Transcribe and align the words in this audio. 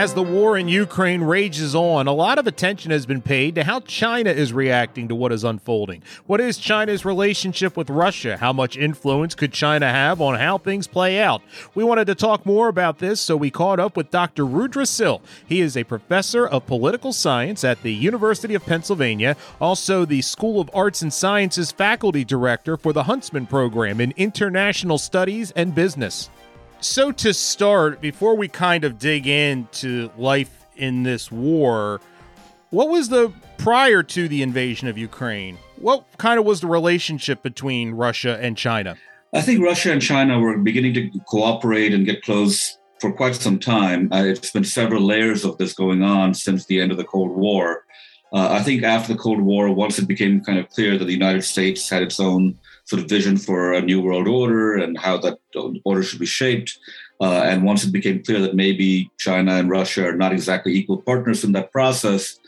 As 0.00 0.14
the 0.14 0.22
war 0.22 0.56
in 0.56 0.66
Ukraine 0.66 1.20
rages 1.20 1.74
on, 1.74 2.06
a 2.06 2.12
lot 2.12 2.38
of 2.38 2.46
attention 2.46 2.90
has 2.90 3.04
been 3.04 3.20
paid 3.20 3.54
to 3.56 3.64
how 3.64 3.80
China 3.80 4.30
is 4.30 4.50
reacting 4.50 5.08
to 5.08 5.14
what 5.14 5.30
is 5.30 5.44
unfolding. 5.44 6.02
What 6.24 6.40
is 6.40 6.56
China's 6.56 7.04
relationship 7.04 7.76
with 7.76 7.90
Russia? 7.90 8.38
How 8.38 8.50
much 8.50 8.78
influence 8.78 9.34
could 9.34 9.52
China 9.52 9.92
have 9.92 10.22
on 10.22 10.38
how 10.38 10.56
things 10.56 10.86
play 10.86 11.20
out? 11.20 11.42
We 11.74 11.84
wanted 11.84 12.06
to 12.06 12.14
talk 12.14 12.46
more 12.46 12.68
about 12.68 12.98
this, 12.98 13.20
so 13.20 13.36
we 13.36 13.50
caught 13.50 13.78
up 13.78 13.94
with 13.94 14.10
Dr. 14.10 14.46
Rudra 14.46 14.86
Sil. 14.88 15.20
He 15.46 15.60
is 15.60 15.76
a 15.76 15.84
professor 15.84 16.46
of 16.46 16.64
political 16.64 17.12
science 17.12 17.62
at 17.62 17.82
the 17.82 17.92
University 17.92 18.54
of 18.54 18.64
Pennsylvania, 18.64 19.36
also 19.60 20.06
the 20.06 20.22
School 20.22 20.62
of 20.62 20.70
Arts 20.72 21.02
and 21.02 21.12
Sciences 21.12 21.72
faculty 21.72 22.24
director 22.24 22.78
for 22.78 22.94
the 22.94 23.02
Huntsman 23.02 23.44
Program 23.46 24.00
in 24.00 24.14
International 24.16 24.96
Studies 24.96 25.50
and 25.50 25.74
Business. 25.74 26.30
So, 26.82 27.12
to 27.12 27.34
start, 27.34 28.00
before 28.00 28.34
we 28.36 28.48
kind 28.48 28.84
of 28.84 28.98
dig 28.98 29.26
into 29.26 30.10
life 30.16 30.64
in 30.76 31.02
this 31.02 31.30
war, 31.30 32.00
what 32.70 32.88
was 32.88 33.10
the 33.10 33.30
prior 33.58 34.02
to 34.02 34.28
the 34.28 34.40
invasion 34.40 34.88
of 34.88 34.96
Ukraine? 34.96 35.58
What 35.76 36.06
kind 36.16 36.40
of 36.40 36.46
was 36.46 36.62
the 36.62 36.68
relationship 36.68 37.42
between 37.42 37.92
Russia 37.92 38.38
and 38.40 38.56
China? 38.56 38.96
I 39.34 39.42
think 39.42 39.62
Russia 39.62 39.92
and 39.92 40.00
China 40.00 40.38
were 40.38 40.56
beginning 40.56 40.94
to 40.94 41.10
cooperate 41.28 41.92
and 41.92 42.06
get 42.06 42.22
close 42.22 42.78
for 42.98 43.12
quite 43.12 43.34
some 43.34 43.58
time. 43.58 44.10
Uh, 44.10 44.24
it's 44.24 44.50
been 44.50 44.64
several 44.64 45.02
layers 45.02 45.44
of 45.44 45.58
this 45.58 45.74
going 45.74 46.02
on 46.02 46.32
since 46.32 46.64
the 46.64 46.80
end 46.80 46.92
of 46.92 46.96
the 46.96 47.04
Cold 47.04 47.36
War. 47.36 47.84
Uh, 48.32 48.52
I 48.52 48.62
think 48.62 48.84
after 48.84 49.12
the 49.12 49.18
Cold 49.18 49.42
War, 49.42 49.70
once 49.70 49.98
it 49.98 50.08
became 50.08 50.42
kind 50.42 50.58
of 50.58 50.70
clear 50.70 50.96
that 50.96 51.04
the 51.04 51.12
United 51.12 51.42
States 51.42 51.90
had 51.90 52.02
its 52.02 52.18
own 52.18 52.58
sort 52.90 53.02
of 53.02 53.08
vision 53.08 53.36
for 53.36 53.72
a 53.72 53.80
new 53.80 54.00
world 54.02 54.26
order 54.26 54.76
and 54.76 54.98
how 54.98 55.16
that 55.16 55.38
order 55.84 56.02
should 56.02 56.18
be 56.18 56.26
shaped. 56.26 56.76
Uh, 57.20 57.42
and 57.44 57.64
once 57.64 57.84
it 57.84 57.92
became 57.92 58.24
clear 58.24 58.40
that 58.40 58.56
maybe 58.56 59.08
China 59.16 59.52
and 59.52 59.70
Russia 59.70 60.08
are 60.08 60.16
not 60.16 60.32
exactly 60.32 60.72
equal 60.72 61.00
partners 61.00 61.44
in 61.44 61.52
that 61.52 61.70
process, 61.70 62.40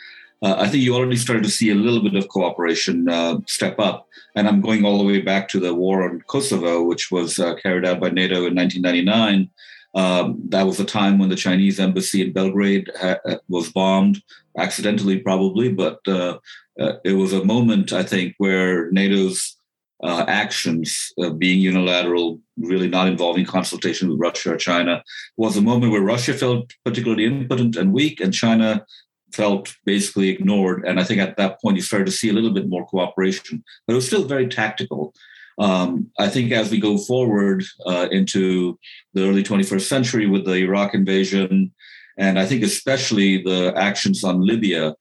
uh, 0.42 0.56
I 0.58 0.68
think 0.68 0.82
you 0.82 0.96
already 0.96 1.16
started 1.16 1.44
to 1.44 1.50
see 1.58 1.70
a 1.70 1.76
little 1.76 2.02
bit 2.02 2.16
of 2.16 2.26
cooperation 2.26 3.08
uh, 3.08 3.38
step 3.46 3.78
up. 3.78 4.08
And 4.34 4.48
I'm 4.48 4.60
going 4.60 4.84
all 4.84 4.98
the 4.98 5.04
way 5.04 5.20
back 5.20 5.48
to 5.50 5.60
the 5.60 5.72
war 5.72 6.02
on 6.02 6.22
Kosovo, 6.26 6.82
which 6.82 7.12
was 7.12 7.38
uh, 7.38 7.54
carried 7.54 7.86
out 7.86 8.00
by 8.00 8.10
NATO 8.10 8.46
in 8.46 8.56
1999. 8.56 9.48
Um, 9.94 10.42
that 10.48 10.66
was 10.66 10.80
a 10.80 10.84
time 10.84 11.18
when 11.18 11.28
the 11.28 11.36
Chinese 11.36 11.78
embassy 11.78 12.22
in 12.22 12.32
Belgrade 12.32 12.90
ha- 12.98 13.20
was 13.48 13.70
bombed, 13.70 14.20
accidentally 14.58 15.18
probably, 15.18 15.68
but 15.68 16.00
uh, 16.08 16.38
uh, 16.80 16.94
it 17.04 17.12
was 17.12 17.32
a 17.32 17.44
moment, 17.44 17.92
I 17.92 18.02
think, 18.02 18.34
where 18.38 18.90
NATO's 18.90 19.58
uh, 20.02 20.24
actions 20.26 21.12
uh, 21.22 21.30
being 21.30 21.60
unilateral, 21.60 22.40
really 22.56 22.88
not 22.88 23.08
involving 23.08 23.44
consultation 23.44 24.08
with 24.08 24.18
Russia 24.18 24.54
or 24.54 24.56
China, 24.56 25.02
was 25.36 25.56
a 25.56 25.62
moment 25.62 25.92
where 25.92 26.00
Russia 26.02 26.34
felt 26.34 26.72
particularly 26.84 27.24
impotent 27.24 27.76
and 27.76 27.92
weak, 27.92 28.20
and 28.20 28.34
China 28.34 28.84
felt 29.32 29.74
basically 29.84 30.28
ignored. 30.28 30.84
And 30.86 31.00
I 31.00 31.04
think 31.04 31.20
at 31.20 31.36
that 31.36 31.60
point 31.60 31.76
you 31.76 31.82
started 31.82 32.06
to 32.06 32.12
see 32.12 32.28
a 32.28 32.32
little 32.32 32.52
bit 32.52 32.68
more 32.68 32.86
cooperation, 32.86 33.62
but 33.86 33.92
it 33.92 33.96
was 33.96 34.06
still 34.06 34.24
very 34.24 34.48
tactical. 34.48 35.14
Um, 35.58 36.10
I 36.18 36.28
think 36.28 36.52
as 36.52 36.70
we 36.70 36.80
go 36.80 36.98
forward 36.98 37.64
uh, 37.86 38.08
into 38.10 38.78
the 39.14 39.28
early 39.28 39.42
21st 39.42 39.82
century 39.82 40.26
with 40.26 40.44
the 40.44 40.56
Iraq 40.56 40.94
invasion, 40.94 41.72
and 42.18 42.38
I 42.38 42.44
think 42.44 42.62
especially 42.62 43.42
the 43.42 43.72
actions 43.76 44.24
on 44.24 44.44
Libya 44.46 44.94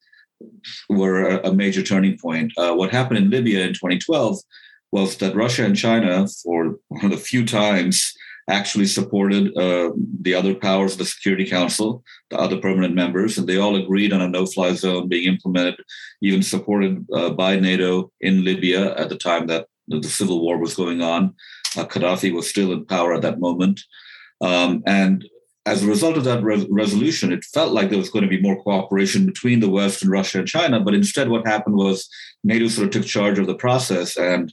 were 0.89 1.39
a, 1.39 1.53
major 1.53 1.83
turning 1.83 2.17
point. 2.17 2.51
Uh, 2.57 2.73
what 2.73 2.91
happened 2.91 3.19
in 3.19 3.29
Libya 3.29 3.61
in 3.61 3.73
2012 3.73 4.39
was 4.91 5.17
that 5.17 5.35
Russia 5.35 5.65
and 5.65 5.75
China, 5.75 6.27
for 6.43 6.75
one 6.89 7.05
of 7.05 7.11
the 7.11 7.17
few 7.17 7.45
times, 7.45 8.13
actually 8.49 8.85
supported 8.85 9.55
uh, 9.57 9.91
the 10.21 10.33
other 10.33 10.53
powers 10.53 10.93
of 10.93 10.97
the 10.99 11.05
Security 11.05 11.45
Council, 11.45 12.03
the 12.29 12.37
other 12.37 12.57
permanent 12.57 12.93
members, 12.93 13.37
and 13.37 13.47
they 13.47 13.57
all 13.57 13.75
agreed 13.75 14.11
on 14.11 14.21
a 14.21 14.27
no 14.27 14.45
fly 14.45 14.73
zone 14.73 15.07
being 15.07 15.27
implemented, 15.27 15.79
even 16.21 16.41
supported 16.41 17.05
uh, 17.13 17.29
by 17.29 17.59
NATO 17.59 18.11
in 18.19 18.43
Libya 18.43 18.95
at 18.97 19.09
the 19.09 19.17
time 19.17 19.47
that 19.47 19.67
the 19.87 20.03
civil 20.03 20.41
war 20.41 20.57
was 20.57 20.73
going 20.73 21.01
on. 21.01 21.33
Uh, 21.77 21.85
Gaddafi 21.85 22.33
was 22.33 22.49
still 22.49 22.71
in 22.73 22.85
power 22.85 23.13
at 23.13 23.21
that 23.21 23.39
moment. 23.39 23.79
Um, 24.41 24.83
and 24.85 25.25
as 25.65 25.83
a 25.83 25.87
result 25.87 26.17
of 26.17 26.23
that 26.23 26.43
re- 26.43 26.67
resolution, 26.69 27.31
it 27.31 27.43
felt 27.43 27.71
like 27.71 27.89
there 27.89 27.99
was 27.99 28.09
going 28.09 28.23
to 28.23 28.29
be 28.29 28.41
more 28.41 28.61
cooperation 28.63 29.25
between 29.25 29.59
the 29.59 29.69
West 29.69 30.01
and 30.01 30.11
Russia 30.11 30.39
and 30.39 30.47
China. 30.47 30.79
But 30.79 30.95
instead, 30.95 31.29
what 31.29 31.45
happened 31.45 31.75
was 31.75 32.09
NATO 32.43 32.67
sort 32.67 32.87
of 32.87 32.93
took 32.93 33.05
charge 33.05 33.37
of 33.37 33.47
the 33.47 33.55
process 33.55 34.17
and 34.17 34.51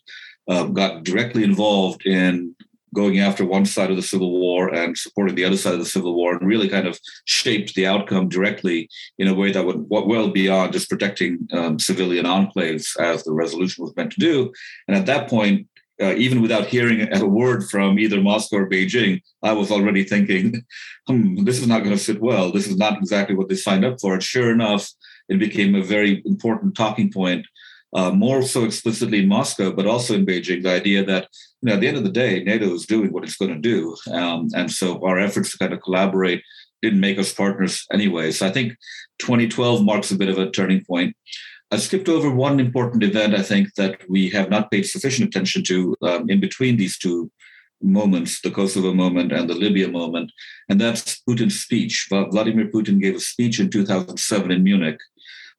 uh, 0.49 0.65
got 0.65 1.05
directly 1.05 1.45
involved 1.45 2.07
in 2.07 2.55
going 2.95 3.21
after 3.21 3.45
one 3.45 3.67
side 3.67 3.91
of 3.91 3.97
the 3.97 4.03
civil 4.03 4.31
war 4.31 4.73
and 4.75 4.97
supporting 4.97 5.35
the 5.35 5.45
other 5.45 5.57
side 5.57 5.75
of 5.75 5.79
the 5.79 5.85
civil 5.85 6.15
war 6.15 6.35
and 6.35 6.47
really 6.47 6.69
kind 6.69 6.87
of 6.87 6.99
shaped 7.27 7.75
the 7.75 7.87
outcome 7.87 8.29
directly 8.29 8.89
in 9.19 9.29
a 9.29 9.35
way 9.35 9.53
that 9.53 9.65
would 9.65 9.85
well 9.89 10.31
beyond 10.31 10.73
just 10.73 10.89
protecting 10.89 11.47
um, 11.53 11.79
civilian 11.79 12.25
enclaves 12.25 12.99
as 12.99 13.25
the 13.25 13.33
resolution 13.33 13.85
was 13.85 13.95
meant 13.97 14.13
to 14.13 14.21
do 14.21 14.53
and 14.87 14.97
at 14.97 15.07
that 15.07 15.29
point 15.29 15.67
uh, 16.01 16.15
even 16.15 16.41
without 16.41 16.67
hearing 16.67 17.13
a 17.13 17.27
word 17.27 17.69
from 17.69 17.99
either 17.99 18.21
Moscow 18.21 18.59
or 18.59 18.69
Beijing, 18.69 19.21
I 19.43 19.53
was 19.53 19.73
already 19.73 20.05
thinking, 20.05 20.63
hmm, 21.09 21.43
this 21.43 21.61
is 21.61 21.67
not 21.67 21.83
going 21.83 21.97
to 21.97 22.03
sit 22.03 22.21
well. 22.21 22.53
This 22.53 22.69
is 22.69 22.77
not 22.77 22.99
exactly 22.99 23.35
what 23.35 23.49
they 23.49 23.57
signed 23.57 23.85
up 23.85 24.01
for. 24.01 24.15
And 24.15 24.23
sure 24.23 24.53
enough, 24.53 24.89
it 25.29 25.41
became 25.41 25.75
a 25.75 25.83
very 25.83 26.23
important 26.25 26.77
talking 26.77 27.13
point 27.13 27.47
uh, 27.95 28.11
more 28.11 28.43
so 28.43 28.65
explicitly 28.65 29.21
in 29.21 29.29
Moscow, 29.29 29.73
but 29.73 29.87
also 29.87 30.15
in 30.15 30.27
Beijing, 30.27 30.63
the 30.63 30.73
idea 30.73 31.05
that 31.05 31.29
you 31.63 31.69
know, 31.69 31.75
at 31.75 31.81
the 31.81 31.89
end 31.89 31.97
of 31.97 32.05
the 32.05 32.11
day, 32.11 32.43
NATO 32.43 32.73
is 32.75 32.87
doing 32.87 33.13
what 33.13 33.25
it's 33.25 33.37
going 33.37 33.55
to 33.55 33.61
do. 33.61 33.97
Um, 34.13 34.49
and 34.55 34.71
so 34.71 35.05
our 35.05 35.19
efforts 35.19 35.53
to 35.53 35.59
kind 35.59 35.73
of 35.73 35.81
collaborate 35.81 36.43
didn't 36.83 37.01
make 37.01 37.19
us 37.19 37.33
partners 37.33 37.85
anyway. 37.93 38.31
So 38.31 38.47
I 38.47 38.51
think 38.51 38.77
2012 39.19 39.85
marks 39.85 40.11
a 40.11 40.17
bit 40.17 40.29
of 40.29 40.39
a 40.39 40.51
turning 40.51 40.85
point. 40.85 41.17
I 41.71 41.77
skipped 41.77 42.09
over 42.09 42.31
one 42.31 42.61
important 42.61 43.03
event, 43.03 43.35
I 43.35 43.43
think, 43.43 43.75
that 43.75 44.01
we 44.09 44.31
have 44.31 44.49
not 44.49 44.71
paid 44.71 44.85
sufficient 44.85 45.29
attention 45.29 45.63
to 45.65 45.97
um, 46.03 46.31
in 46.31 46.41
between 46.41 46.77
these 46.77 46.97
two 46.97 47.31
moments, 47.83 48.41
the 48.41 48.51
Kosovo 48.51 48.95
moment 48.95 49.33
and 49.33 49.49
the 49.49 49.55
Libya 49.55 49.89
moment, 49.89 50.33
and 50.69 50.81
that's 50.81 51.21
Putin's 51.29 51.61
speech. 51.61 52.09
Vladimir 52.11 52.69
Putin 52.69 53.01
gave 53.01 53.17
a 53.17 53.21
speech 53.21 53.61
in 53.61 53.71
2007 53.71 54.51
in 54.51 54.63
Munich 54.65 54.99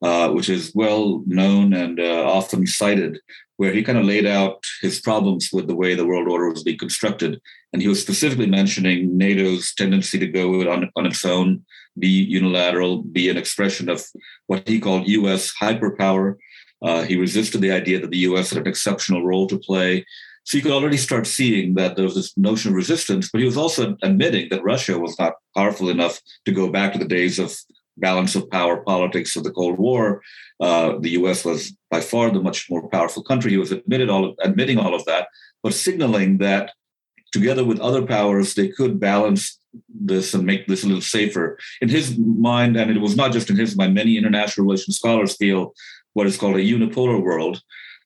uh, 0.02 0.30
which 0.30 0.50
is 0.50 0.72
well 0.74 1.24
known 1.26 1.74
and 1.74 2.00
uh, 2.00 2.24
often 2.26 2.66
cited, 2.66 3.20
where 3.58 3.74
he 3.74 3.84
kind 3.84 3.98
of 3.98 4.06
laid 4.06 4.26
out 4.26 4.64
his 4.82 5.02
problems 5.02 5.50
with 5.52 5.68
the 5.68 5.76
way 5.76 5.94
the 5.94 6.06
world 6.06 6.30
order 6.30 6.50
was 6.50 6.64
being 6.64 6.78
constructed. 6.78 7.40
And 7.74 7.82
he 7.82 7.88
was 7.88 8.02
specifically 8.02 8.48
mentioning 8.48 9.18
NATO's 9.18 9.74
tendency 9.76 10.18
to 10.20 10.28
go 10.28 10.62
on, 10.72 10.90
on 10.96 11.06
its 11.06 11.26
own, 11.26 11.66
be 11.98 12.08
unilateral, 12.08 13.04
be 13.04 13.30
an 13.30 13.38
expression 13.38 13.90
of 13.90 14.06
what 14.48 14.68
he 14.68 14.80
called 14.80 15.08
US 15.08 15.54
hyperpower. 15.62 16.36
Uh, 16.82 17.04
he 17.04 17.18
resisted 17.18 17.62
the 17.62 17.72
idea 17.72 18.00
that 18.00 18.12
the 18.12 18.20
US 18.20 18.52
had 18.52 18.60
an 18.60 18.68
exceptional 18.68 19.26
role 19.26 19.48
to 19.48 19.60
play. 19.60 20.06
So 20.46 20.58
you 20.58 20.64
could 20.64 20.72
already 20.72 20.98
start 20.98 21.28
seeing 21.28 21.76
that 21.76 21.96
there 21.96 22.06
was 22.06 22.16
this 22.16 22.36
notion 22.38 22.72
of 22.72 22.76
resistance, 22.76 23.30
but 23.30 23.40
he 23.40 23.46
was 23.46 23.58
also 23.58 23.98
admitting 24.02 24.48
that 24.50 24.64
Russia 24.64 24.98
was 24.98 25.20
not 25.20 25.34
powerful 25.56 25.90
enough 25.90 26.22
to 26.46 26.52
go 26.52 26.70
back 26.70 26.94
to 26.94 27.00
the 27.00 27.06
days 27.06 27.38
of 27.38 27.54
balance 28.00 28.36
of 28.36 28.50
power 28.50 28.78
politics 28.78 29.36
of 29.36 29.44
the 29.44 29.52
Cold 29.52 29.78
War. 29.78 30.22
Uh, 30.60 30.98
the 31.00 31.12
U.S. 31.12 31.46
was 31.46 31.76
by 31.92 32.02
far 32.02 32.30
the 32.30 32.42
much 32.42 32.70
more 32.70 32.88
powerful 32.90 33.24
country. 33.24 33.52
He 33.52 33.58
was 33.58 33.72
admitted 33.72 34.10
all 34.10 34.26
of, 34.26 34.36
admitting 34.42 34.78
all 34.78 34.94
of 34.94 35.06
that, 35.06 35.28
but 35.64 35.74
signaling 35.74 36.38
that 36.40 36.72
together 37.32 37.64
with 37.64 37.80
other 37.80 38.06
powers, 38.06 38.54
they 38.54 38.68
could 38.68 39.00
balance 39.00 39.60
this 39.88 40.34
and 40.34 40.46
make 40.46 40.68
this 40.68 40.84
a 40.84 40.88
little 40.88 41.02
safer. 41.02 41.58
In 41.82 41.90
his 41.90 42.18
mind, 42.18 42.76
and 42.76 42.90
it 42.90 43.02
was 43.02 43.16
not 43.16 43.32
just 43.32 43.50
in 43.50 43.56
his 43.56 43.76
mind, 43.76 43.94
many 43.94 44.18
international 44.18 44.66
relations 44.66 44.98
scholars 44.98 45.36
feel 45.36 45.74
what 46.14 46.28
is 46.28 46.38
called 46.38 46.56
a 46.56 46.60
unipolar 46.60 47.22
world. 47.22 47.62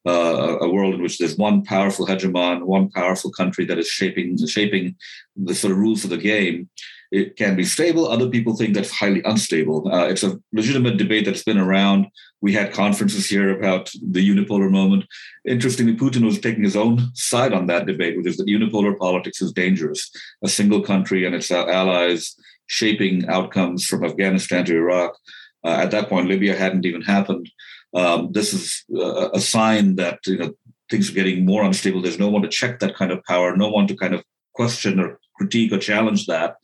Uh, 0.05 0.57
a 0.59 0.67
world 0.67 0.93
in 0.93 1.01
which 1.01 1.17
there's 1.17 1.37
one 1.37 1.63
powerful 1.63 2.05
hegemon, 2.05 2.63
one 2.63 2.89
powerful 2.89 3.31
country 3.31 3.63
that 3.63 3.79
is 3.79 3.87
shaping 3.87 4.37
shaping 4.45 4.93
the 5.37 5.55
sort 5.55 5.71
of 5.71 5.77
rules 5.77 6.03
of 6.03 6.09
the 6.09 6.17
game, 6.17 6.69
it 7.13 7.35
can 7.35 7.55
be 7.55 7.63
stable. 7.63 8.07
Other 8.07 8.27
people 8.27 8.55
think 8.55 8.73
that's 8.73 8.89
highly 8.89 9.21
unstable. 9.23 9.87
Uh, 9.93 10.07
it's 10.07 10.23
a 10.23 10.39
legitimate 10.51 10.97
debate 10.97 11.25
that's 11.25 11.43
been 11.43 11.59
around. 11.59 12.07
We 12.41 12.53
had 12.53 12.73
conferences 12.73 13.29
here 13.29 13.55
about 13.55 13.91
the 14.01 14.27
unipolar 14.27 14.71
moment. 14.71 15.05
Interestingly, 15.45 15.95
Putin 15.95 16.25
was 16.25 16.39
taking 16.39 16.63
his 16.63 16.75
own 16.75 17.13
side 17.13 17.53
on 17.53 17.67
that 17.67 17.85
debate, 17.85 18.17
which 18.17 18.25
is 18.25 18.37
that 18.37 18.47
unipolar 18.47 18.97
politics 18.97 19.43
is 19.43 19.53
dangerous. 19.53 20.09
A 20.43 20.49
single 20.49 20.81
country 20.81 21.23
and 21.23 21.35
its 21.35 21.51
allies 21.51 22.35
shaping 22.65 23.29
outcomes 23.29 23.85
from 23.85 24.03
Afghanistan 24.03 24.65
to 24.65 24.75
Iraq. 24.75 25.15
Uh, 25.63 25.77
at 25.83 25.91
that 25.91 26.09
point, 26.09 26.27
Libya 26.27 26.55
hadn't 26.55 26.85
even 26.85 27.03
happened. 27.03 27.47
Um, 27.93 28.31
this 28.31 28.53
is 28.53 28.83
a, 28.99 29.29
a 29.35 29.39
sign 29.39 29.97
that 29.97 30.17
you 30.25 30.37
know 30.39 30.53
things 30.89 31.11
are 31.11 31.19
getting 31.21 31.45
more 31.45 31.63
unstable. 31.63 32.01
There's 32.01 32.17
no 32.17 32.29
one 32.29 32.41
to 32.41 32.49
check 32.49 32.79
that 32.79 32.95
kind 32.95 33.11
of 33.11 33.23
power, 33.25 33.55
no 33.55 33.69
one 33.69 33.85
to 33.85 33.95
kind 33.95 34.15
of 34.15 34.23
question 34.55 34.99
or 34.99 35.19
critique 35.37 35.71
or 35.71 35.77
challenge 35.77 36.25
that. 36.25 36.55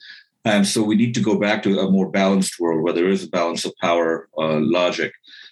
And 0.45 0.65
so 0.65 0.83
we 0.83 0.95
need 0.95 1.13
to 1.15 1.21
go 1.21 1.37
back 1.37 1.63
to 1.63 1.79
a 1.79 1.91
more 1.91 2.09
balanced 2.09 2.59
world 2.59 2.81
where 2.81 2.93
there 2.93 3.09
is 3.09 3.23
a 3.23 3.29
balance 3.29 3.65
of 3.65 3.75
power 3.81 4.29
uh, 4.37 4.59
logic. 4.59 5.11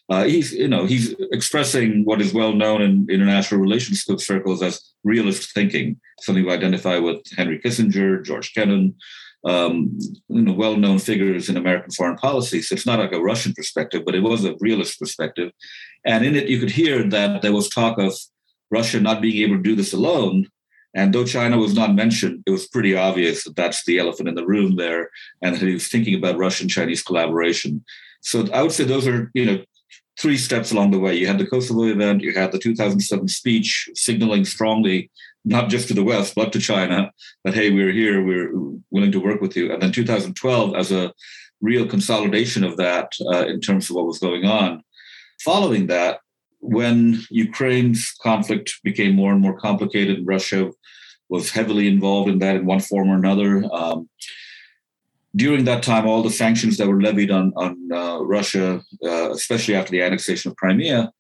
Uh, 0.10 0.24
he's, 0.24 0.54
you 0.54 0.68
know, 0.70 0.86
he's 0.86 1.14
expressing 1.34 2.06
what 2.06 2.22
is 2.22 2.34
well 2.34 2.54
known 2.54 2.82
in 2.82 3.08
international 3.10 3.60
relations 3.60 4.06
circles 4.18 4.62
as 4.62 4.82
realist 5.04 5.54
thinking, 5.54 6.00
something 6.22 6.46
we 6.46 6.52
identify 6.52 6.98
with 6.98 7.20
Henry 7.36 7.60
Kissinger, 7.60 8.24
George 8.24 8.54
Kennan, 8.54 8.96
um, 9.46 9.98
you 10.30 10.42
know, 10.42 10.54
well-known 10.54 11.00
figures 11.00 11.50
in 11.50 11.58
American 11.58 11.92
foreign 11.92 12.18
policy. 12.18 12.62
So 12.62 12.74
it's 12.74 12.86
not 12.86 13.00
like 13.00 13.12
a 13.12 13.22
Russian 13.22 13.54
perspective, 13.54 14.04
but 14.06 14.16
it 14.16 14.24
was 14.24 14.46
a 14.46 14.56
realist 14.60 15.00
perspective. 15.00 15.52
And 16.06 16.26
in 16.26 16.36
it, 16.36 16.48
you 16.48 16.60
could 16.60 16.72
hear 16.72 17.04
that 17.04 17.42
there 17.42 17.54
was 17.54 17.70
talk 17.70 18.00
of 18.00 18.14
Russia 18.72 19.00
not 19.00 19.22
being 19.22 19.44
able 19.44 19.58
to 19.58 19.64
do 19.64 19.76
this 19.76 19.94
alone, 19.94 20.48
and 20.98 21.14
though 21.14 21.26
China 21.26 21.60
was 21.60 21.76
not 21.76 21.94
mentioned, 21.94 22.44
it 22.48 22.50
was 22.50 22.68
pretty 22.68 22.96
obvious 22.96 23.44
that 23.44 23.56
that's 23.56 23.86
the 23.86 24.00
elephant 24.00 24.30
in 24.30 24.34
the 24.34 24.48
room 24.48 24.78
there, 24.78 25.12
and 25.44 25.54
that 25.54 25.62
he 25.62 25.74
was 25.74 25.88
thinking 25.88 26.16
about 26.16 26.40
Russian-Chinese 26.40 27.04
collaboration. 27.04 27.86
So 28.22 28.48
I 28.52 28.64
would 28.64 28.72
say 28.72 28.84
those 28.84 29.08
are, 29.08 29.30
you 29.36 29.46
know, 29.46 29.64
three 30.20 30.38
steps 30.38 30.72
along 30.72 30.90
the 30.90 31.00
way. 31.00 31.16
You 31.16 31.28
had 31.28 31.38
the 31.38 31.46
Kosovo 31.46 31.84
event, 31.84 32.24
you 32.24 32.34
had 32.34 32.52
the 32.52 32.58
2007 32.58 33.28
speech 33.28 33.90
signaling 33.94 34.44
strongly, 34.44 35.12
not 35.46 35.70
just 35.70 35.88
to 35.90 35.94
the 35.94 36.04
West, 36.04 36.34
but 36.34 36.52
to 36.54 36.60
China, 36.60 37.12
that, 37.44 37.54
hey, 37.54 37.70
we're 37.70 37.92
here, 37.92 38.26
we're 38.26 38.52
willing 38.90 39.12
to 39.12 39.20
work 39.20 39.40
with 39.40 39.56
you. 39.56 39.72
And 39.72 39.80
then 39.80 39.92
2012 39.92 40.76
as 40.76 40.92
a 40.92 41.14
real 41.62 41.86
consolidation 41.86 42.64
of 42.64 42.76
that 42.78 43.12
uh, 43.32 43.46
in 43.46 43.62
terms 43.62 43.88
of 43.92 43.96
what 43.96 44.08
was 44.08 44.18
going 44.18 44.46
on. 44.46 44.82
Following 45.42 45.86
that, 45.88 46.22
when 46.60 47.22
Ukraine's 47.30 48.14
conflict 48.22 48.80
became 48.84 49.16
more 49.16 49.32
and 49.32 49.42
more 49.42 49.58
complicated, 49.58 50.26
Russia 50.26 50.72
was 51.30 51.52
heavily 51.52 51.88
involved 51.88 52.30
in 52.30 52.40
that 52.40 52.56
in 52.56 52.66
one 52.66 52.80
form 52.80 53.10
or 53.10 53.16
another. 53.16 53.64
Um, 53.72 54.10
during 55.36 55.66
that 55.66 55.84
time, 55.84 56.08
all 56.08 56.24
the 56.24 56.32
sanctions 56.32 56.78
that 56.78 56.88
were 56.88 57.02
levied 57.02 57.32
on, 57.32 57.54
on 57.56 57.92
uh, 57.92 58.20
Russia, 58.24 58.82
uh, 59.04 59.32
especially 59.32 59.76
after 59.76 59.92
the 59.92 60.02
annexation 60.02 60.50
of 60.50 60.58
Crimea, 60.58 61.12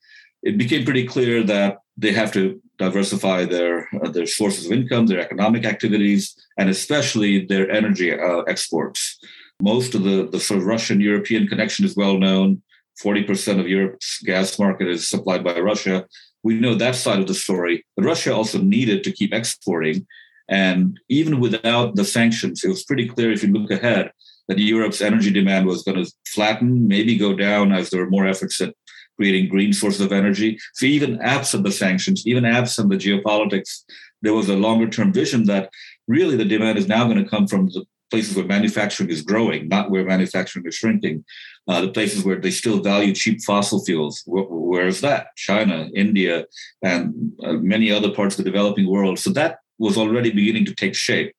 it 0.43 0.57
became 0.57 0.85
pretty 0.85 1.05
clear 1.05 1.43
that 1.43 1.79
they 1.97 2.11
have 2.13 2.31
to 2.33 2.61
diversify 2.77 3.43
their 3.43 3.89
uh, 4.03 4.09
their 4.09 4.27
sources 4.27 4.65
of 4.65 4.71
income, 4.71 5.07
their 5.07 5.19
economic 5.19 5.65
activities, 5.65 6.35
and 6.57 6.69
especially 6.69 7.45
their 7.45 7.69
energy 7.69 8.11
uh, 8.13 8.41
exports. 8.41 9.19
Most 9.61 9.95
of 9.95 10.03
the, 10.03 10.27
the 10.31 10.39
sort 10.39 10.59
of 10.59 10.67
Russian 10.67 11.01
European 11.01 11.47
connection 11.47 11.85
is 11.85 11.95
well 11.95 12.17
known. 12.19 12.61
40% 13.03 13.59
of 13.59 13.67
Europe's 13.67 14.21
gas 14.23 14.57
market 14.57 14.87
is 14.87 15.07
supplied 15.07 15.43
by 15.43 15.59
Russia. 15.59 16.05
We 16.43 16.55
know 16.55 16.75
that 16.75 16.95
side 16.95 17.19
of 17.19 17.27
the 17.27 17.33
story, 17.33 17.85
but 17.95 18.05
Russia 18.05 18.33
also 18.33 18.59
needed 18.59 19.03
to 19.03 19.11
keep 19.11 19.33
exporting. 19.33 20.07
And 20.49 20.99
even 21.09 21.39
without 21.39 21.95
the 21.95 22.05
sanctions, 22.05 22.63
it 22.63 22.69
was 22.69 22.83
pretty 22.83 23.07
clear 23.07 23.31
if 23.31 23.43
you 23.43 23.51
look 23.51 23.71
ahead 23.71 24.11
that 24.47 24.57
Europe's 24.57 25.01
energy 25.01 25.31
demand 25.31 25.65
was 25.67 25.83
going 25.83 26.03
to 26.03 26.11
flatten, 26.27 26.87
maybe 26.87 27.17
go 27.17 27.35
down 27.35 27.73
as 27.73 27.89
there 27.89 28.01
were 28.01 28.09
more 28.09 28.25
efforts 28.25 28.61
at 28.61 28.73
creating 29.17 29.49
green 29.49 29.73
sources 29.73 30.01
of 30.01 30.13
energy. 30.13 30.57
So 30.73 30.85
even 30.85 31.19
absent 31.21 31.63
the 31.63 31.71
sanctions, 31.71 32.25
even 32.25 32.45
absent 32.45 32.89
the 32.89 32.95
geopolitics, 32.95 33.83
there 34.21 34.33
was 34.33 34.47
a 34.47 34.55
longer 34.55 34.87
term 34.87 35.11
vision 35.11 35.45
that 35.45 35.69
really 36.07 36.37
the 36.37 36.45
demand 36.45 36.77
is 36.77 36.87
now 36.87 37.03
going 37.05 37.21
to 37.21 37.29
come 37.29 37.47
from 37.47 37.67
the 37.67 37.85
places 38.09 38.35
where 38.35 38.45
manufacturing 38.45 39.09
is 39.09 39.21
growing, 39.21 39.67
not 39.67 39.91
where 39.91 40.05
manufacturing 40.05 40.65
is 40.65 40.75
shrinking. 40.75 41.25
Uh, 41.67 41.81
the 41.81 41.91
places 41.91 42.23
where 42.23 42.39
they 42.39 42.51
still 42.51 42.81
value 42.81 43.13
cheap 43.13 43.41
fossil 43.43 43.83
fuels. 43.83 44.23
Where, 44.25 44.45
where 44.45 44.87
is 44.87 45.01
that? 45.01 45.35
China, 45.35 45.89
India, 45.93 46.45
and 46.81 47.33
uh, 47.43 47.53
many 47.53 47.91
other 47.91 48.11
parts 48.11 48.37
of 48.37 48.45
the 48.45 48.49
developing 48.49 48.89
world. 48.89 49.19
So 49.19 49.31
that 49.31 49.59
was 49.77 49.97
already 49.97 50.31
beginning 50.31 50.65
to 50.65 50.75
take 50.75 50.95
shape. 50.95 51.35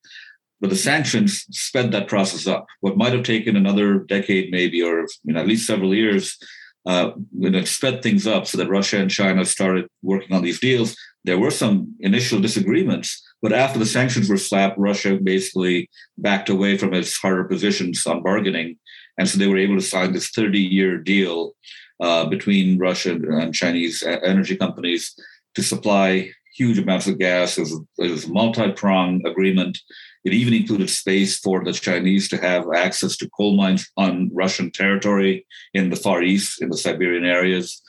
But 0.60 0.70
the 0.70 0.76
sanctions 0.76 1.46
sped 1.50 1.92
that 1.92 2.08
process 2.08 2.46
up. 2.46 2.66
What 2.80 2.96
might 2.96 3.12
have 3.12 3.22
taken 3.22 3.56
another 3.56 4.00
decade, 4.00 4.50
maybe, 4.50 4.82
or 4.82 5.06
you 5.24 5.32
know, 5.32 5.40
at 5.40 5.46
least 5.46 5.66
several 5.66 5.94
years, 5.94 6.36
uh, 6.84 7.12
you 7.38 7.50
know, 7.50 7.64
sped 7.64 8.02
things 8.02 8.26
up 8.26 8.46
so 8.46 8.58
that 8.58 8.68
Russia 8.68 8.98
and 8.98 9.10
China 9.10 9.44
started 9.44 9.86
working 10.02 10.34
on 10.34 10.42
these 10.42 10.60
deals. 10.60 10.96
There 11.24 11.38
were 11.38 11.50
some 11.50 11.94
initial 12.00 12.40
disagreements, 12.40 13.22
but 13.42 13.52
after 13.52 13.78
the 13.78 13.86
sanctions 13.86 14.28
were 14.28 14.36
slapped, 14.36 14.78
Russia 14.78 15.18
basically 15.22 15.88
backed 16.16 16.48
away 16.48 16.76
from 16.76 16.92
its 16.94 17.16
harder 17.16 17.44
positions 17.44 18.06
on 18.06 18.22
bargaining. 18.22 18.76
And 19.18 19.28
so 19.28 19.38
they 19.38 19.46
were 19.46 19.58
able 19.58 19.76
to 19.76 19.82
sign 19.82 20.12
this 20.12 20.30
30 20.30 20.58
year 20.58 20.98
deal 20.98 21.54
uh, 22.00 22.26
between 22.26 22.78
Russia 22.78 23.12
and 23.12 23.54
Chinese 23.54 24.02
energy 24.02 24.56
companies 24.56 25.14
to 25.54 25.62
supply 25.62 26.30
huge 26.54 26.78
amounts 26.78 27.06
of 27.06 27.18
gas. 27.18 27.58
It 27.58 27.62
was, 27.62 27.80
it 27.98 28.10
was 28.10 28.24
a 28.24 28.32
multi 28.32 28.70
pronged 28.72 29.26
agreement. 29.26 29.78
It 30.24 30.34
even 30.34 30.54
included 30.54 30.90
space 30.90 31.38
for 31.38 31.64
the 31.64 31.72
Chinese 31.72 32.28
to 32.28 32.36
have 32.38 32.66
access 32.74 33.16
to 33.18 33.30
coal 33.30 33.56
mines 33.56 33.88
on 33.96 34.30
Russian 34.32 34.70
territory 34.72 35.46
in 35.74 35.90
the 35.90 35.96
Far 35.96 36.22
East, 36.22 36.60
in 36.60 36.70
the 36.70 36.76
Siberian 36.76 37.24
areas. 37.24 37.80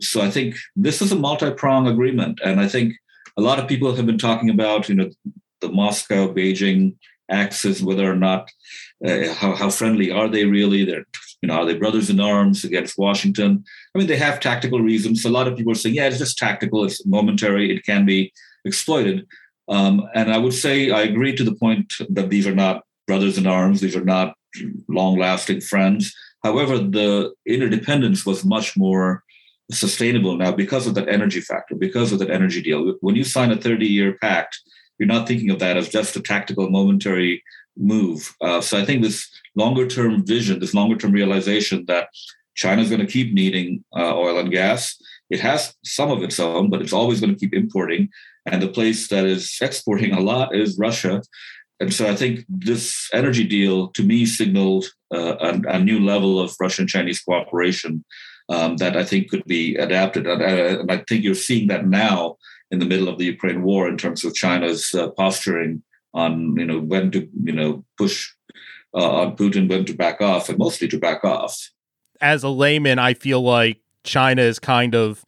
So 0.00 0.20
I 0.20 0.30
think 0.30 0.56
this 0.74 1.02
is 1.02 1.12
a 1.12 1.16
multi 1.16 1.50
pronged 1.50 1.88
agreement. 1.88 2.40
And 2.44 2.60
I 2.60 2.68
think 2.68 2.94
a 3.36 3.40
lot 3.40 3.58
of 3.58 3.68
people 3.68 3.94
have 3.94 4.06
been 4.06 4.18
talking 4.18 4.50
about, 4.50 4.88
you 4.88 4.94
know, 4.94 5.10
the 5.60 5.68
Moscow 5.68 6.32
Beijing 6.32 6.96
axis, 7.30 7.80
whether 7.80 8.10
or 8.10 8.16
not 8.16 8.50
uh, 9.06 9.32
how, 9.34 9.54
how 9.54 9.70
friendly 9.70 10.10
are 10.10 10.28
they 10.28 10.44
really? 10.44 10.84
They're 10.84 11.06
you 11.42 11.48
know, 11.48 11.54
are 11.54 11.66
they 11.66 11.74
brothers 11.74 12.08
in 12.08 12.20
arms 12.20 12.64
against 12.64 12.96
Washington? 12.96 13.64
I 13.94 13.98
mean, 13.98 14.06
they 14.06 14.16
have 14.16 14.38
tactical 14.38 14.80
reasons. 14.80 15.24
A 15.24 15.28
lot 15.28 15.48
of 15.48 15.56
people 15.56 15.72
are 15.72 15.76
saying, 15.76 15.96
yeah, 15.96 16.06
it's 16.06 16.18
just 16.18 16.38
tactical, 16.38 16.84
it's 16.84 17.04
momentary, 17.04 17.74
it 17.74 17.84
can 17.84 18.06
be 18.06 18.32
exploited. 18.64 19.26
Um, 19.68 20.08
and 20.14 20.32
I 20.32 20.38
would 20.38 20.54
say 20.54 20.90
I 20.90 21.02
agree 21.02 21.34
to 21.34 21.44
the 21.44 21.54
point 21.54 21.92
that 22.10 22.30
these 22.30 22.46
are 22.46 22.54
not 22.54 22.84
brothers 23.08 23.38
in 23.38 23.46
arms, 23.48 23.80
these 23.80 23.96
are 23.96 24.04
not 24.04 24.34
long 24.88 25.18
lasting 25.18 25.62
friends. 25.62 26.14
However, 26.44 26.78
the 26.78 27.32
interdependence 27.46 28.24
was 28.24 28.44
much 28.44 28.76
more 28.76 29.24
sustainable 29.72 30.36
now 30.36 30.52
because 30.52 30.86
of 30.86 30.94
that 30.94 31.08
energy 31.08 31.40
factor, 31.40 31.74
because 31.74 32.12
of 32.12 32.18
that 32.18 32.30
energy 32.30 32.62
deal. 32.62 32.94
When 33.00 33.16
you 33.16 33.24
sign 33.24 33.50
a 33.50 33.56
30 33.56 33.86
year 33.86 34.16
pact, 34.20 34.60
you're 34.98 35.06
not 35.06 35.26
thinking 35.26 35.50
of 35.50 35.58
that 35.58 35.76
as 35.76 35.88
just 35.88 36.16
a 36.16 36.20
tactical, 36.20 36.70
momentary 36.70 37.42
move. 37.76 38.34
Uh, 38.40 38.60
so 38.60 38.78
I 38.78 38.84
think 38.84 39.02
this 39.02 39.28
longer 39.56 39.86
term 39.86 40.24
vision, 40.24 40.60
this 40.60 40.74
longer 40.74 40.96
term 40.96 41.12
realization 41.12 41.84
that 41.86 42.08
China 42.54 42.82
is 42.82 42.90
going 42.90 43.04
to 43.04 43.12
keep 43.12 43.32
needing 43.32 43.84
uh, 43.96 44.16
oil 44.16 44.38
and 44.38 44.50
gas. 44.50 44.96
It 45.30 45.40
has 45.40 45.74
some 45.84 46.10
of 46.10 46.22
its 46.22 46.38
own, 46.38 46.68
but 46.68 46.82
it's 46.82 46.92
always 46.92 47.20
going 47.20 47.34
to 47.34 47.38
keep 47.38 47.54
importing. 47.54 48.10
And 48.44 48.60
the 48.60 48.68
place 48.68 49.08
that 49.08 49.24
is 49.24 49.56
exporting 49.62 50.12
a 50.12 50.20
lot 50.20 50.54
is 50.54 50.78
Russia. 50.78 51.22
And 51.80 51.92
so 51.92 52.08
I 52.08 52.14
think 52.14 52.44
this 52.48 53.08
energy 53.12 53.44
deal 53.44 53.88
to 53.88 54.04
me 54.04 54.24
signaled 54.26 54.86
uh, 55.12 55.36
a, 55.40 55.76
a, 55.76 55.78
new 55.80 55.98
level 55.98 56.38
of 56.38 56.54
Russian 56.60 56.86
Chinese 56.86 57.20
cooperation 57.20 58.04
um, 58.52 58.76
that 58.76 58.96
I 58.96 59.04
think 59.04 59.30
could 59.30 59.44
be 59.46 59.76
adapted. 59.76 60.26
And, 60.26 60.42
uh, 60.42 60.80
and, 60.80 60.92
I 60.92 60.98
think 61.08 61.24
you're 61.24 61.34
seeing 61.34 61.68
that 61.68 61.86
now 61.86 62.36
in 62.70 62.78
the 62.78 62.84
middle 62.84 63.08
of 63.08 63.18
the 63.18 63.24
Ukraine 63.24 63.62
war 63.62 63.88
in 63.88 63.96
terms 63.96 64.24
of 64.24 64.34
China's 64.34 64.94
uh, 64.94 65.08
posturing 65.10 65.82
on 66.14 66.54
you 66.56 66.66
know 66.66 66.78
when 66.78 67.10
to 67.12 67.26
you 67.42 67.52
know 67.52 67.84
push 67.96 68.30
uh, 68.94 69.10
on 69.20 69.36
Putin, 69.36 69.68
when 69.68 69.86
to 69.86 69.94
back 69.94 70.20
off, 70.20 70.50
and 70.50 70.58
mostly 70.58 70.86
to 70.88 70.98
back 70.98 71.24
off. 71.24 71.70
As 72.20 72.42
a 72.42 72.50
layman, 72.50 72.98
I 72.98 73.14
feel 73.14 73.40
like 73.40 73.80
China 74.04 74.42
is 74.42 74.58
kind 74.58 74.94
of. 74.94 75.24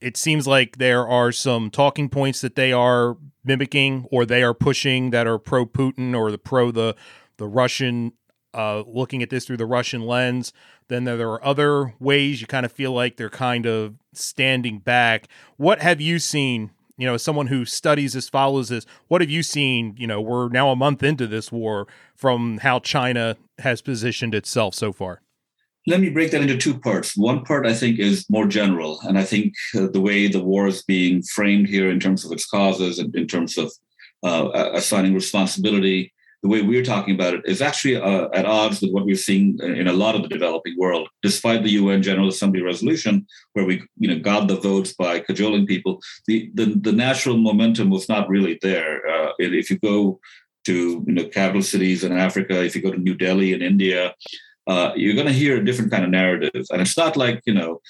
It 0.00 0.16
seems 0.16 0.46
like 0.46 0.78
there 0.78 1.06
are 1.06 1.30
some 1.30 1.68
talking 1.68 2.08
points 2.08 2.40
that 2.40 2.54
they 2.54 2.72
are 2.72 3.18
mimicking 3.44 4.06
or 4.10 4.24
they 4.24 4.42
are 4.42 4.54
pushing 4.54 5.10
that 5.10 5.26
are 5.26 5.38
pro 5.38 5.66
Putin 5.66 6.16
or 6.16 6.30
the 6.30 6.38
pro 6.38 6.70
the 6.70 6.94
the 7.38 7.48
Russian 7.48 8.12
uh, 8.54 8.82
looking 8.86 9.22
at 9.22 9.30
this 9.30 9.46
through 9.46 9.58
the 9.58 9.66
Russian 9.66 10.02
lens. 10.02 10.52
Then 10.90 11.04
there 11.04 11.30
are 11.30 11.44
other 11.44 11.94
ways 12.00 12.40
you 12.40 12.46
kind 12.46 12.66
of 12.66 12.72
feel 12.72 12.92
like 12.92 13.16
they're 13.16 13.30
kind 13.30 13.64
of 13.64 13.94
standing 14.12 14.80
back. 14.80 15.28
What 15.56 15.80
have 15.80 16.00
you 16.00 16.18
seen 16.18 16.72
you 16.98 17.06
know, 17.06 17.14
as 17.14 17.22
someone 17.22 17.46
who 17.46 17.64
studies 17.64 18.12
this, 18.12 18.28
follows 18.28 18.68
this, 18.68 18.84
what 19.08 19.22
have 19.22 19.30
you 19.30 19.42
seen? 19.42 19.94
You 19.96 20.06
know, 20.06 20.20
we're 20.20 20.50
now 20.50 20.68
a 20.68 20.76
month 20.76 21.02
into 21.02 21.26
this 21.26 21.50
war 21.50 21.88
from 22.14 22.58
how 22.58 22.78
China 22.78 23.38
has 23.60 23.80
positioned 23.80 24.34
itself 24.34 24.74
so 24.74 24.92
far. 24.92 25.22
Let 25.86 26.00
me 26.00 26.10
break 26.10 26.30
that 26.32 26.42
into 26.42 26.58
two 26.58 26.78
parts. 26.78 27.16
One 27.16 27.42
part 27.42 27.64
I 27.64 27.72
think 27.72 27.98
is 27.98 28.28
more 28.28 28.46
general, 28.46 29.00
and 29.04 29.18
I 29.18 29.24
think 29.24 29.54
uh, 29.74 29.86
the 29.90 30.00
way 30.02 30.28
the 30.28 30.44
war 30.44 30.66
is 30.66 30.82
being 30.82 31.22
framed 31.22 31.68
here 31.68 31.88
in 31.88 32.00
terms 32.00 32.22
of 32.26 32.32
its 32.32 32.44
causes 32.44 32.98
and 32.98 33.14
in 33.16 33.26
terms 33.26 33.56
of 33.56 33.72
uh, 34.22 34.70
assigning 34.74 35.14
responsibility 35.14 36.12
the 36.42 36.48
way 36.48 36.62
we're 36.62 36.84
talking 36.84 37.14
about 37.14 37.34
it 37.34 37.42
is 37.44 37.60
actually 37.60 37.96
uh, 37.96 38.28
at 38.32 38.46
odds 38.46 38.80
with 38.80 38.92
what 38.92 39.04
we're 39.04 39.14
seeing 39.14 39.58
in 39.62 39.88
a 39.88 39.92
lot 39.92 40.14
of 40.14 40.22
the 40.22 40.28
developing 40.28 40.74
world. 40.78 41.08
Despite 41.22 41.62
the 41.62 41.72
UN 41.72 42.02
General 42.02 42.28
Assembly 42.28 42.62
resolution, 42.62 43.26
where 43.52 43.64
we 43.64 43.82
you 43.98 44.08
know 44.08 44.18
got 44.18 44.48
the 44.48 44.56
votes 44.56 44.92
by 44.94 45.20
cajoling 45.20 45.66
people, 45.66 46.00
the 46.26 46.50
the, 46.54 46.74
the 46.80 46.92
natural 46.92 47.36
momentum 47.36 47.90
was 47.90 48.08
not 48.08 48.28
really 48.28 48.58
there. 48.62 49.06
Uh, 49.06 49.32
if 49.38 49.70
you 49.70 49.78
go 49.78 50.18
to 50.64 51.04
you 51.06 51.12
know 51.12 51.24
capital 51.24 51.62
cities 51.62 52.04
in 52.04 52.12
Africa, 52.12 52.64
if 52.64 52.74
you 52.74 52.82
go 52.82 52.92
to 52.92 52.98
New 52.98 53.14
Delhi 53.14 53.52
in 53.52 53.60
India, 53.60 54.14
uh, 54.66 54.92
you're 54.96 55.14
going 55.14 55.26
to 55.26 55.32
hear 55.32 55.58
a 55.58 55.64
different 55.64 55.90
kind 55.90 56.04
of 56.04 56.10
narrative, 56.10 56.64
and 56.70 56.80
it's 56.80 56.96
not 56.96 57.16
like 57.16 57.42
you 57.44 57.54
know 57.54 57.80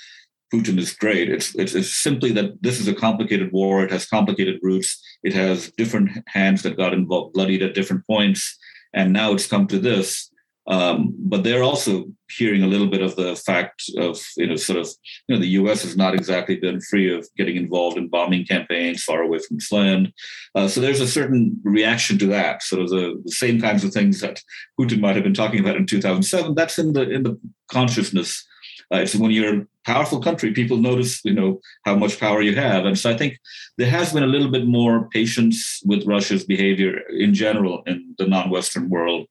Putin 0.52 0.78
is 0.78 0.92
great. 0.92 1.30
It's, 1.30 1.54
it's, 1.54 1.74
it's 1.74 1.94
simply 1.94 2.32
that 2.32 2.62
this 2.62 2.80
is 2.80 2.88
a 2.88 2.94
complicated 2.94 3.52
war. 3.52 3.84
It 3.84 3.90
has 3.90 4.06
complicated 4.06 4.58
roots. 4.62 5.00
It 5.22 5.32
has 5.34 5.70
different 5.76 6.10
hands 6.26 6.62
that 6.62 6.76
got 6.76 6.92
involved, 6.92 7.34
bloodied 7.34 7.62
at 7.62 7.74
different 7.74 8.06
points, 8.06 8.58
and 8.92 9.12
now 9.12 9.32
it's 9.32 9.46
come 9.46 9.66
to 9.68 9.78
this. 9.78 10.30
Um, 10.66 11.14
but 11.18 11.42
they're 11.42 11.64
also 11.64 12.04
hearing 12.30 12.62
a 12.62 12.66
little 12.68 12.86
bit 12.86 13.02
of 13.02 13.16
the 13.16 13.34
fact 13.34 13.82
of, 13.96 14.20
you 14.36 14.46
know, 14.46 14.56
sort 14.56 14.78
of, 14.78 14.88
you 15.26 15.34
know, 15.34 15.40
the 15.40 15.48
U.S. 15.48 15.82
has 15.82 15.96
not 15.96 16.14
exactly 16.14 16.56
been 16.56 16.80
free 16.80 17.12
of 17.12 17.26
getting 17.36 17.56
involved 17.56 17.96
in 17.96 18.08
bombing 18.08 18.44
campaigns 18.44 19.02
far 19.02 19.22
away 19.22 19.38
from 19.38 19.56
its 19.56 19.72
land. 19.72 20.12
Uh, 20.54 20.68
so 20.68 20.80
there's 20.80 21.00
a 21.00 21.08
certain 21.08 21.60
reaction 21.64 22.18
to 22.18 22.26
that. 22.26 22.62
Sort 22.62 22.82
of 22.82 22.90
the, 22.90 23.20
the, 23.24 23.32
same 23.32 23.60
kinds 23.60 23.82
of 23.82 23.92
things 23.92 24.20
that 24.20 24.40
Putin 24.78 25.00
might 25.00 25.16
have 25.16 25.24
been 25.24 25.34
talking 25.34 25.58
about 25.58 25.76
in 25.76 25.86
2007. 25.86 26.54
That's 26.54 26.78
in 26.78 26.92
the 26.92 27.08
in 27.08 27.24
the 27.24 27.40
consciousness. 27.68 28.46
Uh, 28.92 28.98
it's 28.98 29.14
when 29.14 29.30
you're 29.30 29.60
a 29.60 29.66
powerful 29.84 30.20
country, 30.20 30.52
people 30.52 30.76
notice, 30.76 31.24
you 31.24 31.32
know, 31.32 31.60
how 31.84 31.94
much 31.94 32.18
power 32.18 32.42
you 32.42 32.54
have, 32.54 32.84
and 32.84 32.98
so 32.98 33.10
I 33.10 33.16
think 33.16 33.38
there 33.78 33.90
has 33.90 34.12
been 34.12 34.24
a 34.24 34.34
little 34.34 34.50
bit 34.50 34.66
more 34.66 35.08
patience 35.10 35.80
with 35.84 36.06
Russia's 36.06 36.44
behavior 36.44 37.00
in 37.10 37.32
general 37.34 37.82
in 37.86 38.14
the 38.18 38.26
non-Western 38.26 38.88
world. 38.88 39.26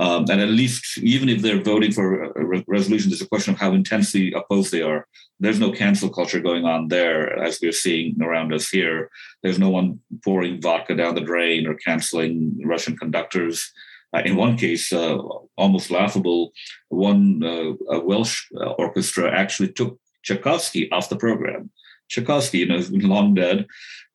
Um, 0.00 0.26
and 0.30 0.40
at 0.40 0.50
least, 0.50 0.98
even 0.98 1.28
if 1.28 1.42
they're 1.42 1.60
voting 1.60 1.90
for 1.90 2.22
a 2.22 2.44
re- 2.46 2.64
resolution, 2.68 3.10
there's 3.10 3.20
a 3.20 3.26
question 3.26 3.54
of 3.54 3.60
how 3.60 3.72
intensely 3.72 4.32
opposed 4.32 4.70
they 4.70 4.82
are. 4.82 5.08
There's 5.40 5.58
no 5.58 5.72
cancel 5.72 6.08
culture 6.08 6.38
going 6.40 6.64
on 6.64 6.86
there, 6.86 7.36
as 7.36 7.58
we're 7.60 7.72
seeing 7.72 8.16
around 8.22 8.52
us 8.52 8.68
here. 8.68 9.10
There's 9.42 9.58
no 9.58 9.70
one 9.70 9.98
pouring 10.24 10.62
vodka 10.62 10.94
down 10.94 11.16
the 11.16 11.20
drain 11.20 11.66
or 11.66 11.74
canceling 11.74 12.60
Russian 12.64 12.96
conductors. 12.96 13.72
Uh, 14.14 14.22
in 14.24 14.36
one 14.36 14.56
case, 14.56 14.92
uh, 14.92 15.18
almost 15.56 15.90
laughable, 15.90 16.52
one 16.88 17.42
uh, 17.44 18.00
Welsh 18.00 18.46
orchestra 18.78 19.30
actually 19.30 19.72
took 19.72 19.98
Tchaikovsky 20.22 20.90
off 20.90 21.08
the 21.08 21.16
program. 21.16 21.70
Tchaikovsky, 22.08 22.58
you 22.58 22.66
know, 22.66 22.82
long 22.90 23.34
dead, 23.34 23.66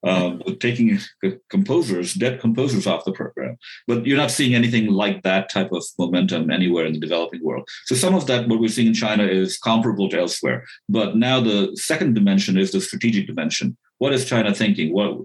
um, 0.03 0.41
taking 0.59 0.99
composers, 1.49 2.13
dead 2.13 2.39
composers 2.39 2.87
off 2.87 3.05
the 3.05 3.11
program. 3.11 3.57
But 3.87 4.05
you're 4.05 4.17
not 4.17 4.31
seeing 4.31 4.55
anything 4.55 4.87
like 4.87 5.23
that 5.23 5.49
type 5.49 5.71
of 5.71 5.83
momentum 5.97 6.49
anywhere 6.49 6.85
in 6.85 6.93
the 6.93 6.99
developing 6.99 7.43
world. 7.43 7.67
So 7.85 7.95
some 7.95 8.15
of 8.15 8.27
that, 8.27 8.47
what 8.47 8.59
we're 8.59 8.67
seeing 8.67 8.87
in 8.87 8.93
China, 8.93 9.23
is 9.23 9.57
comparable 9.57 10.09
to 10.09 10.19
elsewhere. 10.19 10.65
But 10.89 11.15
now 11.15 11.39
the 11.39 11.75
second 11.75 12.15
dimension 12.15 12.57
is 12.57 12.71
the 12.71 12.81
strategic 12.81 13.27
dimension. 13.27 13.77
What 13.99 14.13
is 14.13 14.25
China 14.25 14.53
thinking? 14.53 14.93
What, 14.93 15.17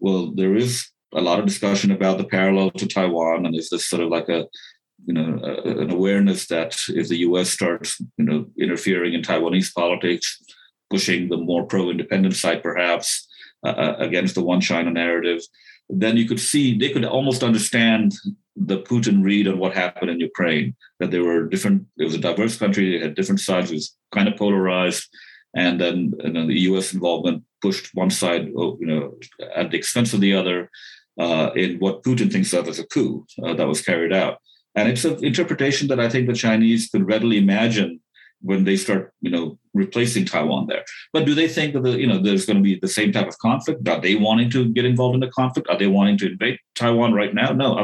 well, 0.00 0.32
there 0.32 0.56
is 0.56 0.90
a 1.14 1.20
lot 1.20 1.38
of 1.38 1.46
discussion 1.46 1.90
about 1.90 2.18
the 2.18 2.24
parallel 2.24 2.70
to 2.72 2.86
Taiwan, 2.86 3.46
and 3.46 3.56
is 3.56 3.70
this 3.70 3.86
sort 3.86 4.02
of 4.02 4.10
like 4.10 4.28
a 4.28 4.46
you 5.06 5.14
know, 5.14 5.38
an 5.64 5.90
awareness 5.90 6.46
that 6.48 6.76
if 6.88 7.08
the 7.08 7.18
U.S. 7.18 7.50
starts, 7.50 8.00
you 8.18 8.24
know, 8.24 8.46
interfering 8.58 9.14
in 9.14 9.22
Taiwanese 9.22 9.72
politics, 9.72 10.42
pushing 10.90 11.28
the 11.28 11.36
more 11.36 11.64
pro-independent 11.64 12.34
side, 12.34 12.62
perhaps, 12.62 13.26
uh, 13.64 13.70
uh, 13.70 13.96
against 13.98 14.34
the 14.34 14.42
one 14.42 14.60
China 14.60 14.90
narrative, 14.90 15.40
then 15.88 16.16
you 16.16 16.26
could 16.26 16.40
see 16.40 16.76
they 16.76 16.90
could 16.90 17.04
almost 17.04 17.42
understand 17.42 18.14
the 18.56 18.80
Putin 18.80 19.22
read 19.22 19.48
on 19.48 19.58
what 19.58 19.74
happened 19.74 20.10
in 20.10 20.20
Ukraine. 20.20 20.76
That 21.00 21.10
there 21.10 21.24
were 21.24 21.46
different. 21.46 21.86
It 21.96 22.04
was 22.04 22.14
a 22.14 22.18
diverse 22.18 22.56
country. 22.56 22.96
It 22.96 23.02
had 23.02 23.14
different 23.14 23.40
sides. 23.40 23.70
It 23.70 23.74
was 23.74 23.96
kind 24.12 24.28
of 24.28 24.36
polarized, 24.36 25.08
and 25.56 25.80
then 25.80 26.12
and 26.22 26.36
then 26.36 26.48
the 26.48 26.60
U.S. 26.70 26.92
involvement 26.92 27.44
pushed 27.62 27.94
one 27.94 28.10
side, 28.10 28.52
oh, 28.56 28.76
you 28.80 28.86
know, 28.86 29.14
at 29.54 29.70
the 29.70 29.78
expense 29.78 30.12
of 30.14 30.20
the 30.20 30.34
other, 30.34 30.70
uh, 31.18 31.50
in 31.56 31.78
what 31.78 32.02
Putin 32.02 32.30
thinks 32.30 32.52
of 32.52 32.68
as 32.68 32.78
a 32.78 32.86
coup 32.86 33.26
uh, 33.42 33.54
that 33.54 33.68
was 33.68 33.82
carried 33.82 34.12
out. 34.12 34.38
And 34.74 34.88
it's 34.88 35.04
an 35.04 35.24
interpretation 35.24 35.88
that 35.88 36.00
I 36.00 36.08
think 36.08 36.26
the 36.26 36.34
Chinese 36.34 36.88
could 36.88 37.06
readily 37.06 37.38
imagine 37.38 38.00
when 38.40 38.64
they 38.64 38.76
start, 38.76 39.12
you 39.20 39.30
know, 39.30 39.58
replacing 39.74 40.24
Taiwan 40.24 40.66
there. 40.68 40.84
But 41.12 41.24
do 41.26 41.34
they 41.34 41.48
think 41.48 41.74
that 41.74 41.82
the, 41.82 41.98
you 41.98 42.06
know 42.06 42.22
there's 42.22 42.46
going 42.46 42.58
to 42.58 42.62
be 42.62 42.78
the 42.78 42.88
same 42.88 43.10
type 43.12 43.26
of 43.26 43.38
conflict? 43.38 43.88
Are 43.88 44.00
they 44.00 44.14
wanting 44.14 44.50
to 44.50 44.68
get 44.72 44.84
involved 44.84 45.14
in 45.14 45.20
the 45.20 45.30
conflict? 45.30 45.68
Are 45.68 45.78
they 45.78 45.88
wanting 45.88 46.18
to 46.18 46.32
invade 46.32 46.58
Taiwan 46.74 47.12
right 47.12 47.34
now? 47.34 47.52
No, 47.52 47.82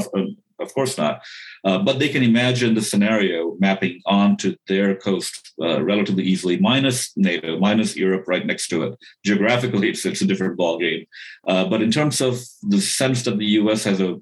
of, 0.59 0.75
course 0.75 0.97
not. 0.97 1.23
Uh, 1.65 1.79
but 1.79 1.99
they 1.99 2.09
can 2.09 2.23
imagine 2.23 2.75
the 2.75 2.83
scenario 2.83 3.57
mapping 3.59 4.01
onto 4.07 4.57
their 4.69 4.95
coast 4.97 5.53
uh, 5.61 5.83
relatively 5.83 6.25
easily, 6.25 6.59
minus 6.59 7.13
NATO, 7.17 7.59
minus 7.59 7.97
Europe 7.97 8.25
right 8.27 8.47
next 8.47 8.69
to 8.69 8.83
it. 8.85 8.99
Geographically, 9.25 9.89
it's, 9.91 10.05
it's 10.05 10.23
a 10.23 10.27
different 10.27 10.59
ballgame. 10.59 11.07
Uh, 11.47 11.65
but 11.65 11.83
in 11.83 11.91
terms 11.91 12.21
of 12.21 12.41
the 12.63 12.81
sense 12.81 13.23
that 13.25 13.39
the 13.39 13.47
U.S. 13.63 13.85
has 13.85 14.01
a 14.01 14.17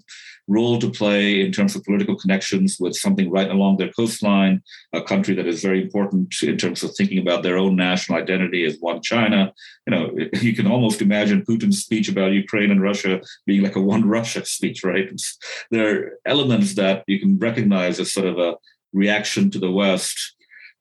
role 0.53 0.79
to 0.79 0.91
play 0.91 1.41
in 1.41 1.51
terms 1.51 1.75
of 1.75 1.85
political 1.85 2.17
connections 2.17 2.77
with 2.79 2.95
something 2.95 3.31
right 3.31 3.51
along 3.51 3.77
their 3.77 3.93
coastline, 3.93 4.63
a 4.93 5.03
country 5.03 5.35
that 5.35 5.47
is 5.47 5.63
very 5.63 5.81
important 5.83 6.35
in 6.43 6.57
terms 6.57 6.83
of 6.83 6.95
thinking 6.95 7.19
about 7.19 7.43
their 7.43 7.57
own 7.57 7.75
national 7.75 8.19
identity 8.19 8.65
as 8.65 8.77
one 8.81 9.01
China. 9.01 9.53
You 9.87 9.91
know, 9.91 10.05
you 10.47 10.55
can 10.55 10.67
almost 10.67 11.01
imagine 11.01 11.45
Putin's 11.45 11.81
speech 11.81 12.09
about 12.09 12.33
Ukraine 12.33 12.71
and 12.71 12.83
Russia 12.83 13.21
being 13.47 13.63
like 13.63 13.77
a 13.77 13.81
one 13.81 14.05
Russia 14.09 14.45
speech, 14.57 14.85
right? 14.85 15.09
There 15.71 15.89
are 15.91 16.19
elements 16.27 16.75
that 16.75 17.05
you 17.07 17.19
can 17.19 17.39
recognize 17.39 17.99
as 17.99 18.13
sort 18.13 18.27
of 18.27 18.39
a 18.39 18.57
reaction 18.93 19.51
to 19.51 19.59
the 19.59 19.71
West. 19.71 20.19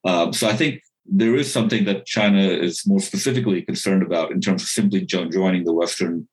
Um, 0.03 0.33
so 0.33 0.47
I 0.47 0.55
think 0.55 0.81
there 1.05 1.35
is 1.35 1.51
something 1.51 1.85
that 1.85 2.05
China 2.05 2.41
is 2.41 2.85
more 2.85 2.99
specifically 2.99 3.61
concerned 3.61 4.03
about 4.03 4.31
in 4.31 4.41
terms 4.41 4.63
of 4.63 4.69
simply 4.69 5.01
joining 5.05 5.63
the 5.63 5.73
Western 5.73 6.27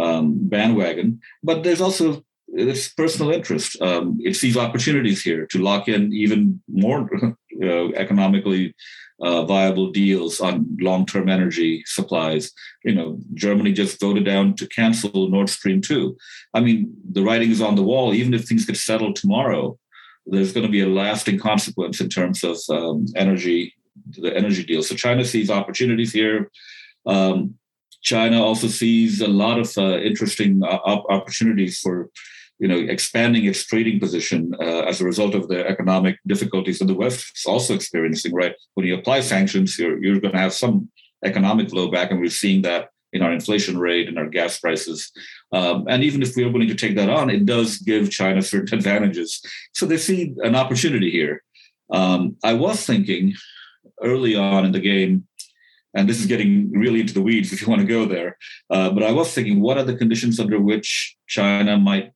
um, 0.00 0.48
bandwagon. 0.48 1.20
But 1.42 1.62
there's 1.62 1.80
also 1.80 2.24
it's 2.52 2.88
personal 2.88 3.32
interest. 3.32 3.80
Um, 3.80 4.18
it 4.22 4.36
sees 4.36 4.56
opportunities 4.56 5.22
here 5.22 5.46
to 5.46 5.58
lock 5.58 5.88
in 5.88 6.12
even 6.12 6.62
more 6.68 7.08
uh, 7.62 7.88
economically 7.92 8.74
uh, 9.20 9.44
viable 9.44 9.90
deals 9.90 10.40
on 10.40 10.76
long-term 10.80 11.28
energy 11.28 11.82
supplies. 11.86 12.52
You 12.84 12.94
know, 12.94 13.18
Germany 13.34 13.72
just 13.72 14.00
voted 14.00 14.24
down 14.24 14.54
to 14.56 14.66
cancel 14.66 15.28
Nord 15.30 15.48
Stream 15.48 15.80
two. 15.80 16.16
I 16.52 16.60
mean, 16.60 16.92
the 17.10 17.22
writing 17.22 17.50
is 17.50 17.62
on 17.62 17.76
the 17.76 17.82
wall. 17.82 18.12
Even 18.12 18.34
if 18.34 18.44
things 18.44 18.66
get 18.66 18.76
settled 18.76 19.16
tomorrow, 19.16 19.78
there's 20.26 20.52
going 20.52 20.66
to 20.66 20.72
be 20.72 20.82
a 20.82 20.88
lasting 20.88 21.38
consequence 21.38 22.00
in 22.00 22.08
terms 22.08 22.44
of 22.44 22.58
um, 22.68 23.06
energy, 23.16 23.74
the 24.10 24.36
energy 24.36 24.64
deal. 24.64 24.82
So 24.82 24.94
China 24.94 25.24
sees 25.24 25.50
opportunities 25.50 26.12
here. 26.12 26.50
Um, 27.06 27.54
China 28.02 28.42
also 28.42 28.66
sees 28.66 29.20
a 29.20 29.28
lot 29.28 29.58
of 29.58 29.78
uh, 29.78 29.98
interesting 29.98 30.62
uh, 30.64 30.78
opportunities 30.84 31.78
for 31.78 32.10
you 32.62 32.68
know, 32.68 32.78
expanding 32.78 33.44
its 33.44 33.66
trading 33.66 33.98
position 33.98 34.54
uh, 34.60 34.82
as 34.82 35.00
a 35.00 35.04
result 35.04 35.34
of 35.34 35.48
the 35.48 35.66
economic 35.66 36.16
difficulties 36.28 36.78
that 36.78 36.84
the 36.84 36.94
West 36.94 37.32
is 37.36 37.44
also 37.44 37.74
experiencing, 37.74 38.32
right? 38.32 38.54
When 38.74 38.86
you 38.86 38.94
apply 38.94 39.22
sanctions, 39.22 39.76
you're, 39.76 40.00
you're 40.00 40.20
going 40.20 40.34
to 40.34 40.38
have 40.38 40.52
some 40.52 40.88
economic 41.24 41.66
blowback, 41.70 42.12
and 42.12 42.20
we're 42.20 42.30
seeing 42.30 42.62
that 42.62 42.90
in 43.12 43.20
our 43.20 43.32
inflation 43.32 43.80
rate 43.80 44.06
and 44.06 44.16
our 44.16 44.28
gas 44.28 44.60
prices. 44.60 45.10
Um, 45.50 45.86
and 45.88 46.04
even 46.04 46.22
if 46.22 46.36
we're 46.36 46.52
willing 46.52 46.68
to 46.68 46.76
take 46.76 46.94
that 46.94 47.10
on, 47.10 47.30
it 47.30 47.46
does 47.46 47.78
give 47.78 48.12
China 48.12 48.40
certain 48.54 48.78
advantages. 48.78 49.42
So 49.74 49.84
they 49.84 49.98
see 49.98 50.32
an 50.44 50.54
opportunity 50.54 51.10
here. 51.10 51.42
Um, 51.90 52.36
I 52.44 52.52
was 52.52 52.86
thinking 52.86 53.34
early 54.00 54.36
on 54.36 54.64
in 54.64 54.70
the 54.70 54.78
game, 54.78 55.26
and 55.94 56.08
this 56.08 56.20
is 56.20 56.26
getting 56.26 56.70
really 56.70 57.00
into 57.00 57.12
the 57.12 57.22
weeds 57.22 57.52
if 57.52 57.60
you 57.60 57.66
want 57.66 57.80
to 57.80 57.88
go 57.88 58.06
there, 58.06 58.38
uh, 58.70 58.90
but 58.90 59.02
I 59.02 59.10
was 59.10 59.34
thinking, 59.34 59.60
what 59.60 59.78
are 59.78 59.84
the 59.84 59.96
conditions 59.96 60.38
under 60.38 60.60
which 60.60 61.16
China 61.26 61.76
might 61.76 62.12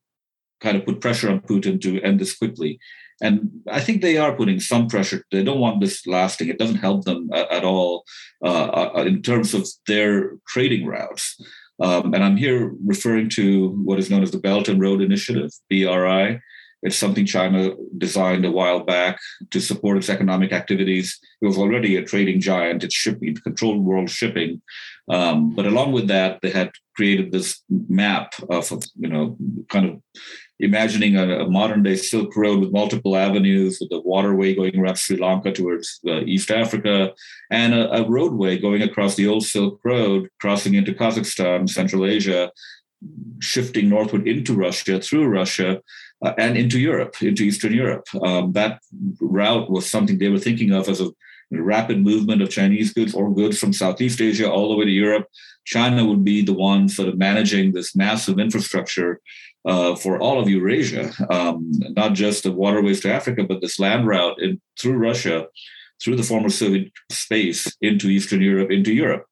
kind 0.61 0.77
of 0.77 0.85
put 0.85 1.01
pressure 1.01 1.31
on 1.31 1.41
Putin 1.41 1.81
to 1.83 2.01
end 2.03 2.21
this 2.21 2.37
quickly. 2.37 2.79
And 3.23 3.63
I 3.71 3.81
think 3.81 4.03
they 4.03 4.19
are 4.19 4.37
putting 4.37 4.61
some 4.61 4.89
pressure. 4.89 5.25
They 5.33 5.43
don't 5.43 5.61
want 5.61 5.81
this 5.81 6.07
lasting. 6.07 6.49
It 6.49 6.59
doesn't 6.59 6.77
help 6.77 7.05
them 7.05 7.31
at, 7.33 7.51
at 7.51 7.65
all 7.65 8.05
uh, 8.45 8.91
uh, 8.97 9.05
in 9.07 9.23
terms 9.23 9.55
of 9.55 9.67
their 9.87 10.33
trading 10.47 10.87
routes. 10.87 11.41
Um, 11.81 12.15
and 12.15 12.23
I'm 12.23 12.37
here 12.37 12.73
referring 12.85 13.29
to 13.31 13.71
what 13.85 13.99
is 13.99 14.11
known 14.11 14.23
as 14.23 14.31
the 14.31 14.39
Belt 14.39 14.69
and 14.69 14.81
Road 14.81 15.01
Initiative, 15.01 15.51
BRI. 15.71 16.41
It's 16.83 16.97
something 16.97 17.27
China 17.27 17.71
designed 17.97 18.45
a 18.45 18.51
while 18.51 18.81
back 18.81 19.19
to 19.51 19.61
support 19.61 19.97
its 19.97 20.11
economic 20.11 20.53
activities. 20.53 21.19
It 21.41 21.47
was 21.47 21.59
already 21.59 21.97
a 21.97 22.05
trading 22.05 22.41
giant. 22.41 22.85
It 22.85 22.93
shipping, 22.93 23.37
controlled 23.37 23.85
world 23.85 24.11
shipping. 24.11 24.63
Um, 25.11 25.55
but 25.55 25.67
along 25.67 25.93
with 25.93 26.09
that, 26.09 26.41
they 26.43 26.51
had 26.51 26.71
created 26.95 27.33
this 27.33 27.63
map 27.71 28.35
of, 28.51 28.71
you 28.95 29.09
know, 29.09 29.37
kind 29.69 29.87
of 29.87 30.03
imagining 30.59 31.17
a, 31.17 31.41
a, 31.41 31.51
modern 31.51 31.83
day 31.83 31.97
Silk 31.97 32.35
Road 32.37 32.61
with 32.61 32.73
multiple 32.73 33.17
avenues, 33.17 33.79
with 33.81 33.93
a 33.93 34.01
waterway 34.01 34.55
going 34.55 34.79
around 34.79 34.97
Sri 34.97 35.17
Lanka 35.17 35.53
towards 35.53 36.01
uh, 36.07 36.21
East 36.21 36.51
Africa, 36.51 37.13
and 37.51 37.75
a, 37.75 38.03
a, 38.03 38.09
roadway 38.09 38.59
going 38.59 38.83
across 38.83 39.17
the 39.17 39.27
old 39.27 39.45
Silk 39.45 39.81
Road, 39.85 40.29
crossing 40.41 40.75
into 40.75 40.93
Kazakhstan, 40.93 41.69
Central 41.69 42.07
Asia, 42.07 42.51
shifting 43.41 43.89
northward 43.89 44.27
into 44.27 44.55
Russia, 44.55 44.99
through 45.01 45.27
Russia, 45.27 45.83
uh, 46.25 46.33
and 46.39 46.57
into 46.57 46.81
Europe, 46.81 47.23
into 47.23 47.43
Eastern 47.43 47.75
Europe. 47.75 48.07
Um, 48.23 48.53
that 48.53 48.81
route 49.21 49.71
was 49.71 49.89
something 49.89 50.19
they 50.19 50.31
were 50.31 50.39
thinking 50.39 50.73
of 50.73 50.89
as 50.89 51.01
a 51.01 51.11
rapid 51.51 52.03
movement 52.03 52.43
of 52.43 52.51
Chinese 52.51 52.93
goods 52.93 53.15
or 53.15 53.33
goods 53.33 53.59
from 53.59 53.73
Southeast 53.73 54.21
Asia 54.21 54.51
all 54.51 54.71
the 54.71 54.77
way 54.77 54.85
to 54.87 54.91
Europe. 54.91 55.27
China 55.65 56.05
would 56.05 56.25
be 56.25 56.43
the 56.43 56.53
one 56.53 56.89
sort 56.89 57.09
of 57.09 57.19
managing 57.19 57.73
this 57.73 57.95
massive 57.95 58.39
infrastructure 58.39 59.21
uh, 59.67 59.97
for 59.97 60.19
all 60.21 60.41
of 60.41 60.49
Eurasia, 60.49 61.13
um, 61.31 61.71
not 61.97 62.15
just 62.15 62.45
the 62.45 62.53
waterways 62.53 63.01
to 63.01 63.13
Africa, 63.13 63.45
but 63.45 63.61
this 63.61 63.79
land 63.79 64.07
route 64.07 64.41
in, 64.41 64.61
through 64.79 64.97
Russia 64.97 65.49
through 66.03 66.17
the 66.17 66.23
former 66.23 66.49
Soviet 66.49 66.93
space 67.11 67.75
into 67.81 68.09
Eastern 68.09 68.43
Europe, 68.43 68.71
into 68.71 68.93
Europe. 68.93 69.27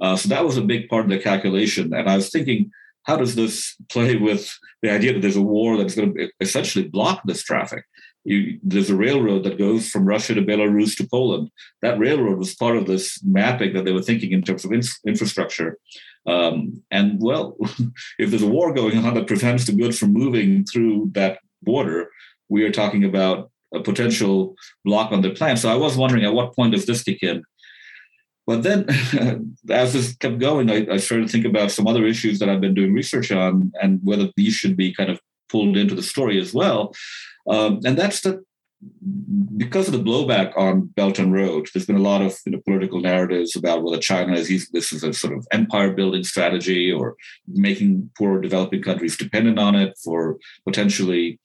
Uh, 0.00 0.16
so 0.16 0.28
that 0.28 0.44
was 0.44 0.56
a 0.56 0.62
big 0.62 0.88
part 0.88 1.04
of 1.04 1.10
the 1.10 1.18
calculation. 1.18 1.92
And 1.94 2.08
I 2.08 2.16
was 2.16 2.30
thinking, 2.30 2.70
how 3.04 3.16
does 3.16 3.34
this 3.34 3.76
play 3.88 4.16
with 4.16 4.50
the 4.82 4.90
idea 4.90 5.12
that 5.12 5.20
there's 5.20 5.36
a 5.36 5.42
war 5.42 5.76
that's 5.76 5.94
going 5.94 6.14
to 6.14 6.30
essentially 6.40 6.88
block 6.88 7.22
this 7.24 7.42
traffic? 7.42 7.84
You, 8.24 8.58
there's 8.62 8.90
a 8.90 8.96
railroad 8.96 9.44
that 9.44 9.58
goes 9.58 9.88
from 9.88 10.04
Russia 10.04 10.34
to 10.34 10.42
Belarus 10.42 10.96
to 10.98 11.08
Poland. 11.08 11.50
That 11.80 11.98
railroad 11.98 12.38
was 12.38 12.54
part 12.54 12.76
of 12.76 12.86
this 12.86 13.22
mapping 13.24 13.72
that 13.72 13.86
they 13.86 13.92
were 13.92 14.02
thinking 14.02 14.32
in 14.32 14.42
terms 14.42 14.64
of 14.64 14.72
in, 14.72 14.82
infrastructure. 15.06 15.78
Um, 16.26 16.82
and 16.90 17.20
well, 17.20 17.56
if 18.18 18.30
there's 18.30 18.42
a 18.42 18.48
war 18.48 18.72
going 18.72 18.98
on 19.04 19.14
that 19.14 19.26
prevents 19.26 19.66
the 19.66 19.72
goods 19.72 19.98
from 19.98 20.12
moving 20.12 20.64
through 20.64 21.10
that 21.14 21.38
border, 21.62 22.10
we 22.48 22.64
are 22.64 22.72
talking 22.72 23.04
about 23.04 23.50
a 23.74 23.80
potential 23.80 24.56
block 24.84 25.12
on 25.12 25.22
the 25.22 25.30
plan. 25.30 25.56
So 25.56 25.70
I 25.70 25.76
was 25.76 25.96
wondering 25.96 26.24
at 26.24 26.34
what 26.34 26.54
point 26.54 26.72
does 26.72 26.86
this 26.86 27.02
kick 27.02 27.22
in? 27.22 27.44
But 28.46 28.62
then, 28.64 28.86
as 29.70 29.92
this 29.92 30.16
kept 30.16 30.38
going, 30.38 30.70
I, 30.70 30.94
I, 30.94 30.96
started 30.96 31.28
to 31.28 31.32
think 31.32 31.44
about 31.44 31.70
some 31.70 31.86
other 31.86 32.04
issues 32.04 32.40
that 32.40 32.48
I've 32.48 32.60
been 32.60 32.74
doing 32.74 32.92
research 32.92 33.30
on 33.30 33.70
and 33.80 34.00
whether 34.02 34.28
these 34.36 34.54
should 34.54 34.76
be 34.76 34.92
kind 34.92 35.08
of 35.08 35.20
pulled 35.48 35.76
into 35.76 35.94
the 35.94 36.02
story 36.02 36.40
as 36.40 36.52
well. 36.52 36.92
Um, 37.48 37.80
and 37.84 37.96
that's 37.96 38.22
that 38.22 38.42
because 39.56 39.88
of 39.88 39.92
the 39.92 40.02
blowback 40.02 40.56
on 40.56 40.86
Belt 40.86 41.18
and 41.18 41.32
Road, 41.32 41.68
there's 41.72 41.86
been 41.86 41.96
a 41.96 42.00
lot 42.00 42.22
of 42.22 42.38
you 42.46 42.52
know, 42.52 42.60
political 42.64 43.00
narratives 43.00 43.54
about 43.54 43.82
whether 43.82 44.00
China 44.00 44.32
is 44.32 44.50
using 44.50 44.70
this 44.72 44.92
as 44.92 45.02
a 45.02 45.12
sort 45.12 45.36
of 45.36 45.46
empire 45.52 45.92
building 45.92 46.24
strategy 46.24 46.90
or 46.90 47.16
making 47.46 48.10
poor 48.16 48.40
developing 48.40 48.82
countries 48.82 49.18
dependent 49.18 49.58
on 49.58 49.74
it 49.74 49.98
for 50.02 50.38
potentially 50.64 51.38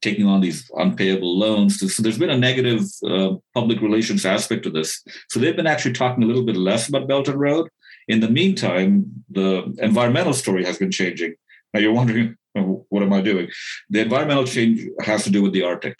taking 0.00 0.26
on 0.26 0.40
these 0.40 0.68
unpayable 0.76 1.38
loans. 1.38 1.78
So 1.78 2.02
there's 2.02 2.18
been 2.18 2.30
a 2.30 2.36
negative 2.36 2.82
uh, 3.08 3.36
public 3.54 3.80
relations 3.80 4.26
aspect 4.26 4.64
to 4.64 4.70
this. 4.70 5.02
So 5.28 5.38
they've 5.38 5.56
been 5.56 5.68
actually 5.68 5.92
talking 5.92 6.24
a 6.24 6.26
little 6.26 6.44
bit 6.44 6.56
less 6.56 6.88
about 6.88 7.06
Belt 7.06 7.28
and 7.28 7.38
Road. 7.38 7.68
In 8.08 8.18
the 8.18 8.28
meantime, 8.28 9.24
the 9.30 9.72
environmental 9.78 10.32
story 10.32 10.64
has 10.64 10.78
been 10.78 10.90
changing. 10.90 11.34
Now 11.72 11.80
you're 11.80 11.92
wondering, 11.92 12.36
what 12.54 13.04
am 13.04 13.12
I 13.12 13.20
doing? 13.20 13.48
The 13.90 14.00
environmental 14.00 14.44
change 14.44 14.82
has 15.02 15.22
to 15.24 15.30
do 15.30 15.42
with 15.42 15.52
the 15.52 15.62
Arctic. 15.62 15.96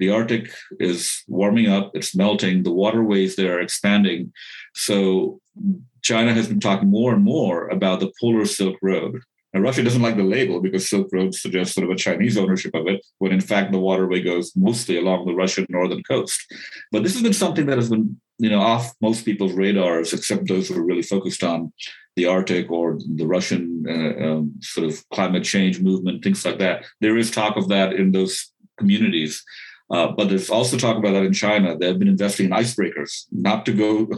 The 0.00 0.10
Arctic 0.10 0.50
is 0.80 1.22
warming 1.28 1.68
up, 1.68 1.92
it's 1.94 2.16
melting, 2.16 2.62
the 2.62 2.72
waterways 2.72 3.36
there 3.36 3.56
are 3.56 3.60
expanding. 3.60 4.32
So 4.74 5.40
China 6.02 6.34
has 6.34 6.48
been 6.48 6.60
talking 6.60 6.90
more 6.90 7.14
and 7.14 7.22
more 7.22 7.68
about 7.68 8.00
the 8.00 8.12
polar 8.20 8.44
Silk 8.44 8.76
Road. 8.82 9.20
And 9.52 9.62
Russia 9.62 9.84
doesn't 9.84 10.02
like 10.02 10.16
the 10.16 10.24
label 10.24 10.60
because 10.60 10.90
Silk 10.90 11.08
Road 11.12 11.32
suggests 11.32 11.76
sort 11.76 11.84
of 11.84 11.90
a 11.90 11.96
Chinese 11.96 12.36
ownership 12.36 12.74
of 12.74 12.88
it, 12.88 13.06
when 13.18 13.30
in 13.30 13.40
fact 13.40 13.70
the 13.70 13.78
waterway 13.78 14.20
goes 14.20 14.52
mostly 14.56 14.98
along 14.98 15.26
the 15.26 15.34
Russian 15.34 15.64
northern 15.68 16.02
coast. 16.02 16.44
But 16.90 17.04
this 17.04 17.12
has 17.14 17.22
been 17.22 17.32
something 17.32 17.66
that 17.66 17.78
has 17.78 17.88
been, 17.88 18.20
you 18.38 18.50
know, 18.50 18.60
off 18.60 18.92
most 19.00 19.24
people's 19.24 19.52
radars, 19.52 20.12
except 20.12 20.48
those 20.48 20.68
who 20.68 20.76
are 20.76 20.84
really 20.84 21.02
focused 21.02 21.44
on 21.44 21.72
the 22.16 22.26
Arctic 22.26 22.68
or 22.68 22.98
the 23.14 23.26
Russian 23.26 23.84
uh, 23.88 24.24
um, 24.26 24.54
sort 24.60 24.88
of 24.88 25.08
climate 25.10 25.44
change 25.44 25.80
movement, 25.80 26.24
things 26.24 26.44
like 26.44 26.58
that. 26.58 26.84
There 27.00 27.16
is 27.16 27.30
talk 27.30 27.56
of 27.56 27.68
that 27.68 27.92
in 27.92 28.10
those 28.10 28.52
communities. 28.76 29.42
Uh, 29.90 30.08
but 30.12 30.28
there's 30.28 30.50
also 30.50 30.76
talk 30.76 30.96
about 30.96 31.12
that 31.12 31.24
in 31.24 31.32
China. 31.32 31.76
They've 31.76 31.98
been 31.98 32.08
investing 32.08 32.46
in 32.46 32.52
icebreakers, 32.52 33.26
not 33.30 33.66
to 33.66 33.72
go, 33.72 34.08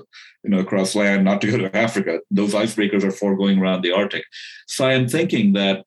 you 0.43 0.51
know, 0.51 0.61
across 0.61 0.95
land, 0.95 1.25
not 1.25 1.41
to 1.41 1.51
go 1.51 1.59
to 1.59 1.77
Africa. 1.77 2.21
Those 2.31 2.55
icebreakers 2.55 3.03
are 3.03 3.11
for 3.11 3.37
going 3.37 3.59
around 3.59 3.83
the 3.83 3.93
Arctic. 3.93 4.25
So 4.67 4.87
I 4.87 4.93
am 4.93 5.09
thinking 5.09 5.55
that 5.55 5.85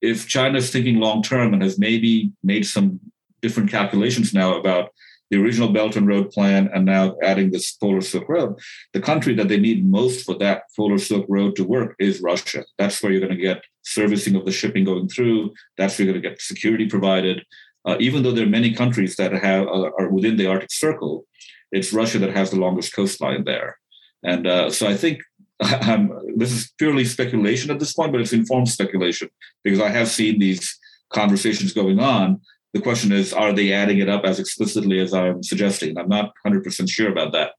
if 0.00 0.26
China 0.26 0.58
is 0.58 0.70
thinking 0.70 0.96
long 0.96 1.22
term 1.22 1.52
and 1.52 1.62
has 1.62 1.78
maybe 1.78 2.32
made 2.42 2.66
some 2.66 2.98
different 3.42 3.70
calculations 3.70 4.32
now 4.32 4.54
about 4.54 4.90
the 5.30 5.40
original 5.40 5.72
Belt 5.72 5.96
and 5.96 6.08
Road 6.08 6.30
plan 6.30 6.68
and 6.74 6.84
now 6.84 7.16
adding 7.22 7.50
this 7.50 7.72
Polar 7.72 8.00
Silk 8.00 8.28
Road, 8.28 8.58
the 8.92 9.00
country 9.00 9.34
that 9.34 9.48
they 9.48 9.60
need 9.60 9.88
most 9.88 10.24
for 10.24 10.36
that 10.38 10.64
Polar 10.76 10.98
Silk 10.98 11.26
Road 11.28 11.54
to 11.56 11.64
work 11.64 11.94
is 11.98 12.20
Russia. 12.20 12.64
That's 12.78 13.00
where 13.02 13.12
you're 13.12 13.20
going 13.20 13.36
to 13.36 13.42
get 13.42 13.62
servicing 13.82 14.34
of 14.34 14.44
the 14.44 14.50
shipping 14.50 14.84
going 14.84 15.08
through. 15.08 15.52
That's 15.78 15.98
where 15.98 16.06
you're 16.06 16.14
going 16.14 16.22
to 16.22 16.28
get 16.30 16.40
security 16.40 16.86
provided 16.86 17.44
uh, 17.84 17.96
even 17.98 18.22
though 18.22 18.32
there 18.32 18.46
are 18.46 18.50
many 18.50 18.72
countries 18.72 19.16
that 19.16 19.32
have 19.32 19.66
uh, 19.66 19.90
are 19.98 20.08
within 20.08 20.36
the 20.36 20.46
Arctic 20.46 20.72
Circle, 20.72 21.26
it's 21.72 21.92
Russia 21.92 22.18
that 22.18 22.36
has 22.36 22.50
the 22.50 22.60
longest 22.60 22.94
coastline 22.94 23.44
there. 23.44 23.78
And 24.22 24.46
uh, 24.46 24.70
so 24.70 24.86
I 24.86 24.96
think 24.96 25.20
I'm, 25.60 26.12
this 26.36 26.52
is 26.52 26.72
purely 26.78 27.04
speculation 27.04 27.70
at 27.70 27.78
this 27.78 27.92
point, 27.92 28.12
but 28.12 28.20
it's 28.20 28.32
informed 28.32 28.68
speculation 28.68 29.28
because 29.62 29.80
I 29.80 29.88
have 29.88 30.08
seen 30.08 30.38
these 30.38 30.78
conversations 31.10 31.72
going 31.72 32.00
on. 32.00 32.40
The 32.72 32.80
question 32.80 33.12
is, 33.12 33.32
are 33.32 33.52
they 33.52 33.72
adding 33.72 33.98
it 33.98 34.08
up 34.08 34.24
as 34.24 34.38
explicitly 34.38 35.00
as 35.00 35.12
I'm 35.12 35.42
suggesting? 35.42 35.98
I'm 35.98 36.08
not 36.08 36.32
100% 36.46 36.88
sure 36.88 37.10
about 37.10 37.32
that. 37.32 37.52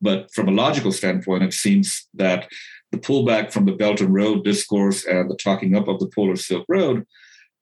But 0.00 0.32
from 0.32 0.48
a 0.48 0.52
logical 0.52 0.92
standpoint, 0.92 1.42
it 1.42 1.54
seems 1.54 2.06
that 2.14 2.48
the 2.92 2.98
pullback 2.98 3.52
from 3.52 3.64
the 3.64 3.72
Belt 3.72 4.00
and 4.00 4.14
Road 4.14 4.44
discourse 4.44 5.04
and 5.04 5.30
the 5.30 5.36
talking 5.36 5.74
up 5.76 5.88
of 5.88 5.98
the 6.00 6.10
Polar 6.14 6.36
Silk 6.36 6.64
Road 6.68 7.06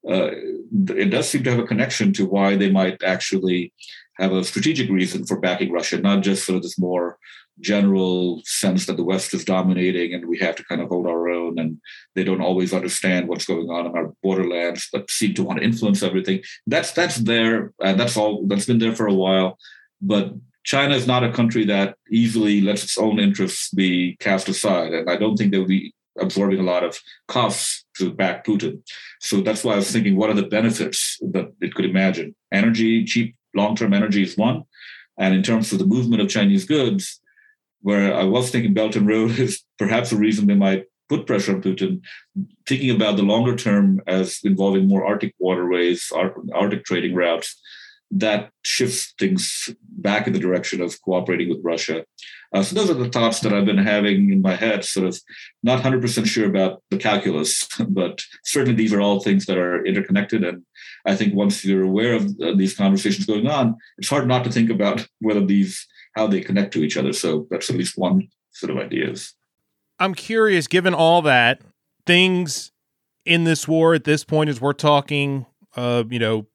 uh, 0.08 0.30
it 0.88 1.10
does 1.10 1.28
seem 1.28 1.42
to 1.44 1.50
have 1.50 1.58
a 1.58 1.66
connection 1.66 2.12
to 2.14 2.26
why 2.26 2.56
they 2.56 2.70
might 2.70 3.02
actually 3.02 3.72
have 4.18 4.32
a 4.32 4.44
strategic 4.44 4.88
reason 4.90 5.26
for 5.26 5.40
backing 5.40 5.72
Russia, 5.72 5.98
not 5.98 6.22
just 6.22 6.46
sort 6.46 6.56
of 6.56 6.62
this 6.62 6.78
more 6.78 7.18
general 7.60 8.42
sense 8.44 8.86
that 8.86 8.96
the 8.96 9.04
West 9.04 9.32
is 9.32 9.44
dominating 9.44 10.12
and 10.12 10.26
we 10.26 10.38
have 10.38 10.56
to 10.56 10.64
kind 10.64 10.80
of 10.80 10.88
hold 10.88 11.06
our 11.06 11.28
own 11.28 11.58
and 11.58 11.78
they 12.14 12.22
don't 12.22 12.42
always 12.42 12.74
understand 12.74 13.28
what's 13.28 13.46
going 13.46 13.68
on 13.70 13.86
in 13.86 13.96
our 13.96 14.12
borderlands, 14.22 14.88
but 14.92 15.10
seem 15.10 15.34
to 15.34 15.42
want 15.42 15.58
to 15.58 15.64
influence 15.64 16.02
everything. 16.02 16.42
That's 16.66 16.92
that's 16.92 17.16
there, 17.16 17.72
and 17.80 17.98
that's 17.98 18.16
all 18.16 18.46
that's 18.46 18.66
been 18.66 18.78
there 18.78 18.94
for 18.94 19.06
a 19.06 19.14
while. 19.14 19.58
But 20.02 20.34
China 20.64 20.94
is 20.94 21.06
not 21.06 21.24
a 21.24 21.32
country 21.32 21.64
that 21.66 21.96
easily 22.10 22.60
lets 22.60 22.84
its 22.84 22.98
own 22.98 23.18
interests 23.18 23.70
be 23.70 24.16
cast 24.20 24.48
aside, 24.48 24.92
and 24.92 25.08
I 25.08 25.16
don't 25.16 25.36
think 25.36 25.52
they 25.52 25.58
will 25.58 25.66
be 25.66 25.94
absorbing 26.18 26.58
a 26.58 26.62
lot 26.62 26.84
of 26.84 26.98
costs 27.28 27.84
to 27.96 28.12
back 28.12 28.44
Putin. 28.44 28.82
So 29.20 29.40
that's 29.40 29.64
why 29.64 29.74
I 29.74 29.76
was 29.76 29.90
thinking, 29.90 30.16
what 30.16 30.30
are 30.30 30.34
the 30.34 30.46
benefits 30.46 31.18
that 31.32 31.52
it 31.60 31.74
could 31.74 31.84
imagine? 31.84 32.34
Energy, 32.52 33.04
cheap 33.04 33.36
long-term 33.54 33.92
energy 33.92 34.22
is 34.22 34.36
one. 34.36 34.64
And 35.18 35.34
in 35.34 35.42
terms 35.42 35.72
of 35.72 35.78
the 35.78 35.86
movement 35.86 36.22
of 36.22 36.28
Chinese 36.28 36.64
goods, 36.64 37.20
where 37.80 38.14
I 38.14 38.24
was 38.24 38.50
thinking 38.50 38.74
Belt 38.74 38.96
and 38.96 39.06
Road 39.06 39.30
is 39.38 39.62
perhaps 39.78 40.12
a 40.12 40.16
reason 40.16 40.46
they 40.46 40.54
might 40.54 40.86
put 41.08 41.26
pressure 41.26 41.54
on 41.54 41.62
Putin, 41.62 42.00
thinking 42.66 42.90
about 42.90 43.16
the 43.16 43.22
longer 43.22 43.54
term 43.54 44.00
as 44.06 44.40
involving 44.42 44.88
more 44.88 45.06
Arctic 45.06 45.34
waterways, 45.38 46.10
Arctic 46.52 46.84
trading 46.84 47.14
routes, 47.14 47.60
that 48.10 48.50
shifts 48.62 49.14
things 49.18 49.70
back 49.82 50.26
in 50.26 50.32
the 50.32 50.38
direction 50.38 50.80
of 50.80 51.00
cooperating 51.02 51.48
with 51.48 51.60
Russia. 51.62 52.04
Uh, 52.56 52.62
so 52.62 52.74
those 52.74 52.88
are 52.88 52.94
the 52.94 53.10
thoughts 53.10 53.40
that 53.40 53.52
I've 53.52 53.66
been 53.66 53.76
having 53.76 54.30
in 54.30 54.40
my 54.40 54.56
head, 54.56 54.82
sort 54.82 55.06
of 55.06 55.20
not 55.62 55.82
100% 55.82 56.26
sure 56.26 56.46
about 56.48 56.82
the 56.88 56.96
calculus, 56.96 57.68
but 57.88 58.22
certainly 58.44 58.74
these 58.74 58.94
are 58.94 59.00
all 59.00 59.20
things 59.20 59.44
that 59.44 59.58
are 59.58 59.84
interconnected. 59.84 60.42
And 60.42 60.64
I 61.04 61.16
think 61.16 61.34
once 61.34 61.66
you're 61.66 61.82
aware 61.82 62.14
of 62.14 62.24
uh, 62.40 62.54
these 62.56 62.74
conversations 62.74 63.26
going 63.26 63.46
on, 63.46 63.76
it's 63.98 64.08
hard 64.08 64.26
not 64.26 64.42
to 64.44 64.50
think 64.50 64.70
about 64.70 65.06
whether 65.20 65.44
these, 65.44 65.86
how 66.14 66.28
they 66.28 66.40
connect 66.40 66.72
to 66.72 66.82
each 66.82 66.96
other. 66.96 67.12
So 67.12 67.46
that's 67.50 67.68
at 67.68 67.76
least 67.76 67.98
one 67.98 68.28
sort 68.52 68.70
of 68.70 68.78
ideas. 68.78 69.34
I'm 69.98 70.14
curious, 70.14 70.66
given 70.66 70.94
all 70.94 71.20
that, 71.22 71.60
things 72.06 72.72
in 73.26 73.44
this 73.44 73.68
war 73.68 73.92
at 73.92 74.04
this 74.04 74.24
point, 74.24 74.48
as 74.48 74.62
we're 74.62 74.72
talking, 74.72 75.44
uh, 75.76 76.04
you 76.08 76.18
know, 76.18 76.46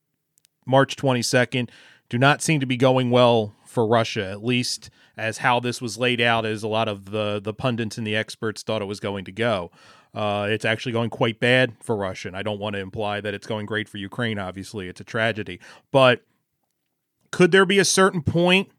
March 0.66 0.96
22nd, 0.96 1.70
do 2.10 2.18
not 2.18 2.42
seem 2.42 2.60
to 2.60 2.66
be 2.66 2.76
going 2.76 3.12
well 3.12 3.54
for 3.72 3.88
Russia, 3.88 4.30
at 4.30 4.44
least 4.44 4.90
as 5.18 5.40
how 5.40 5.60
this 5.60 5.82
was 5.82 5.98
laid 5.98 6.20
out 6.20 6.46
as 6.46 6.62
a 6.62 6.68
lot 6.68 6.90
of 6.90 7.12
the 7.12 7.40
the 7.42 7.54
pundits 7.54 7.98
and 7.98 8.06
the 8.06 8.16
experts 8.16 8.62
thought 8.62 8.82
it 8.82 8.86
was 8.86 9.00
going 9.00 9.24
to 9.26 9.32
go. 9.32 9.72
Uh, 10.14 10.48
it's 10.50 10.66
actually 10.66 10.92
going 10.92 11.10
quite 11.10 11.40
bad 11.40 11.74
for 11.80 11.96
Russia. 11.96 12.28
And 12.28 12.36
I 12.36 12.44
don't 12.44 12.60
want 12.60 12.76
to 12.76 12.82
imply 12.82 13.22
that 13.22 13.34
it's 13.34 13.48
going 13.48 13.66
great 13.66 13.88
for 13.88 13.98
Ukraine. 13.98 14.38
Obviously, 14.38 14.90
it's 14.90 15.00
a 15.00 15.06
tragedy. 15.06 15.62
But 15.90 16.24
could 17.32 17.54
there 17.54 17.66
be 17.66 17.80
a 17.80 17.86
certain 17.86 18.22
point 18.22 18.70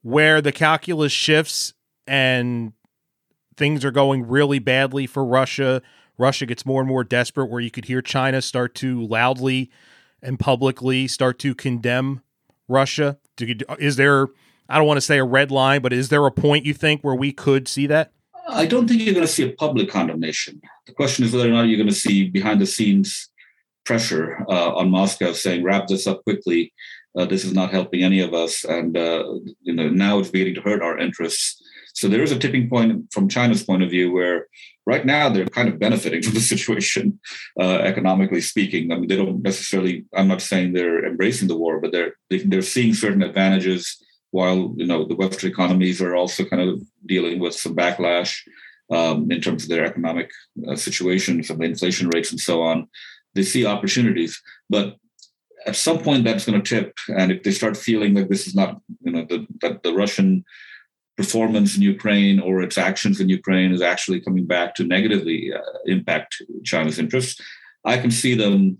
where 0.00 0.40
the 0.40 0.52
calculus 0.52 1.12
shifts 1.12 1.74
and 2.06 2.72
things 3.54 3.84
are 3.84 3.90
going 3.90 4.26
really 4.26 4.58
badly 4.58 5.06
for 5.06 5.26
Russia? 5.26 5.82
Russia 6.16 6.46
gets 6.46 6.64
more 6.64 6.80
and 6.80 6.88
more 6.88 7.04
desperate, 7.04 7.50
where 7.50 7.60
you 7.60 7.70
could 7.70 7.84
hear 7.84 8.00
China 8.00 8.40
start 8.40 8.74
to 8.76 9.04
loudly 9.06 9.70
and 10.22 10.38
publicly 10.38 11.06
start 11.06 11.38
to 11.40 11.54
condemn 11.54 12.22
Russia? 12.66 13.18
Is 13.40 13.96
there 13.96 14.28
I 14.68 14.78
don't 14.78 14.86
want 14.86 14.98
to 14.98 15.02
say 15.02 15.18
a 15.18 15.24
red 15.24 15.50
line, 15.50 15.80
but 15.80 15.92
is 15.92 16.08
there 16.08 16.26
a 16.26 16.30
point 16.30 16.66
you 16.66 16.74
think 16.74 17.02
where 17.02 17.14
we 17.14 17.32
could 17.32 17.68
see 17.68 17.86
that? 17.86 18.12
I 18.48 18.66
don't 18.66 18.88
think 18.88 19.02
you're 19.02 19.14
going 19.14 19.26
to 19.26 19.32
see 19.32 19.48
a 19.48 19.52
public 19.52 19.90
condemnation. 19.90 20.60
The 20.86 20.92
question 20.92 21.24
is 21.24 21.32
whether 21.32 21.48
or 21.48 21.52
not 21.52 21.62
you're 21.62 21.78
going 21.78 21.88
to 21.88 21.94
see 21.94 22.28
behind 22.28 22.60
the 22.60 22.66
scenes 22.66 23.28
pressure 23.84 24.44
uh, 24.48 24.74
on 24.74 24.90
Moscow 24.90 25.32
saying, 25.32 25.62
wrap 25.62 25.86
this 25.86 26.06
up 26.06 26.22
quickly. 26.24 26.72
Uh, 27.16 27.24
this 27.24 27.44
is 27.44 27.52
not 27.52 27.70
helping 27.70 28.02
any 28.02 28.20
of 28.20 28.34
us. 28.34 28.64
And 28.64 28.96
uh, 28.96 29.24
you 29.62 29.72
know, 29.72 29.88
now 29.88 30.18
it's 30.18 30.30
beginning 30.30 30.54
to 30.56 30.60
hurt 30.60 30.82
our 30.82 30.98
interests. 30.98 31.62
So 31.96 32.08
there 32.08 32.22
is 32.22 32.30
a 32.30 32.38
tipping 32.38 32.68
point 32.68 33.10
from 33.10 33.26
China's 33.26 33.62
point 33.62 33.82
of 33.82 33.88
view 33.88 34.12
where 34.12 34.48
right 34.84 35.06
now 35.06 35.30
they're 35.30 35.46
kind 35.46 35.68
of 35.68 35.78
benefiting 35.78 36.22
from 36.24 36.34
the 36.34 36.40
situation, 36.40 37.18
uh, 37.58 37.78
economically 37.78 38.42
speaking. 38.42 38.92
I 38.92 38.96
mean, 38.96 39.08
they 39.08 39.16
don't 39.16 39.42
necessarily, 39.42 40.04
I'm 40.14 40.28
not 40.28 40.42
saying 40.42 40.72
they're 40.72 41.06
embracing 41.06 41.48
the 41.48 41.56
war, 41.56 41.80
but 41.80 41.92
they're, 41.92 42.12
they, 42.28 42.40
are 42.40 42.44
they 42.44 42.56
are 42.58 42.62
seeing 42.62 42.92
certain 42.92 43.22
advantages 43.22 43.96
while 44.30 44.74
you 44.76 44.86
know 44.86 45.06
the 45.06 45.14
Western 45.14 45.50
economies 45.50 46.02
are 46.02 46.14
also 46.14 46.44
kind 46.44 46.60
of 46.60 46.82
dealing 47.06 47.38
with 47.38 47.54
some 47.54 47.74
backlash 47.74 48.36
um, 48.90 49.30
in 49.30 49.40
terms 49.40 49.62
of 49.62 49.70
their 49.70 49.86
economic 49.86 50.30
uh, 50.68 50.76
situation, 50.76 51.42
some 51.42 51.62
inflation 51.62 52.10
rates, 52.10 52.30
and 52.30 52.40
so 52.40 52.60
on, 52.60 52.88
they 53.34 53.42
see 53.42 53.64
opportunities. 53.64 54.42
But 54.68 54.96
at 55.66 55.76
some 55.76 55.98
point, 56.00 56.24
that's 56.24 56.44
going 56.44 56.60
to 56.60 56.68
tip, 56.74 56.94
and 57.08 57.32
if 57.32 57.42
they 57.42 57.52
start 57.52 57.76
feeling 57.76 58.12
that 58.14 58.28
this 58.28 58.46
is 58.46 58.54
not, 58.54 58.80
you 59.00 59.12
know, 59.12 59.24
the, 59.24 59.46
that 59.62 59.82
the 59.82 59.94
Russian 59.94 60.44
performance 61.16 61.76
in 61.76 61.82
Ukraine 61.82 62.38
or 62.40 62.62
its 62.62 62.78
actions 62.78 63.20
in 63.20 63.28
Ukraine 63.28 63.72
is 63.72 63.82
actually 63.82 64.20
coming 64.20 64.46
back 64.46 64.74
to 64.74 64.84
negatively 64.84 65.52
uh, 65.52 65.60
impact 65.86 66.42
China's 66.64 66.98
interests, 66.98 67.40
I 67.84 67.96
can 67.98 68.10
see 68.10 68.34
them 68.34 68.78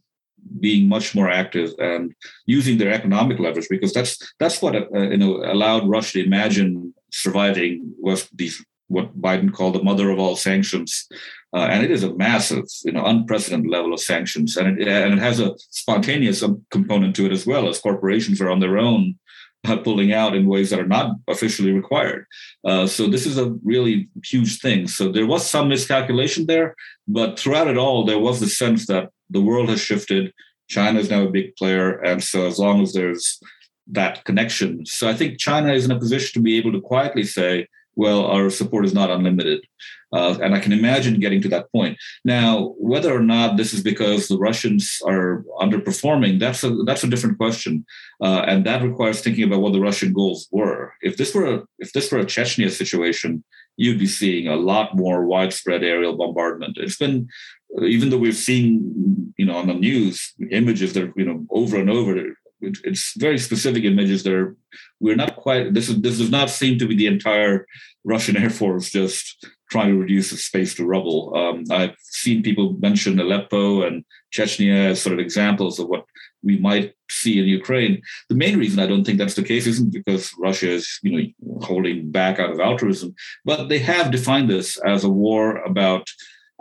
being 0.60 0.88
much 0.88 1.14
more 1.14 1.28
active 1.28 1.70
and 1.78 2.14
using 2.46 2.78
their 2.78 2.92
economic 2.92 3.38
leverage 3.38 3.68
because 3.68 3.92
that's 3.92 4.12
that's 4.38 4.62
what 4.62 4.76
uh, 4.76 5.10
you 5.12 5.16
know 5.16 5.42
allowed 5.44 5.88
Russia 5.88 6.18
to 6.18 6.24
imagine 6.24 6.94
surviving 7.10 7.94
was 7.98 8.28
these 8.34 8.64
what 8.88 9.20
Biden 9.20 9.52
called 9.52 9.74
the 9.74 9.82
mother 9.82 10.10
of 10.10 10.18
all 10.20 10.36
sanctions, 10.36 11.08
uh, 11.52 11.66
and 11.72 11.84
it 11.84 11.90
is 11.90 12.04
a 12.04 12.14
massive, 12.14 12.66
you 12.84 12.92
know, 12.92 13.04
unprecedented 13.04 13.68
level 13.68 13.92
of 13.92 14.00
sanctions, 14.00 14.56
and 14.56 14.80
it 14.80 14.86
and 14.86 15.14
it 15.14 15.18
has 15.18 15.40
a 15.40 15.54
spontaneous 15.58 16.44
component 16.70 17.16
to 17.16 17.26
it 17.26 17.32
as 17.32 17.46
well 17.46 17.68
as 17.68 17.80
corporations 17.80 18.40
are 18.40 18.50
on 18.50 18.60
their 18.60 18.78
own 18.78 19.18
pulling 19.74 20.12
out 20.12 20.34
in 20.34 20.46
ways 20.46 20.70
that 20.70 20.80
are 20.80 20.86
not 20.86 21.16
officially 21.28 21.72
required. 21.72 22.26
Uh, 22.64 22.86
so 22.86 23.06
this 23.06 23.26
is 23.26 23.38
a 23.38 23.54
really 23.64 24.08
huge 24.24 24.60
thing. 24.60 24.86
So 24.88 25.10
there 25.10 25.26
was 25.26 25.48
some 25.48 25.68
miscalculation 25.68 26.46
there, 26.46 26.74
but 27.08 27.38
throughout 27.38 27.68
it 27.68 27.76
all, 27.76 28.04
there 28.04 28.18
was 28.18 28.40
the 28.40 28.48
sense 28.48 28.86
that 28.86 29.10
the 29.30 29.40
world 29.40 29.68
has 29.68 29.80
shifted. 29.80 30.32
China 30.68 30.98
is 30.98 31.10
now 31.10 31.22
a 31.22 31.30
big 31.30 31.54
player, 31.56 31.98
and 31.98 32.22
so 32.22 32.46
as 32.46 32.58
long 32.58 32.82
as 32.82 32.92
there's 32.92 33.40
that 33.92 34.24
connection, 34.24 34.84
so 34.84 35.08
I 35.08 35.14
think 35.14 35.38
China 35.38 35.72
is 35.72 35.84
in 35.84 35.92
a 35.92 35.98
position 35.98 36.32
to 36.34 36.44
be 36.44 36.58
able 36.58 36.72
to 36.72 36.80
quietly 36.80 37.22
say, 37.22 37.68
well, 37.96 38.26
our 38.26 38.50
support 38.50 38.84
is 38.84 38.94
not 38.94 39.10
unlimited. 39.10 39.66
Uh, 40.12 40.38
and 40.40 40.54
I 40.54 40.60
can 40.60 40.72
imagine 40.72 41.18
getting 41.18 41.42
to 41.42 41.48
that 41.48 41.70
point. 41.72 41.98
Now, 42.24 42.74
whether 42.78 43.14
or 43.14 43.20
not 43.20 43.56
this 43.56 43.72
is 43.74 43.82
because 43.82 44.28
the 44.28 44.38
Russians 44.38 44.98
are 45.04 45.44
underperforming, 45.60 46.38
that's 46.38 46.62
a 46.62 46.70
that's 46.84 47.02
a 47.02 47.08
different 47.08 47.38
question, 47.38 47.84
uh, 48.22 48.44
and 48.46 48.64
that 48.64 48.82
requires 48.82 49.20
thinking 49.20 49.44
about 49.44 49.62
what 49.62 49.72
the 49.72 49.80
Russian 49.80 50.12
goals 50.12 50.46
were. 50.52 50.92
If 51.02 51.16
this 51.16 51.34
were 51.34 51.54
a, 51.54 51.62
if 51.80 51.92
this 51.92 52.12
were 52.12 52.20
a 52.20 52.24
Chechnya 52.24 52.70
situation, 52.70 53.42
you'd 53.76 53.98
be 53.98 54.06
seeing 54.06 54.46
a 54.46 54.56
lot 54.56 54.96
more 54.96 55.26
widespread 55.26 55.82
aerial 55.82 56.16
bombardment. 56.16 56.78
It's 56.78 56.96
been 56.96 57.28
even 57.82 58.10
though 58.10 58.18
we've 58.18 58.36
seen 58.36 59.34
you 59.36 59.44
know 59.44 59.56
on 59.56 59.66
the 59.66 59.74
news 59.74 60.34
images 60.50 60.92
that 60.92 61.12
you 61.16 61.24
know 61.24 61.44
over 61.50 61.76
and 61.76 61.90
over 61.90 62.14
it's 62.60 63.12
very 63.16 63.38
specific 63.38 63.84
images 63.84 64.22
that 64.22 64.32
are 64.32 64.56
we're 65.00 65.16
not 65.16 65.36
quite 65.36 65.74
this 65.74 65.88
is 65.88 66.00
this 66.00 66.18
does 66.18 66.30
not 66.30 66.50
seem 66.50 66.78
to 66.78 66.86
be 66.86 66.96
the 66.96 67.06
entire 67.06 67.66
russian 68.04 68.36
air 68.42 68.50
force 68.50 68.90
just 68.90 69.46
trying 69.70 69.88
to 69.88 69.98
reduce 69.98 70.30
the 70.30 70.36
space 70.36 70.74
to 70.74 70.86
rubble. 70.86 71.34
Um, 71.36 71.64
i've 71.70 71.96
seen 72.00 72.42
people 72.42 72.76
mention 72.78 73.20
aleppo 73.20 73.82
and 73.82 74.04
chechnya 74.32 74.90
as 74.90 75.02
sort 75.02 75.12
of 75.12 75.18
examples 75.18 75.78
of 75.78 75.88
what 75.88 76.04
we 76.42 76.58
might 76.58 76.94
see 77.10 77.40
in 77.40 77.46
ukraine. 77.46 78.00
The 78.28 78.36
main 78.36 78.58
reason 78.58 78.78
i 78.78 78.86
don't 78.86 79.04
think 79.04 79.18
that's 79.18 79.34
the 79.34 79.42
case 79.42 79.66
isn't 79.66 79.92
because 79.92 80.32
russia 80.38 80.70
is 80.70 80.98
you 81.02 81.12
know 81.12 81.58
holding 81.62 82.10
back 82.10 82.38
out 82.38 82.50
of 82.50 82.60
altruism 82.60 83.14
but 83.44 83.68
they 83.68 83.78
have 83.78 84.10
defined 84.10 84.48
this 84.48 84.78
as 84.78 85.04
a 85.04 85.10
war 85.10 85.58
about 85.58 86.06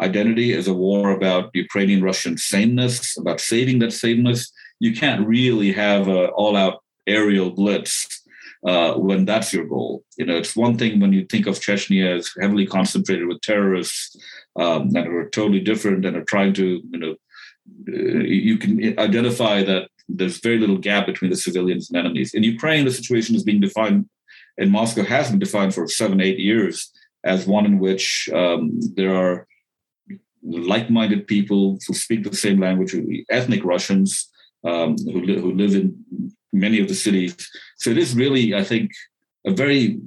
identity 0.02 0.54
as 0.54 0.68
a 0.68 0.74
war 0.74 1.12
about 1.12 1.52
ukrainian 1.54 2.04
russian 2.04 2.38
sameness 2.38 3.18
about 3.18 3.40
saving 3.40 3.80
that 3.80 3.94
sameness 3.94 4.52
you 4.80 4.94
can't 4.94 5.28
really 5.28 5.72
have 5.72 6.08
an 6.08 6.28
all-out 6.28 6.84
aerial 7.08 7.52
blitz 7.52 8.22
uh, 8.66 8.94
when 8.94 9.26
that's 9.26 9.54
your 9.54 9.66
goal. 9.66 10.04
You 10.18 10.26
know, 10.26 10.38
it's 10.38 10.56
one 10.56 10.78
thing 10.78 11.00
when 11.00 11.14
you 11.14 11.26
think 11.26 11.48
of 11.48 11.60
Chechnya 11.60 12.18
as 12.18 12.32
heavily 12.40 12.66
concentrated 12.66 13.28
with 13.28 13.42
terrorists 13.42 14.16
um, 14.56 14.90
that 14.92 15.08
are 15.08 15.30
totally 15.30 15.60
different 15.60 16.06
and 16.06 16.18
are 16.18 16.24
trying 16.24 16.54
to, 16.56 16.82
you 16.90 17.00
know, 17.00 17.16
uh, 17.88 18.24
you 18.24 18.58
can 18.58 18.98
identify 19.00 19.64
that 19.64 19.90
there's 20.08 20.40
very 20.40 20.60
little 20.60 20.78
gap 20.78 21.06
between 21.06 21.32
the 21.32 21.38
civilians 21.38 21.90
and 21.90 21.98
enemies. 21.98 22.34
In 22.34 22.44
Ukraine, 22.44 22.86
the 22.86 22.92
situation 22.92 23.36
is 23.36 23.44
being 23.44 23.60
defined, 23.60 24.08
and 24.58 24.72
Moscow 24.72 25.04
has 25.04 25.30
been 25.30 25.40
defined 25.40 25.74
for 25.74 25.88
seven, 25.88 26.22
eight 26.22 26.40
years 26.40 26.92
as 27.24 27.48
one 27.48 27.66
in 27.66 27.80
which 27.80 28.30
um, 28.34 28.80
there 28.96 29.16
are 29.16 29.48
like-minded 30.44 31.26
people 31.26 31.80
who 31.88 31.94
speak 31.96 32.24
the 32.24 32.36
same 32.36 32.60
language, 32.60 32.96
ethnic 33.32 33.64
Russians 33.64 34.30
um, 34.66 34.96
who, 35.06 35.22
li- 35.22 35.40
who 35.40 35.52
live 35.54 35.76
in 35.76 36.32
many 36.52 36.82
of 36.82 36.88
the 36.88 36.96
cities. 36.96 37.36
So 37.78 37.90
it 37.90 37.98
is 37.98 38.16
really, 38.16 38.56
I 38.56 38.64
think, 38.64 38.92
a 39.46 39.52
very 39.52 40.00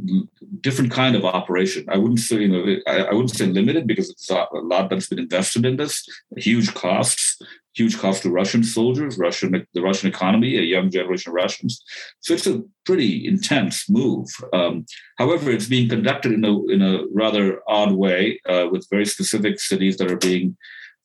different 0.60 0.90
kind 0.90 1.14
of 1.14 1.24
operation. 1.24 1.84
I 1.88 1.96
wouldn't 1.96 2.18
say, 2.18 2.40
you 2.40 2.48
know, 2.48 2.76
I, 2.86 3.04
I 3.04 3.12
wouldn't 3.12 3.36
say 3.36 3.46
limited 3.46 3.86
because 3.86 4.10
it's 4.10 4.28
a 4.30 4.46
lot 4.52 4.90
that's 4.90 5.08
been 5.08 5.20
invested 5.20 5.64
in 5.64 5.76
this, 5.76 6.04
huge 6.36 6.74
costs, 6.74 7.38
huge 7.74 7.98
cost 7.98 8.22
to 8.22 8.30
Russian 8.30 8.64
soldiers, 8.64 9.16
Russian 9.16 9.64
the 9.74 9.80
Russian 9.80 10.08
economy, 10.08 10.56
a 10.56 10.62
young 10.62 10.90
generation 10.90 11.30
of 11.30 11.34
Russians. 11.34 11.82
So 12.18 12.34
it's 12.34 12.48
a 12.48 12.62
pretty 12.84 13.26
intense 13.28 13.88
move. 13.88 14.26
Um, 14.52 14.86
however, 15.18 15.52
it's 15.52 15.68
being 15.68 15.88
conducted 15.88 16.32
in 16.32 16.44
a 16.44 16.54
in 16.66 16.82
a 16.82 17.04
rather 17.12 17.60
odd 17.68 17.92
way 17.92 18.40
uh, 18.48 18.66
with 18.72 18.90
very 18.90 19.06
specific 19.06 19.60
cities 19.60 19.98
that 19.98 20.10
are 20.10 20.16
being 20.16 20.56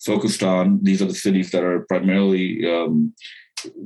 focused 0.04 0.42
on. 0.42 0.80
These 0.82 1.02
are 1.04 1.08
the 1.08 1.14
cities 1.14 1.52
that 1.52 1.64
are 1.64 1.86
primarily 1.88 2.68
um, 2.68 3.14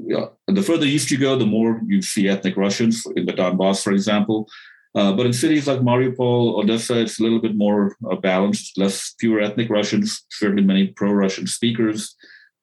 yeah, 0.05 0.27
the 0.47 0.61
further 0.61 0.85
east 0.85 1.11
you 1.11 1.17
go, 1.17 1.37
the 1.37 1.45
more 1.45 1.81
you 1.85 2.01
see 2.01 2.27
ethnic 2.27 2.57
Russians 2.57 3.05
in 3.15 3.25
the 3.25 3.33
Donbass, 3.33 3.83
for 3.83 3.91
example. 3.91 4.47
Uh, 4.95 5.13
but 5.13 5.25
in 5.25 5.33
cities 5.33 5.67
like 5.67 5.79
Mariupol, 5.79 6.57
Odessa, 6.57 6.99
it's 6.99 7.19
a 7.19 7.23
little 7.23 7.39
bit 7.39 7.55
more 7.55 7.95
uh, 8.09 8.15
balanced, 8.15 8.77
less 8.77 9.13
fewer 9.19 9.39
ethnic 9.39 9.69
Russians, 9.69 10.25
certainly 10.29 10.63
many 10.63 10.87
pro-Russian 10.87 11.45
speakers. 11.45 12.15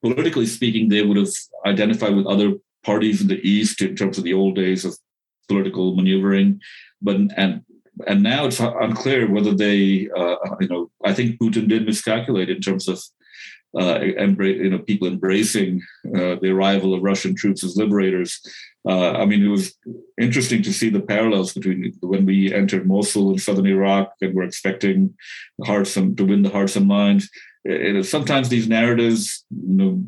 Politically 0.02 0.46
speaking, 0.46 0.88
they 0.88 1.02
would 1.02 1.16
have 1.16 1.28
identified 1.64 2.16
with 2.16 2.26
other 2.26 2.54
parties 2.82 3.20
in 3.20 3.28
the 3.28 3.40
east 3.48 3.80
in 3.80 3.94
terms 3.94 4.18
of 4.18 4.24
the 4.24 4.34
old 4.34 4.56
days 4.56 4.84
of 4.84 4.98
political 5.48 5.94
maneuvering. 5.94 6.60
But 7.00 7.16
and 7.36 7.62
and 8.06 8.22
now 8.22 8.46
it's 8.46 8.60
unclear 8.60 9.30
whether 9.30 9.54
they, 9.54 10.08
uh, 10.16 10.36
you 10.60 10.68
know, 10.68 10.90
I 11.04 11.12
think 11.12 11.38
Putin 11.38 11.68
did 11.68 11.86
miscalculate 11.86 12.50
in 12.50 12.60
terms 12.60 12.88
of 12.88 13.00
uh, 13.78 14.00
embrace, 14.16 14.58
you 14.58 14.70
know, 14.70 14.78
people 14.78 15.08
embracing 15.08 15.82
uh, 16.16 16.36
the 16.40 16.50
arrival 16.50 16.94
of 16.94 17.02
Russian 17.02 17.34
troops 17.34 17.64
as 17.64 17.76
liberators. 17.76 18.40
Uh, 18.86 19.12
I 19.12 19.24
mean, 19.24 19.44
it 19.44 19.48
was 19.48 19.74
interesting 20.20 20.62
to 20.62 20.72
see 20.72 20.90
the 20.90 21.00
parallels 21.00 21.54
between 21.54 21.92
when 22.00 22.26
we 22.26 22.52
entered 22.52 22.86
Mosul 22.86 23.32
in 23.32 23.38
southern 23.38 23.66
Iraq 23.66 24.12
and 24.20 24.34
we're 24.34 24.44
expecting 24.44 25.14
hearts 25.64 25.96
and 25.96 26.16
to 26.18 26.24
win 26.24 26.42
the 26.42 26.50
hearts 26.50 26.76
and 26.76 26.86
minds. 26.86 27.30
It, 27.64 28.04
sometimes 28.04 28.48
these 28.48 28.68
narratives 28.68 29.44
you 29.50 29.74
know, 29.74 30.04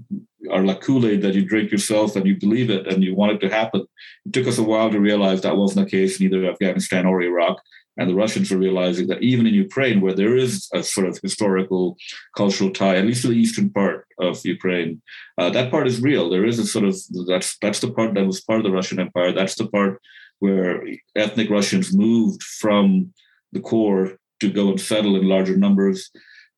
are 0.51 0.65
like 0.65 0.81
Kool-Aid 0.81 1.23
that 1.23 1.35
you 1.35 1.45
drink 1.45 1.71
yourself 1.71 2.17
and 2.17 2.27
you 2.27 2.37
believe 2.37 2.71
it 2.71 2.87
and 2.87 3.03
you 3.03 3.15
want 3.15 3.33
it 3.33 3.41
to 3.41 3.55
happen. 3.55 3.87
It 4.27 4.33
took 4.33 4.47
us 4.47 4.59
a 4.59 4.63
while 4.63 4.91
to 4.91 5.01
realize 5.01 5.43
that 5.43 5.57
wasn't 5.57 5.87
the 5.87 5.91
case 5.91 6.21
in 6.21 6.27
either 6.27 6.51
Afghanistan 6.51 7.07
or 7.07 7.23
Iraq. 7.23 7.61
And 7.99 8.11
the 8.11 8.15
Russians 8.15 8.53
are 8.53 8.59
realizing 8.59 9.07
that 9.07 9.23
even 9.23 9.47
in 9.47 9.55
Ukraine, 9.55 10.03
where 10.03 10.13
there 10.13 10.37
is 10.37 10.69
a 10.75 10.83
sort 10.83 11.07
of 11.07 11.19
historical 11.23 11.97
cultural 12.37 12.71
tie, 12.71 12.97
at 12.97 13.07
least 13.07 13.23
to 13.23 13.29
the 13.29 13.35
eastern 13.35 13.71
part 13.71 14.07
of 14.21 14.45
Ukraine, 14.45 15.01
uh, 15.39 15.49
that 15.51 15.71
part 15.71 15.87
is 15.87 16.03
real. 16.03 16.29
There 16.29 16.45
is 16.45 16.59
a 16.59 16.67
sort 16.67 16.85
of 16.85 16.95
that's 17.27 17.57
that's 17.63 17.81
the 17.81 17.91
part 17.91 18.13
that 18.13 18.27
was 18.27 18.43
part 18.43 18.59
of 18.59 18.65
the 18.65 18.71
Russian 18.71 19.01
Empire. 19.01 19.33
That's 19.33 19.55
the 19.55 19.69
part 19.69 20.03
where 20.41 20.85
ethnic 21.15 21.49
Russians 21.49 21.97
moved 21.97 22.43
from 22.43 23.15
the 23.53 23.61
core 23.61 24.19
to 24.41 24.51
go 24.51 24.69
and 24.69 24.81
settle 24.81 25.17
in 25.17 25.27
larger 25.27 25.57
numbers. 25.57 26.11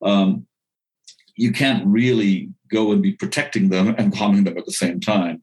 Um, 0.03 0.48
you 1.39 1.53
can't 1.53 1.87
really 1.87 2.51
go 2.71 2.93
and 2.93 3.01
be 3.01 3.13
protecting 3.13 3.71
them 3.71 3.95
and 3.99 4.13
bombing 4.13 4.45
them 4.45 4.59
at 4.59 4.67
the 4.67 4.73
same 4.73 5.01
time. 5.01 5.43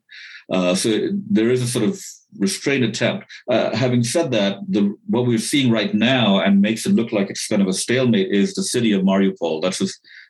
Uh, 0.52 0.76
so 0.76 1.10
there 1.28 1.50
is 1.50 1.62
a 1.62 1.68
sort 1.68 1.86
of 1.86 2.00
restrained 2.38 2.84
attempt. 2.84 3.26
Uh, 3.50 3.76
having 3.76 4.04
said 4.04 4.30
that, 4.32 4.60
the, 4.68 4.96
what 5.08 5.26
we're 5.26 5.40
seeing 5.40 5.72
right 5.72 5.94
now 5.96 6.40
and 6.40 6.62
makes 6.62 6.86
it 6.86 6.94
look 6.94 7.12
like 7.12 7.30
it's 7.30 7.48
kind 7.48 7.62
of 7.62 7.68
a 7.68 7.74
stalemate 7.74 8.30
is 8.32 8.54
the 8.54 8.62
city 8.62 8.92
of 8.92 9.02
Mariupol. 9.02 9.62
That's 9.62 9.82
an 9.82 9.88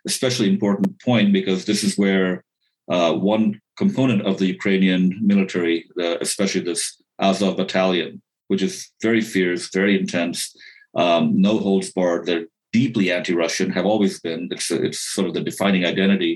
especially 0.08 0.48
important 0.48 1.02
point 1.02 1.34
because 1.34 1.66
this 1.66 1.84
is 1.84 1.98
where 1.98 2.46
uh, 2.90 3.14
one 3.14 3.60
component 3.78 4.22
of 4.26 4.38
the 4.38 4.46
Ukrainian 4.46 5.20
military, 5.22 5.86
especially 6.22 6.62
this 6.62 7.02
Azov 7.20 7.58
battalion, 7.58 8.22
which 8.48 8.62
is 8.62 8.92
very 9.02 9.22
fierce, 9.22 9.70
very 9.74 10.00
intense, 10.00 10.56
um, 10.96 11.42
no 11.42 11.58
holds 11.58 11.92
barred. 11.92 12.26
They're 12.26 12.46
deeply 12.80 13.06
anti-Russian, 13.18 13.70
have 13.78 13.88
always 13.92 14.14
been. 14.28 14.42
It's, 14.56 14.70
it's 14.88 15.02
sort 15.16 15.28
of 15.28 15.34
the 15.34 15.48
defining 15.50 15.84
identity 15.94 16.34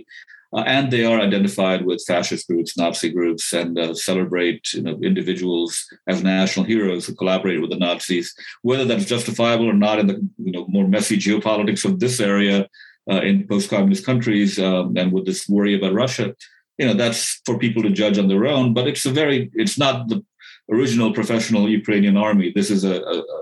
uh, 0.52 0.64
and 0.66 0.92
they 0.92 1.06
are 1.06 1.20
identified 1.20 1.86
with 1.86 2.04
fascist 2.08 2.48
groups, 2.48 2.76
Nazi 2.76 3.10
groups, 3.12 3.54
and 3.54 3.78
uh, 3.78 3.94
celebrate 3.94 4.74
you 4.74 4.82
know, 4.82 4.98
individuals 5.04 5.86
as 6.08 6.24
national 6.24 6.66
heroes 6.66 7.06
who 7.06 7.14
collaborated 7.14 7.62
with 7.62 7.70
the 7.70 7.78
Nazis. 7.78 8.34
Whether 8.64 8.86
that's 8.86 9.06
justifiable 9.06 9.70
or 9.70 9.74
not 9.74 10.00
in 10.00 10.08
the 10.08 10.18
you 10.44 10.52
know, 10.52 10.66
more 10.68 10.88
messy 10.88 11.18
geopolitics 11.18 11.86
of 11.86 12.00
this 12.00 12.20
area 12.20 12.68
uh, 13.12 13.22
in 13.22 13.48
post-communist 13.48 14.06
countries, 14.06 14.58
um, 14.58 14.98
and 14.98 15.12
with 15.12 15.26
this 15.26 15.48
worry 15.48 15.76
about 15.76 15.94
Russia, 15.94 16.36
you 16.80 16.88
know 16.88 16.94
that's 16.94 17.42
for 17.46 17.60
people 17.60 17.84
to 17.84 17.92
judge 18.02 18.18
on 18.18 18.28
their 18.28 18.48
own. 18.48 18.74
But 18.74 18.88
it's 18.88 19.06
a 19.06 19.12
very, 19.12 19.52
it's 19.54 19.78
not 19.78 20.08
the 20.10 20.24
original 20.72 21.14
professional 21.14 21.70
Ukrainian 21.70 22.18
army. 22.18 22.52
This 22.56 22.72
is 22.72 22.84
a, 22.84 22.96
a, 23.14 23.18
a 23.20 23.40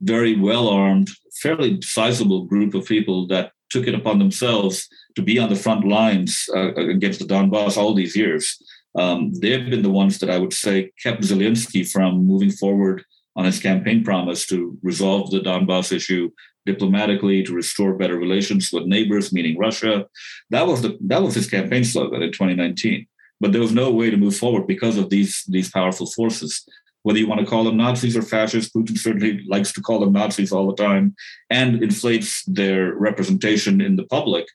very 0.00 0.38
well 0.38 0.68
armed, 0.68 1.10
fairly 1.42 1.80
sizable 1.82 2.44
group 2.44 2.74
of 2.74 2.86
people 2.86 3.26
that 3.28 3.52
took 3.70 3.86
it 3.86 3.94
upon 3.94 4.18
themselves 4.18 4.88
to 5.16 5.22
be 5.22 5.38
on 5.38 5.48
the 5.48 5.56
front 5.56 5.86
lines 5.86 6.48
uh, 6.54 6.74
against 6.74 7.18
the 7.18 7.26
Donbass 7.26 7.76
all 7.76 7.94
these 7.94 8.16
years. 8.16 8.62
Um, 8.96 9.32
they've 9.40 9.68
been 9.68 9.82
the 9.82 9.90
ones 9.90 10.18
that 10.18 10.30
I 10.30 10.38
would 10.38 10.52
say 10.52 10.92
kept 11.02 11.22
Zelensky 11.22 11.88
from 11.90 12.26
moving 12.26 12.50
forward 12.50 13.04
on 13.36 13.44
his 13.44 13.58
campaign 13.58 14.04
promise 14.04 14.46
to 14.46 14.78
resolve 14.82 15.30
the 15.30 15.40
Donbass 15.40 15.90
issue 15.90 16.30
diplomatically, 16.66 17.42
to 17.42 17.52
restore 17.52 17.94
better 17.94 18.16
relations 18.16 18.70
with 18.72 18.86
neighbors, 18.86 19.32
meaning 19.32 19.58
Russia. 19.58 20.06
That 20.50 20.66
was 20.66 20.82
the 20.82 20.96
that 21.02 21.22
was 21.22 21.34
his 21.34 21.50
campaign 21.50 21.84
slogan 21.84 22.22
in 22.22 22.32
2019. 22.32 23.06
But 23.40 23.52
there 23.52 23.60
was 23.60 23.72
no 23.72 23.90
way 23.90 24.10
to 24.10 24.16
move 24.16 24.36
forward 24.36 24.66
because 24.66 24.96
of 24.96 25.10
these 25.10 25.44
these 25.48 25.70
powerful 25.70 26.06
forces. 26.06 26.64
Whether 27.04 27.18
you 27.18 27.28
want 27.28 27.40
to 27.40 27.46
call 27.46 27.64
them 27.64 27.76
Nazis 27.76 28.16
or 28.16 28.22
fascists, 28.22 28.72
Putin 28.74 28.96
certainly 28.96 29.44
likes 29.46 29.72
to 29.72 29.82
call 29.82 30.00
them 30.00 30.14
Nazis 30.14 30.52
all 30.52 30.66
the 30.66 30.82
time 30.82 31.14
and 31.50 31.82
inflates 31.82 32.42
their 32.46 32.94
representation 32.94 33.80
in 33.82 33.96
the 33.96 34.06
public. 34.06 34.46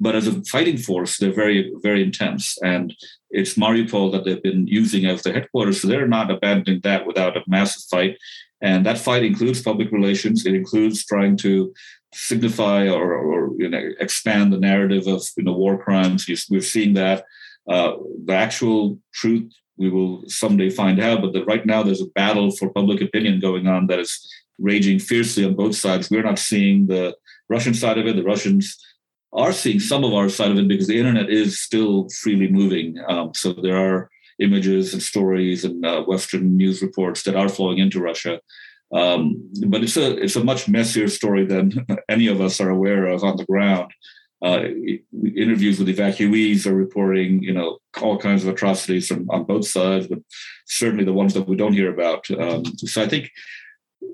But 0.00 0.16
as 0.16 0.26
a 0.26 0.42
fighting 0.44 0.78
force, 0.78 1.18
they're 1.18 1.34
very, 1.34 1.70
very 1.82 2.02
intense. 2.02 2.56
And 2.62 2.94
it's 3.30 3.54
Mariupol 3.54 4.10
that 4.12 4.24
they've 4.24 4.42
been 4.42 4.66
using 4.66 5.04
as 5.04 5.22
their 5.22 5.34
headquarters. 5.34 5.82
So 5.82 5.88
they're 5.88 6.08
not 6.08 6.30
abandoning 6.30 6.80
that 6.84 7.06
without 7.06 7.36
a 7.36 7.42
massive 7.46 7.82
fight. 7.90 8.16
And 8.62 8.86
that 8.86 8.98
fight 8.98 9.22
includes 9.22 9.60
public 9.60 9.92
relations. 9.92 10.46
It 10.46 10.54
includes 10.54 11.04
trying 11.04 11.36
to 11.38 11.74
signify 12.14 12.88
or, 12.88 13.12
or 13.12 13.52
you 13.58 13.68
know, 13.68 13.82
expand 14.00 14.50
the 14.50 14.58
narrative 14.58 15.06
of 15.06 15.22
you 15.36 15.44
know, 15.44 15.52
war 15.52 15.76
crimes. 15.76 16.26
We're 16.48 16.62
seeing 16.62 16.94
that. 16.94 17.24
Uh, 17.68 17.96
the 18.24 18.32
actual 18.32 18.98
truth 19.12 19.52
we 19.78 19.90
will 19.90 20.22
someday 20.26 20.70
find 20.70 21.00
out. 21.00 21.22
But 21.22 21.32
the, 21.32 21.44
right 21.44 21.64
now, 21.64 21.82
there's 21.82 22.02
a 22.02 22.06
battle 22.06 22.50
for 22.50 22.70
public 22.70 23.00
opinion 23.00 23.40
going 23.40 23.66
on 23.66 23.86
that 23.86 23.98
is 23.98 24.28
raging 24.58 24.98
fiercely 24.98 25.44
on 25.44 25.54
both 25.54 25.76
sides. 25.76 26.10
We're 26.10 26.22
not 26.22 26.38
seeing 26.38 26.86
the 26.86 27.14
Russian 27.48 27.74
side 27.74 27.98
of 27.98 28.06
it. 28.06 28.16
The 28.16 28.24
Russians 28.24 28.76
are 29.32 29.52
seeing 29.52 29.80
some 29.80 30.04
of 30.04 30.14
our 30.14 30.28
side 30.28 30.50
of 30.50 30.58
it 30.58 30.68
because 30.68 30.86
the 30.86 30.98
internet 30.98 31.30
is 31.30 31.60
still 31.60 32.08
freely 32.20 32.48
moving. 32.48 32.96
Um, 33.08 33.32
so 33.34 33.52
there 33.52 33.76
are 33.76 34.10
images 34.38 34.92
and 34.92 35.02
stories 35.02 35.64
and 35.64 35.84
uh, 35.84 36.02
Western 36.02 36.56
news 36.56 36.82
reports 36.82 37.22
that 37.24 37.36
are 37.36 37.48
flowing 37.48 37.78
into 37.78 38.00
Russia. 38.00 38.40
Um, 38.92 39.50
but 39.66 39.82
it's 39.82 39.98
a 39.98 40.16
it's 40.16 40.36
a 40.36 40.44
much 40.44 40.66
messier 40.66 41.08
story 41.08 41.44
than 41.44 41.86
any 42.08 42.26
of 42.26 42.40
us 42.40 42.60
are 42.60 42.70
aware 42.70 43.06
of 43.06 43.22
on 43.22 43.36
the 43.36 43.44
ground. 43.44 43.92
Uh, 44.40 44.64
interviews 45.36 45.78
with 45.78 45.88
evacuees 45.88 46.64
are 46.64 46.74
reporting, 46.74 47.42
you 47.42 47.52
know, 47.52 47.78
all 48.00 48.18
kinds 48.18 48.44
of 48.44 48.48
atrocities 48.48 49.08
from 49.08 49.28
on 49.30 49.44
both 49.44 49.66
sides, 49.66 50.06
but 50.06 50.20
certainly 50.66 51.04
the 51.04 51.12
ones 51.12 51.34
that 51.34 51.48
we 51.48 51.56
don't 51.56 51.72
hear 51.72 51.92
about. 51.92 52.30
Um, 52.30 52.64
so 52.64 53.02
I 53.02 53.08
think 53.08 53.30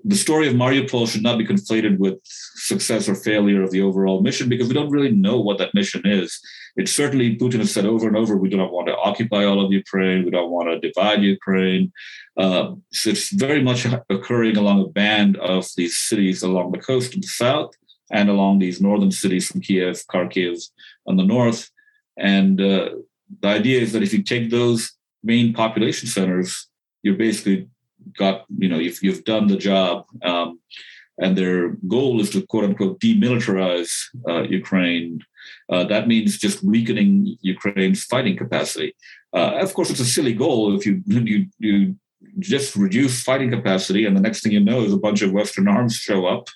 the 0.05 0.17
story 0.17 0.49
of 0.49 0.55
Mariupol 0.55 1.09
should 1.09 1.23
not 1.23 1.39
be 1.39 1.47
conflated 1.47 1.99
with 1.99 2.19
success 2.25 3.09
or 3.09 3.15
failure 3.15 3.63
of 3.63 3.71
the 3.71 3.83
overall 3.83 4.23
mission 4.23 4.49
because 4.49 4.69
we 4.69 4.75
don't 4.75 4.91
really 4.91 5.11
know 5.11 5.41
what 5.41 5.59
that 5.59 5.75
mission 5.75 6.03
is. 6.05 6.41
It's 6.77 6.93
certainly 6.93 7.37
Putin 7.37 7.59
has 7.59 7.73
said 7.73 7.87
over 7.87 8.09
and 8.09 8.17
over 8.17 8.37
we 8.37 8.49
do 8.49 8.57
not 8.57 8.73
want 8.73 8.89
to 8.89 8.97
occupy 8.97 9.45
all 9.45 9.65
of 9.65 9.73
Ukraine, 9.73 10.25
we 10.25 10.31
don't 10.31 10.51
want 10.51 10.69
to 10.69 10.81
divide 10.81 11.23
Ukraine. 11.23 11.93
Uh, 12.37 12.75
so 12.93 13.11
it's 13.11 13.31
very 13.31 13.63
much 13.63 13.87
occurring 14.11 14.57
along 14.57 14.83
a 14.83 14.89
band 14.89 15.37
of 15.37 15.67
these 15.77 15.97
cities 15.97 16.43
along 16.43 16.73
the 16.73 16.79
coast 16.79 17.15
in 17.15 17.21
the 17.21 17.27
south 17.27 17.75
and 18.13 18.29
along 18.29 18.59
these 18.59 18.81
northern 18.81 19.11
cities 19.11 19.49
from 19.49 19.61
Kiev, 19.61 20.03
Kharkiv 20.13 20.63
on 21.07 21.17
the 21.17 21.25
north. 21.25 21.71
And 22.17 22.61
uh, 22.61 22.91
the 23.41 23.49
idea 23.49 23.81
is 23.81 23.93
that 23.93 24.03
if 24.03 24.13
you 24.13 24.23
take 24.23 24.51
those 24.51 24.93
main 25.23 25.53
population 25.53 26.09
centers, 26.09 26.69
you're 27.03 27.17
basically 27.17 27.69
got 28.17 28.45
you 28.59 28.69
know 28.69 28.79
you've 28.79 29.03
you've 29.03 29.25
done 29.25 29.47
the 29.47 29.57
job, 29.57 30.05
um, 30.23 30.61
and 31.19 31.37
their 31.37 31.71
goal 31.89 32.21
is 32.21 32.31
to 32.31 32.47
quote 32.47 32.65
unquote 32.65 33.01
demilitarize 33.01 33.93
uh, 34.29 34.43
Ukraine. 34.43 35.21
Uh, 35.69 35.85
that 35.85 36.09
means 36.09 36.39
just 36.39 36.63
weakening 36.63 37.37
Ukraine's 37.41 38.05
fighting 38.05 38.37
capacity. 38.37 38.95
Uh, 39.35 39.59
of 39.61 39.75
course, 39.75 39.91
it's 39.91 40.01
a 40.01 40.05
silly 40.05 40.35
goal 40.35 40.77
if 40.77 40.87
you 40.87 41.03
you 41.07 41.47
you 41.59 41.97
just 42.39 42.77
reduce 42.77 43.23
fighting 43.23 43.51
capacity, 43.51 44.05
and 44.05 44.17
the 44.17 44.21
next 44.21 44.43
thing 44.43 44.53
you 44.53 44.61
know 44.61 44.83
is 44.83 44.93
a 44.93 44.99
bunch 44.99 45.23
of 45.23 45.33
Western 45.33 45.69
arms 45.69 45.97
show 45.97 46.27
up 46.27 46.49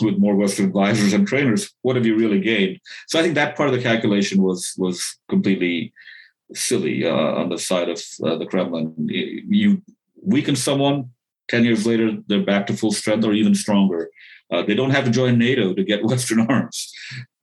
with 0.00 0.18
more 0.18 0.36
Western 0.36 0.66
advisors 0.66 1.12
and 1.12 1.26
trainers. 1.26 1.72
What 1.82 1.96
have 1.96 2.06
you 2.06 2.16
really 2.16 2.40
gained? 2.40 2.80
So 3.08 3.18
I 3.18 3.22
think 3.22 3.34
that 3.34 3.56
part 3.56 3.68
of 3.68 3.74
the 3.74 3.82
calculation 3.82 4.42
was 4.42 4.74
was 4.78 5.18
completely 5.28 5.92
silly 6.52 7.06
uh, 7.06 7.14
on 7.14 7.48
the 7.48 7.58
side 7.58 7.88
of 7.88 8.02
uh, 8.24 8.36
the 8.36 8.46
Kremlin. 8.46 8.94
You 9.08 9.82
weaken 10.22 10.56
someone, 10.56 11.10
10 11.48 11.64
years 11.64 11.86
later, 11.86 12.18
they're 12.26 12.44
back 12.44 12.66
to 12.66 12.76
full 12.76 12.92
strength 12.92 13.24
or 13.24 13.32
even 13.32 13.54
stronger. 13.54 14.10
Uh, 14.50 14.62
they 14.62 14.74
don't 14.74 14.90
have 14.90 15.04
to 15.04 15.10
join 15.10 15.38
NATO 15.38 15.74
to 15.74 15.84
get 15.84 16.04
Western 16.10 16.40
arms. 16.40 16.92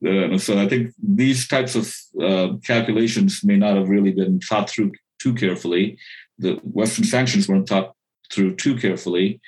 Uh, 0.05 0.37
so 0.37 0.59
I 0.59 0.67
think 0.67 0.93
these 1.01 1.47
types 1.47 1.75
of 1.75 1.93
uh, 2.21 2.57
calculations 2.65 3.41
may 3.43 3.57
not 3.57 3.75
have 3.75 3.89
really 3.89 4.11
been 4.11 4.39
thought 4.39 4.69
through 4.69 4.91
too 5.19 5.33
carefully. 5.33 5.97
The 6.41 6.53
Western 6.63 7.05
sanctions 7.05 7.47
weren't 7.47 7.69
thought 7.69 7.93
through 8.31 8.55
too 8.55 8.75
carefully. 8.75 9.39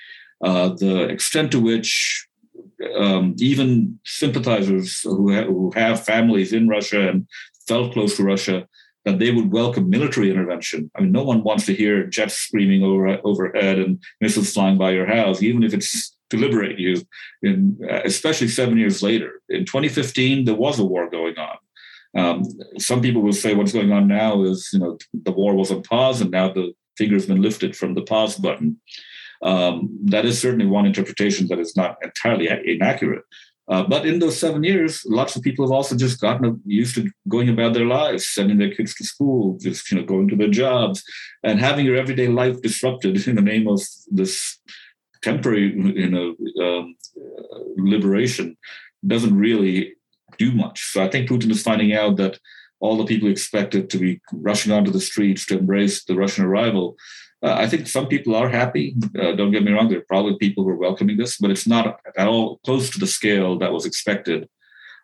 Uh, 0.43 0.69
the 0.69 1.03
extent 1.03 1.51
to 1.51 1.59
which 1.59 2.27
um, 2.97 3.35
even 3.39 3.99
sympathizers 4.05 5.01
who, 5.01 5.33
ha- 5.33 5.45
who 5.45 5.71
have 5.75 6.03
families 6.03 6.51
in 6.53 6.67
Russia 6.67 7.09
and 7.09 7.27
felt 7.67 7.93
close 7.93 8.17
to 8.17 8.23
Russia 8.23 8.67
that 9.05 9.19
they 9.19 9.31
would 9.31 9.51
welcome 9.51 9.89
military 9.89 10.29
intervention. 10.29 10.89
I 10.95 11.01
mean, 11.01 11.11
no 11.11 11.23
one 11.23 11.43
wants 11.43 11.65
to 11.65 11.73
hear 11.73 12.05
jets 12.05 12.35
screaming 12.35 12.83
over 12.83 13.19
overhead 13.23 13.79
and 13.79 14.01
missiles 14.21 14.53
flying 14.53 14.77
by 14.77 14.91
your 14.91 15.05
house, 15.05 15.41
even 15.41 15.63
if 15.63 15.73
it's 15.73 16.15
to 16.29 16.37
liberate 16.37 16.79
you. 16.79 17.01
In, 17.41 17.77
uh, 17.89 18.01
especially 18.05 18.47
seven 18.47 18.77
years 18.77 19.03
later, 19.03 19.41
in 19.49 19.65
2015, 19.65 20.45
there 20.45 20.55
was 20.55 20.79
a 20.79 20.85
war 20.85 21.09
going 21.09 21.35
on. 21.37 21.57
Um, 22.15 22.43
some 22.77 23.01
people 23.01 23.21
will 23.21 23.33
say 23.33 23.55
what's 23.55 23.73
going 23.73 23.91
on 23.91 24.07
now 24.07 24.43
is, 24.43 24.69
you 24.71 24.79
know, 24.79 24.97
the 25.13 25.31
war 25.31 25.55
was 25.55 25.71
on 25.71 25.83
pause, 25.83 26.21
and 26.21 26.31
now 26.31 26.53
the 26.53 26.73
finger's 26.97 27.25
been 27.25 27.41
lifted 27.41 27.75
from 27.75 27.93
the 27.93 28.03
pause 28.03 28.35
button. 28.35 28.79
Um, 29.41 29.89
that 30.05 30.25
is 30.25 30.39
certainly 30.39 30.65
one 30.65 30.85
interpretation 30.85 31.47
that 31.47 31.59
is 31.59 31.75
not 31.75 31.97
entirely 32.01 32.47
inaccurate. 32.65 33.23
Uh, 33.69 33.83
but 33.83 34.05
in 34.05 34.19
those 34.19 34.37
seven 34.37 34.63
years, 34.63 35.01
lots 35.05 35.35
of 35.35 35.41
people 35.41 35.65
have 35.65 35.71
also 35.71 35.95
just 35.95 36.19
gotten 36.19 36.61
used 36.65 36.95
to 36.95 37.09
going 37.29 37.47
about 37.47 37.73
their 37.73 37.85
lives, 37.85 38.27
sending 38.27 38.57
their 38.57 38.73
kids 38.73 38.93
to 38.93 39.05
school, 39.05 39.57
just 39.61 39.89
you 39.89 39.97
know, 39.97 40.05
going 40.05 40.27
to 40.27 40.35
their 40.35 40.49
jobs, 40.49 41.01
and 41.43 41.59
having 41.59 41.85
your 41.85 41.95
everyday 41.95 42.27
life 42.27 42.61
disrupted 42.61 43.25
in 43.25 43.35
the 43.35 43.41
name 43.41 43.67
of 43.67 43.81
this 44.11 44.59
temporary, 45.21 45.73
you 45.73 46.09
know, 46.09 46.35
um, 46.61 46.95
liberation 47.77 48.57
doesn't 49.07 49.37
really 49.37 49.93
do 50.37 50.51
much. 50.51 50.91
So 50.91 51.03
I 51.03 51.09
think 51.09 51.29
Putin 51.29 51.49
is 51.49 51.63
finding 51.63 51.93
out 51.93 52.17
that 52.17 52.39
all 52.83 52.97
the 52.97 53.11
people 53.11 53.29
expected 53.29 53.89
to 53.89 53.97
be 53.97 54.21
rushing 54.49 54.71
onto 54.71 54.91
the 54.91 55.05
streets 55.09 55.45
to 55.45 55.57
embrace 55.57 56.03
the 56.03 56.15
Russian 56.23 56.45
arrival 56.45 56.95
uh, 57.43 57.55
I 57.55 57.67
think 57.67 57.87
some 57.87 58.07
people 58.07 58.35
are 58.35 58.47
happy. 58.47 58.95
Uh, 59.19 59.33
don't 59.33 59.51
get 59.51 59.63
me 59.63 59.73
wrong. 59.73 59.89
There 59.89 59.99
are 59.99 60.07
probably 60.07 60.37
people 60.37 60.63
who 60.63 60.69
are 60.69 60.77
welcoming 60.77 61.17
this, 61.17 61.37
but 61.37 61.51
it's 61.51 61.67
not 61.67 61.99
at 62.17 62.27
all 62.27 62.59
close 62.65 62.89
to 62.91 62.99
the 62.99 63.07
scale 63.07 63.59
that 63.59 63.73
was 63.73 63.85
expected. 63.85 64.47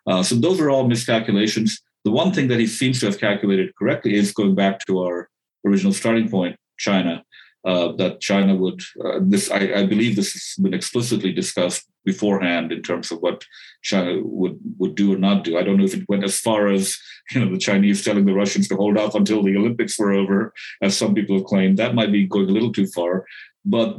Uh, 0.06 0.22
so 0.22 0.34
those 0.34 0.58
are 0.58 0.70
all 0.70 0.88
miscalculations. 0.88 1.82
The 2.04 2.10
one 2.10 2.32
thing 2.32 2.48
that 2.48 2.58
he 2.58 2.66
seems 2.66 2.98
to 3.00 3.06
have 3.06 3.20
calculated 3.20 3.76
correctly 3.76 4.14
is 4.14 4.32
going 4.32 4.54
back 4.54 4.86
to 4.86 5.02
our 5.02 5.28
original 5.66 5.92
starting 5.92 6.30
point, 6.30 6.56
China 6.78 7.22
uh, 7.64 7.92
that 7.92 8.20
China 8.20 8.54
would. 8.54 8.80
Uh, 9.04 9.20
this 9.22 9.50
I, 9.50 9.72
I, 9.80 9.86
believe 9.86 10.16
this 10.16 10.32
has 10.32 10.54
been 10.62 10.74
explicitly 10.74 11.32
discussed 11.32 11.86
beforehand 12.04 12.72
in 12.72 12.82
terms 12.82 13.12
of 13.12 13.18
what 13.20 13.44
China 13.82 14.20
would 14.22 14.58
would 14.78 14.94
do 14.94 15.12
or 15.12 15.18
not 15.18 15.44
do. 15.44 15.58
I 15.58 15.62
don't 15.62 15.76
know 15.76 15.84
if 15.84 15.94
it 15.94 16.08
went 16.08 16.24
as 16.24 16.38
far 16.38 16.68
as 16.68 16.96
you 17.32 17.40
know 17.40 17.52
the 17.52 17.58
Chinese 17.58 18.02
telling 18.02 18.24
the 18.24 18.34
Russians 18.34 18.68
to 18.68 18.76
hold 18.76 18.96
off 18.96 19.14
until 19.14 19.42
the 19.42 19.56
Olympics 19.56 19.98
were 19.98 20.12
over, 20.12 20.52
as 20.82 20.96
some 20.96 21.14
people 21.14 21.36
have 21.36 21.44
claimed. 21.44 21.76
That 21.76 21.94
might 21.94 22.12
be 22.12 22.26
going 22.26 22.48
a 22.48 22.52
little 22.52 22.72
too 22.72 22.86
far, 22.86 23.24
but. 23.64 23.98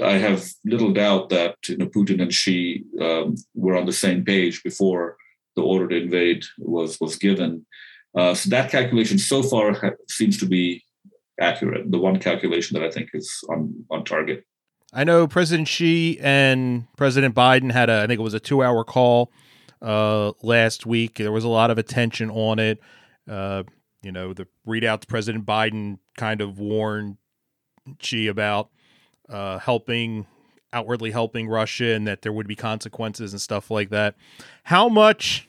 I, 0.00 0.14
have 0.14 0.44
little 0.64 0.92
doubt 0.92 1.28
that 1.28 1.54
you 1.68 1.76
know, 1.76 1.86
Putin 1.86 2.20
and 2.20 2.34
Xi 2.34 2.82
um, 3.00 3.36
were 3.54 3.76
on 3.76 3.86
the 3.86 3.92
same 3.92 4.24
page 4.24 4.60
before 4.64 5.16
the 5.54 5.62
order 5.62 5.86
to 5.86 6.02
invade 6.02 6.42
was 6.58 6.98
was 7.00 7.14
given. 7.14 7.64
Uh, 8.18 8.34
so 8.34 8.50
that 8.50 8.72
calculation 8.72 9.18
so 9.18 9.40
far 9.40 9.72
ha- 9.72 9.90
seems 10.08 10.36
to 10.38 10.46
be 10.46 10.82
accurate. 11.42 11.90
The 11.90 11.98
one 11.98 12.18
calculation 12.18 12.78
that 12.78 12.86
I 12.86 12.90
think 12.90 13.10
is 13.12 13.44
on 13.50 13.84
on 13.90 14.04
target. 14.04 14.44
I 14.92 15.04
know 15.04 15.26
President 15.26 15.68
Xi 15.68 16.18
and 16.20 16.86
President 16.96 17.34
Biden 17.34 17.72
had 17.72 17.90
a 17.90 18.02
I 18.02 18.06
think 18.06 18.20
it 18.20 18.22
was 18.22 18.34
a 18.34 18.40
two 18.40 18.62
hour 18.62 18.84
call 18.84 19.32
uh, 19.80 20.32
last 20.42 20.86
week. 20.86 21.16
There 21.16 21.32
was 21.32 21.44
a 21.44 21.48
lot 21.48 21.70
of 21.70 21.78
attention 21.78 22.30
on 22.30 22.58
it. 22.58 22.80
Uh, 23.28 23.64
you 24.02 24.12
know, 24.12 24.32
the 24.32 24.46
readouts 24.66 25.06
President 25.06 25.46
Biden 25.46 25.98
kind 26.16 26.40
of 26.40 26.58
warned 26.58 27.16
Xi 28.00 28.28
about 28.28 28.70
uh, 29.28 29.58
helping 29.58 30.26
outwardly 30.72 31.10
helping 31.10 31.48
Russia 31.48 31.94
and 31.94 32.06
that 32.06 32.22
there 32.22 32.32
would 32.32 32.48
be 32.48 32.56
consequences 32.56 33.32
and 33.32 33.40
stuff 33.40 33.70
like 33.70 33.90
that. 33.90 34.14
How 34.64 34.88
much 34.88 35.48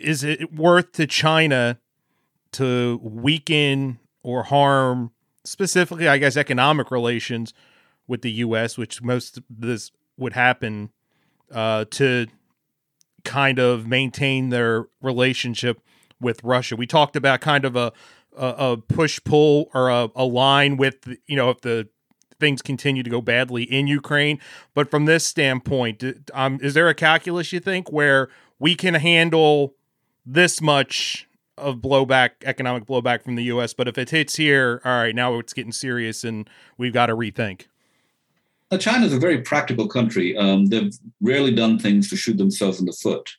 is 0.00 0.24
it 0.24 0.54
worth 0.54 0.92
to 0.92 1.06
China 1.06 1.78
to 2.52 2.98
weaken 3.02 3.98
or 4.22 4.44
harm 4.44 5.12
specifically, 5.44 6.08
I 6.08 6.18
guess, 6.18 6.36
economic 6.36 6.90
relations 6.90 7.54
with 8.06 8.22
the 8.22 8.30
U.S., 8.32 8.76
which 8.76 9.02
most 9.02 9.40
this 9.48 9.90
would 10.16 10.32
happen 10.34 10.90
uh, 11.52 11.84
to 11.92 12.26
kind 13.24 13.58
of 13.58 13.86
maintain 13.86 14.50
their 14.50 14.86
relationship 15.00 15.80
with 16.20 16.42
Russia. 16.44 16.76
We 16.76 16.86
talked 16.86 17.16
about 17.16 17.40
kind 17.40 17.64
of 17.64 17.76
a 17.76 17.92
a, 18.36 18.46
a 18.46 18.76
push 18.76 19.20
pull 19.24 19.70
or 19.74 19.88
a, 19.88 20.08
a 20.14 20.24
line 20.24 20.76
with 20.76 21.16
you 21.26 21.36
know 21.36 21.50
if 21.50 21.60
the 21.60 21.88
things 22.40 22.62
continue 22.62 23.02
to 23.02 23.10
go 23.10 23.20
badly 23.20 23.62
in 23.62 23.86
Ukraine. 23.86 24.40
But 24.74 24.90
from 24.90 25.04
this 25.04 25.24
standpoint, 25.24 26.02
um, 26.32 26.58
is 26.60 26.74
there 26.74 26.88
a 26.88 26.94
calculus 26.94 27.52
you 27.52 27.60
think 27.60 27.92
where 27.92 28.28
we 28.58 28.74
can 28.74 28.94
handle 28.94 29.74
this 30.26 30.60
much 30.60 31.28
of 31.56 31.76
blowback, 31.76 32.30
economic 32.44 32.86
blowback 32.86 33.22
from 33.22 33.36
the 33.36 33.44
U.S., 33.44 33.74
but 33.74 33.88
if 33.88 33.98
it 33.98 34.10
hits 34.10 34.36
here, 34.36 34.80
all 34.84 34.98
right, 34.98 35.14
now 35.14 35.38
it's 35.38 35.52
getting 35.52 35.72
serious 35.72 36.24
and 36.24 36.48
we've 36.78 36.92
got 36.92 37.06
to 37.06 37.16
rethink? 37.16 37.66
China 38.78 39.06
is 39.06 39.12
a 39.12 39.18
very 39.18 39.40
practical 39.40 39.86
country. 39.86 40.36
Um, 40.36 40.66
they've 40.66 40.92
rarely 41.20 41.54
done 41.54 41.78
things 41.78 42.10
to 42.10 42.16
shoot 42.16 42.36
themselves 42.38 42.80
in 42.80 42.86
the 42.86 42.92
foot. 42.92 43.30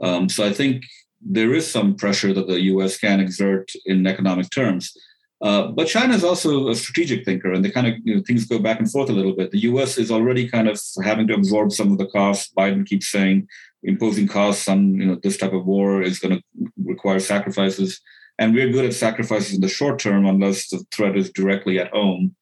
Um, 0.00 0.28
so 0.28 0.44
I 0.44 0.52
think 0.52 0.84
there 1.20 1.54
is 1.54 1.70
some 1.70 1.96
pressure 1.96 2.32
that 2.32 2.46
the 2.46 2.60
U.S. 2.62 2.98
can 2.98 3.20
exert 3.20 3.72
in 3.86 4.06
economic 4.06 4.50
terms. 4.50 4.96
Uh, 5.42 5.68
but 5.68 5.88
China 5.88 6.14
is 6.14 6.24
also 6.24 6.68
a 6.68 6.74
strategic 6.74 7.24
thinker, 7.24 7.52
and 7.52 7.64
they 7.64 7.70
kind 7.70 7.86
of 7.86 7.94
you 8.04 8.16
know, 8.16 8.22
things 8.26 8.46
go 8.46 8.58
back 8.58 8.78
and 8.78 8.90
forth 8.90 9.10
a 9.10 9.12
little 9.12 9.34
bit. 9.34 9.50
The 9.50 9.62
U.S. 9.70 9.98
is 9.98 10.10
already 10.10 10.48
kind 10.48 10.68
of 10.68 10.80
having 11.02 11.26
to 11.28 11.34
absorb 11.34 11.72
some 11.72 11.92
of 11.92 11.98
the 11.98 12.06
costs. 12.06 12.52
Biden 12.56 12.86
keeps 12.86 13.08
saying 13.08 13.48
imposing 13.82 14.28
costs 14.28 14.68
on 14.68 14.94
you 14.94 15.06
know 15.06 15.18
this 15.22 15.36
type 15.36 15.52
of 15.52 15.66
war 15.66 16.02
is 16.02 16.18
going 16.18 16.38
to 16.38 16.42
require 16.84 17.18
sacrifices, 17.18 18.00
and 18.38 18.54
we're 18.54 18.70
good 18.70 18.84
at 18.84 18.94
sacrifices 18.94 19.54
in 19.54 19.60
the 19.60 19.68
short 19.68 19.98
term 19.98 20.24
unless 20.24 20.68
the 20.68 20.84
threat 20.92 21.16
is 21.16 21.30
directly 21.30 21.78
at 21.78 21.90
home. 21.90 22.34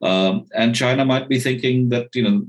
Um, 0.00 0.46
and 0.54 0.74
China 0.74 1.04
might 1.04 1.28
be 1.28 1.38
thinking 1.38 1.90
that 1.90 2.08
you 2.14 2.22
know, 2.22 2.46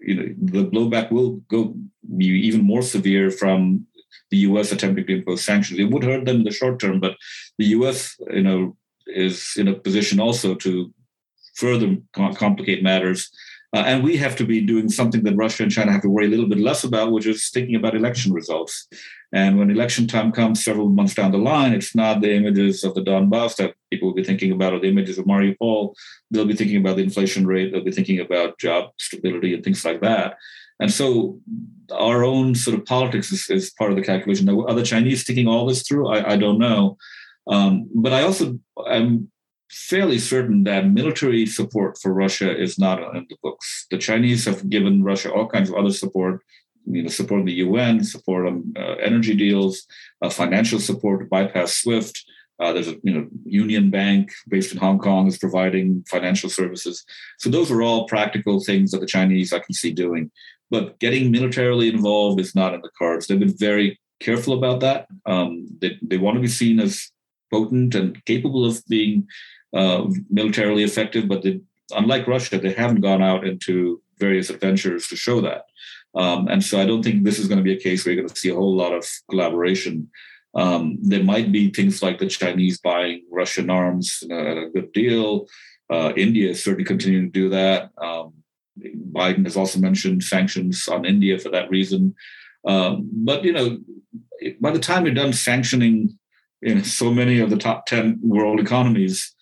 you 0.00 0.14
know, 0.14 0.34
the 0.38 0.70
blowback 0.70 1.10
will 1.10 1.36
go 1.48 1.74
be 2.16 2.26
even 2.26 2.62
more 2.62 2.82
severe 2.82 3.30
from 3.30 3.86
the 4.30 4.38
U.S. 4.38 4.70
attempting 4.70 5.06
to 5.06 5.18
impose 5.18 5.44
sanctions. 5.44 5.80
It 5.80 5.90
would 5.90 6.04
hurt 6.04 6.24
them 6.24 6.36
in 6.36 6.44
the 6.44 6.52
short 6.52 6.78
term, 6.78 7.00
but 7.00 7.16
the 7.58 7.66
U.S. 7.66 8.16
you 8.32 8.42
know 8.42 8.76
is 9.14 9.52
in 9.56 9.68
a 9.68 9.74
position 9.74 10.20
also 10.20 10.54
to 10.56 10.92
further 11.54 11.96
complicate 12.14 12.82
matters. 12.82 13.30
Uh, 13.72 13.84
and 13.86 14.02
we 14.02 14.16
have 14.16 14.34
to 14.34 14.44
be 14.44 14.60
doing 14.60 14.88
something 14.88 15.22
that 15.22 15.36
Russia 15.36 15.62
and 15.62 15.70
China 15.70 15.92
have 15.92 16.02
to 16.02 16.08
worry 16.08 16.26
a 16.26 16.28
little 16.28 16.48
bit 16.48 16.58
less 16.58 16.82
about, 16.82 17.12
which 17.12 17.26
is 17.26 17.50
thinking 17.50 17.76
about 17.76 17.94
election 17.94 18.32
results. 18.32 18.88
And 19.32 19.58
when 19.58 19.70
election 19.70 20.08
time 20.08 20.32
comes 20.32 20.64
several 20.64 20.88
months 20.88 21.14
down 21.14 21.30
the 21.30 21.38
line, 21.38 21.72
it's 21.72 21.94
not 21.94 22.20
the 22.20 22.34
images 22.34 22.82
of 22.82 22.94
the 22.94 23.02
Donbass 23.02 23.54
that 23.56 23.74
people 23.92 24.08
will 24.08 24.14
be 24.16 24.24
thinking 24.24 24.50
about 24.50 24.72
or 24.72 24.80
the 24.80 24.88
images 24.88 25.18
of 25.18 25.24
Mariupol. 25.24 25.94
They'll 26.32 26.46
be 26.46 26.56
thinking 26.56 26.78
about 26.78 26.96
the 26.96 27.04
inflation 27.04 27.46
rate, 27.46 27.70
they'll 27.70 27.84
be 27.84 27.92
thinking 27.92 28.18
about 28.18 28.58
job 28.58 28.90
stability 28.98 29.54
and 29.54 29.62
things 29.62 29.84
like 29.84 30.00
that. 30.00 30.36
And 30.80 30.90
so 30.90 31.38
our 31.92 32.24
own 32.24 32.54
sort 32.54 32.76
of 32.76 32.86
politics 32.86 33.30
is, 33.30 33.48
is 33.50 33.70
part 33.70 33.90
of 33.90 33.96
the 33.96 34.02
calculation. 34.02 34.48
Are 34.48 34.74
the 34.74 34.82
Chinese 34.82 35.22
thinking 35.22 35.46
all 35.46 35.66
this 35.66 35.86
through? 35.86 36.08
I, 36.08 36.32
I 36.32 36.36
don't 36.36 36.58
know. 36.58 36.96
Um, 37.50 37.90
but 37.92 38.12
I 38.12 38.22
also 38.22 38.58
am 38.86 39.30
fairly 39.70 40.18
certain 40.18 40.64
that 40.64 40.88
military 40.88 41.46
support 41.46 41.98
for 41.98 42.12
Russia 42.12 42.56
is 42.56 42.78
not 42.78 43.02
in 43.14 43.26
the 43.28 43.36
books. 43.42 43.86
The 43.90 43.98
Chinese 43.98 44.44
have 44.46 44.68
given 44.70 45.04
Russia 45.04 45.32
all 45.32 45.48
kinds 45.48 45.68
of 45.68 45.76
other 45.76 45.92
support, 45.92 46.40
you 46.86 47.02
know, 47.02 47.08
support 47.08 47.40
in 47.40 47.46
the 47.46 47.62
UN, 47.64 48.02
support 48.02 48.46
on 48.46 48.72
uh, 48.76 48.94
energy 49.02 49.34
deals, 49.34 49.86
uh, 50.22 50.30
financial 50.30 50.78
support 50.78 51.20
to 51.20 51.26
bypass 51.26 51.74
SWIFT. 51.78 52.24
Uh, 52.60 52.72
there's 52.72 52.88
a 52.88 52.96
you 53.02 53.12
know 53.14 53.26
Union 53.44 53.90
Bank 53.90 54.30
based 54.48 54.72
in 54.72 54.78
Hong 54.78 54.98
Kong 54.98 55.26
is 55.26 55.38
providing 55.38 56.04
financial 56.08 56.50
services. 56.50 57.04
So 57.38 57.48
those 57.48 57.70
are 57.70 57.82
all 57.82 58.06
practical 58.06 58.60
things 58.60 58.90
that 58.90 59.00
the 59.00 59.06
Chinese 59.06 59.52
I 59.52 59.60
can 59.60 59.74
see 59.74 59.92
doing. 59.92 60.30
But 60.70 60.98
getting 61.00 61.30
militarily 61.30 61.88
involved 61.88 62.38
is 62.38 62.54
not 62.54 62.74
in 62.74 62.80
the 62.82 62.90
cards. 62.98 63.26
They've 63.26 63.40
been 63.40 63.56
very 63.56 63.98
careful 64.20 64.54
about 64.54 64.80
that. 64.80 65.08
Um, 65.26 65.66
they, 65.80 65.98
they 66.02 66.18
want 66.18 66.36
to 66.36 66.40
be 66.40 66.48
seen 66.48 66.78
as 66.78 67.10
potent 67.50 67.94
and 67.94 68.24
capable 68.24 68.64
of 68.64 68.82
being 68.88 69.26
uh, 69.74 70.06
militarily 70.28 70.82
effective, 70.82 71.28
but 71.28 71.42
they, 71.42 71.60
unlike 71.92 72.26
Russia, 72.26 72.58
they 72.58 72.72
haven't 72.72 73.00
gone 73.00 73.22
out 73.22 73.46
into 73.46 74.02
various 74.18 74.50
adventures 74.50 75.08
to 75.08 75.16
show 75.16 75.40
that. 75.40 75.64
Um, 76.14 76.48
and 76.48 76.62
so 76.62 76.80
I 76.80 76.86
don't 76.86 77.02
think 77.02 77.24
this 77.24 77.38
is 77.38 77.48
going 77.48 77.58
to 77.58 77.64
be 77.64 77.74
a 77.74 77.80
case 77.80 78.04
where 78.04 78.12
you're 78.12 78.22
going 78.22 78.32
to 78.32 78.40
see 78.40 78.50
a 78.50 78.54
whole 78.54 78.76
lot 78.76 78.92
of 78.92 79.08
collaboration. 79.28 80.10
Um, 80.54 80.98
there 81.00 81.22
might 81.22 81.52
be 81.52 81.70
things 81.70 82.02
like 82.02 82.18
the 82.18 82.26
Chinese 82.26 82.80
buying 82.80 83.24
Russian 83.30 83.70
arms 83.70 84.22
at 84.30 84.58
a 84.58 84.70
good 84.74 84.92
deal. 84.92 85.46
Uh, 85.88 86.12
India 86.16 86.50
is 86.50 86.64
certainly 86.64 86.84
continuing 86.84 87.26
to 87.26 87.40
do 87.40 87.48
that. 87.50 87.90
Um, 88.02 88.34
Biden 89.12 89.44
has 89.44 89.56
also 89.56 89.78
mentioned 89.78 90.22
sanctions 90.22 90.88
on 90.88 91.04
India 91.04 91.38
for 91.38 91.50
that 91.50 91.70
reason. 91.70 92.14
Um, 92.66 93.08
but 93.12 93.44
you 93.44 93.52
know, 93.52 93.78
by 94.60 94.70
the 94.70 94.78
time 94.78 95.04
you're 95.04 95.14
done 95.14 95.32
sanctioning 95.32 96.18
in 96.62 96.84
so 96.84 97.12
many 97.12 97.40
of 97.40 97.50
the 97.50 97.56
top 97.56 97.86
10 97.86 98.20
world 98.22 98.60
economies 98.60 99.34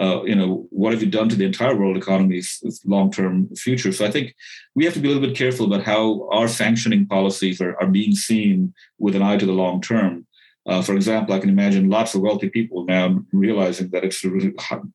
uh, 0.00 0.24
you 0.24 0.34
know 0.34 0.66
what 0.70 0.92
have 0.92 1.02
you 1.02 1.08
done 1.08 1.28
to 1.28 1.36
the 1.36 1.44
entire 1.44 1.76
world 1.76 1.96
economy's 1.96 2.82
long-term 2.84 3.54
future? 3.54 3.92
So 3.92 4.04
i 4.04 4.10
think 4.10 4.34
we 4.74 4.84
have 4.84 4.94
to 4.94 5.00
be 5.00 5.08
a 5.08 5.12
little 5.12 5.28
bit 5.28 5.36
careful 5.36 5.66
about 5.66 5.84
how 5.84 6.28
our 6.30 6.48
sanctioning 6.48 7.06
policies 7.06 7.60
are, 7.60 7.76
are 7.80 7.86
being 7.86 8.14
seen 8.14 8.74
with 8.98 9.14
an 9.14 9.22
eye 9.22 9.36
to 9.36 9.46
the 9.46 9.52
long 9.52 9.80
term. 9.80 10.26
Uh, 10.66 10.80
for 10.80 10.94
example 10.94 11.34
i 11.34 11.38
can 11.38 11.50
imagine 11.50 11.90
lots 11.90 12.14
of 12.14 12.22
wealthy 12.22 12.48
people 12.48 12.86
now 12.86 13.22
realizing 13.32 13.90
that 13.90 14.02
it's 14.02 14.24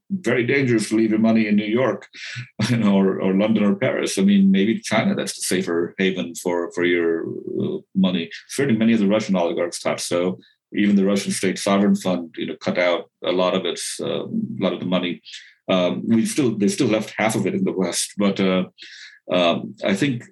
very 0.09 0.43
dangerous 0.43 0.89
to 0.89 0.95
leave 0.95 1.11
your 1.11 1.19
money 1.19 1.45
in 1.47 1.55
new 1.55 1.63
york 1.63 2.07
you 2.69 2.77
know, 2.77 2.95
or, 2.97 3.21
or 3.21 3.35
london 3.35 3.63
or 3.63 3.75
paris. 3.75 4.17
I 4.17 4.23
mean 4.23 4.51
maybe 4.51 4.79
china 4.79 5.13
that's 5.15 5.35
the 5.35 5.43
safer 5.43 5.93
haven 5.99 6.33
for, 6.33 6.71
for 6.73 6.83
your 6.83 7.23
uh, 7.61 7.77
money. 7.95 8.31
Certainly 8.47 8.79
many 8.79 8.93
of 8.93 8.99
the 8.99 9.07
russian 9.07 9.35
oligarchs 9.35 9.79
thought 9.79 10.01
so 10.01 10.39
even 10.73 10.95
the 10.95 11.05
Russian 11.05 11.31
state 11.31 11.57
sovereign 11.57 11.95
fund, 11.95 12.35
you 12.37 12.47
know, 12.47 12.55
cut 12.59 12.77
out 12.77 13.09
a 13.23 13.31
lot 13.31 13.55
of 13.55 13.65
its, 13.65 13.99
uh, 14.01 14.25
a 14.25 14.59
lot 14.59 14.73
of 14.73 14.79
the 14.79 14.85
money. 14.85 15.21
Um, 15.69 16.03
we 16.07 16.25
still, 16.25 16.57
they 16.57 16.67
still 16.67 16.87
left 16.87 17.13
half 17.17 17.35
of 17.35 17.45
it 17.45 17.55
in 17.55 17.63
the 17.63 17.71
West, 17.71 18.13
but 18.17 18.39
uh, 18.39 18.65
um, 19.31 19.75
I 19.83 19.95
think 19.95 20.23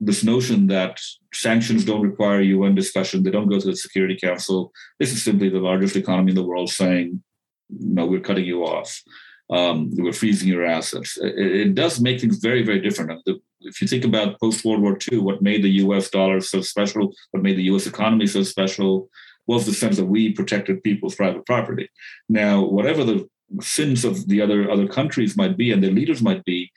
this 0.00 0.22
notion 0.22 0.68
that 0.68 1.00
sanctions 1.32 1.84
don't 1.84 2.02
require 2.02 2.40
UN 2.40 2.74
discussion, 2.74 3.22
they 3.22 3.30
don't 3.30 3.48
go 3.48 3.58
to 3.58 3.66
the 3.66 3.76
Security 3.76 4.16
Council. 4.16 4.72
This 4.98 5.12
is 5.12 5.22
simply 5.22 5.48
the 5.48 5.58
largest 5.58 5.96
economy 5.96 6.30
in 6.30 6.36
the 6.36 6.46
world 6.46 6.70
saying, 6.70 7.22
"No, 7.68 8.06
we're 8.06 8.20
cutting 8.20 8.44
you 8.44 8.64
off. 8.64 9.02
Um, 9.50 9.90
we're 9.96 10.12
freezing 10.12 10.48
your 10.48 10.64
assets." 10.64 11.18
It, 11.18 11.38
it, 11.38 11.74
does 11.74 12.00
make 12.00 12.20
things 12.20 12.38
very, 12.38 12.62
very 12.62 12.80
different. 12.80 13.24
The, 13.24 13.40
if 13.60 13.82
you 13.82 13.88
think 13.88 14.04
about 14.04 14.38
post 14.40 14.64
World 14.64 14.82
War 14.82 14.96
II, 15.10 15.18
what 15.18 15.42
made 15.42 15.62
the 15.62 15.78
U.S. 15.84 16.10
dollar 16.10 16.40
so 16.40 16.60
special, 16.60 17.12
what 17.32 17.42
made 17.42 17.56
the 17.56 17.64
U.S. 17.64 17.86
economy 17.86 18.26
so 18.28 18.44
special, 18.44 19.08
was 19.48 19.66
the 19.66 19.72
sense 19.72 19.96
that 19.96 20.04
we 20.04 20.32
protected 20.32 20.84
people's 20.84 21.16
private 21.16 21.44
property. 21.46 21.90
Now, 22.28 22.62
whatever 22.62 23.02
the 23.02 23.28
sins 23.60 24.04
of 24.04 24.28
the 24.28 24.40
other 24.40 24.70
other 24.70 24.86
countries 24.86 25.36
might 25.36 25.56
be 25.56 25.72
and 25.72 25.82
their 25.82 25.90
leaders 25.90 26.22
might 26.22 26.44
be, 26.44 26.70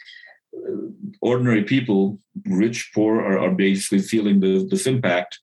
uh, 0.55 0.87
ordinary 1.21 1.63
people, 1.63 2.17
rich, 2.47 2.91
poor, 2.95 3.21
are, 3.21 3.37
are 3.37 3.51
basically 3.51 3.99
feeling 3.99 4.39
the, 4.39 4.67
this 4.71 4.87
impact, 4.87 5.39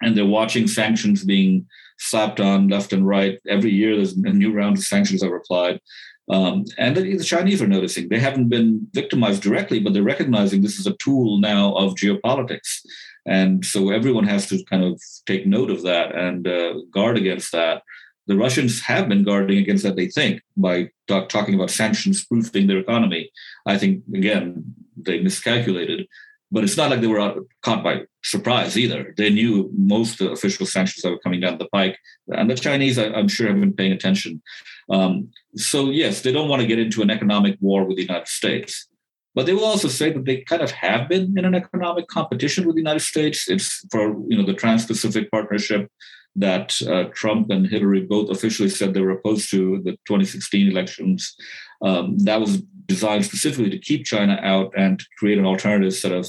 and 0.00 0.16
they're 0.16 0.24
watching 0.40 0.66
sanctions 0.66 1.24
being 1.24 1.66
slapped 1.98 2.40
on 2.40 2.68
left 2.68 2.92
and 2.92 3.06
right. 3.06 3.38
Every 3.48 3.70
year, 3.70 3.96
there's 3.96 4.16
a 4.16 4.32
new 4.32 4.52
round 4.52 4.78
of 4.78 4.84
sanctions 4.84 5.20
that 5.20 5.30
are 5.30 5.36
applied. 5.36 5.80
Um, 6.28 6.64
and 6.76 6.96
the, 6.96 7.16
the, 7.16 7.24
Chinese 7.24 7.62
are 7.62 7.68
noticing. 7.68 8.08
They 8.08 8.18
haven't 8.18 8.48
been 8.48 8.88
victimized 8.92 9.42
directly, 9.42 9.78
but 9.78 9.92
they're 9.92 10.02
recognizing 10.02 10.60
this 10.60 10.78
is 10.78 10.86
a 10.86 10.96
tool 10.96 11.38
now 11.38 11.72
of 11.74 11.94
geopolitics. 11.94 12.80
And 13.26 13.64
so 13.64 13.90
everyone 13.90 14.26
has 14.26 14.48
to 14.48 14.64
kind 14.64 14.84
of 14.84 15.00
take 15.26 15.46
note 15.46 15.70
of 15.70 15.82
that 15.82 16.14
and 16.14 16.46
uh, 16.46 16.74
guard 16.90 17.16
against 17.16 17.52
that. 17.52 17.82
The 18.28 18.36
Russians 18.36 18.80
have 18.82 19.08
been 19.08 19.24
guarding 19.24 19.58
against 19.58 19.84
that, 19.84 19.96
they 19.96 20.08
think, 20.08 20.42
by 20.56 20.90
talk, 21.06 21.28
talking 21.28 21.54
about 21.54 21.70
sanctions 21.70 22.24
proofing 22.24 22.66
their 22.66 22.78
economy. 22.78 23.30
I 23.66 23.78
think, 23.78 24.02
again, 24.14 24.74
they 24.96 25.20
miscalculated. 25.20 26.06
But 26.50 26.62
it's 26.62 26.76
not 26.76 26.90
like 26.90 27.00
they 27.00 27.08
were 27.08 27.42
caught 27.62 27.82
by 27.82 28.02
surprise 28.22 28.78
either. 28.78 29.14
They 29.16 29.30
knew 29.30 29.70
most 29.76 30.20
of 30.20 30.28
the 30.28 30.32
official 30.32 30.64
sanctions 30.64 31.02
that 31.02 31.10
were 31.10 31.18
coming 31.18 31.40
down 31.40 31.58
the 31.58 31.68
pike. 31.72 31.98
And 32.28 32.48
the 32.48 32.54
Chinese, 32.54 32.98
I, 32.98 33.06
am 33.06 33.28
sure, 33.28 33.48
have 33.48 33.58
been 33.58 33.72
paying 33.72 33.92
attention. 33.92 34.42
Um, 34.88 35.30
so, 35.56 35.90
yes, 35.90 36.20
they 36.20 36.32
don't 36.32 36.48
want 36.48 36.62
to 36.62 36.68
get 36.68 36.78
into 36.78 37.02
an 37.02 37.10
economic 37.10 37.56
war 37.60 37.84
with 37.84 37.96
the 37.96 38.04
United 38.04 38.28
States. 38.28 38.88
But 39.36 39.44
they 39.44 39.52
will 39.52 39.66
also 39.66 39.88
say 39.88 40.10
that 40.10 40.24
they 40.24 40.38
kind 40.40 40.62
of 40.62 40.70
have 40.72 41.08
been 41.08 41.38
in 41.38 41.44
an 41.44 41.54
economic 41.54 42.08
competition 42.08 42.66
with 42.66 42.74
the 42.74 42.80
United 42.80 43.00
States. 43.00 43.48
It's 43.48 43.86
for 43.92 44.08
you 44.28 44.36
know 44.36 44.46
the 44.46 44.54
Trans-Pacific 44.54 45.30
Partnership 45.30 45.88
that 46.36 46.74
uh, 46.88 47.04
Trump 47.14 47.50
and 47.50 47.66
Hillary 47.66 48.00
both 48.00 48.30
officially 48.30 48.70
said 48.70 48.92
they 48.92 49.00
were 49.00 49.18
opposed 49.18 49.50
to 49.50 49.80
the 49.84 49.92
2016 50.06 50.70
elections. 50.70 51.36
Um, 51.82 52.18
that 52.20 52.40
was 52.40 52.62
designed 52.86 53.26
specifically 53.26 53.70
to 53.70 53.78
keep 53.78 54.06
China 54.06 54.38
out 54.42 54.72
and 54.76 54.98
to 54.98 55.06
create 55.18 55.38
an 55.38 55.46
alternative 55.46 55.94
set 55.94 56.12
of 56.12 56.26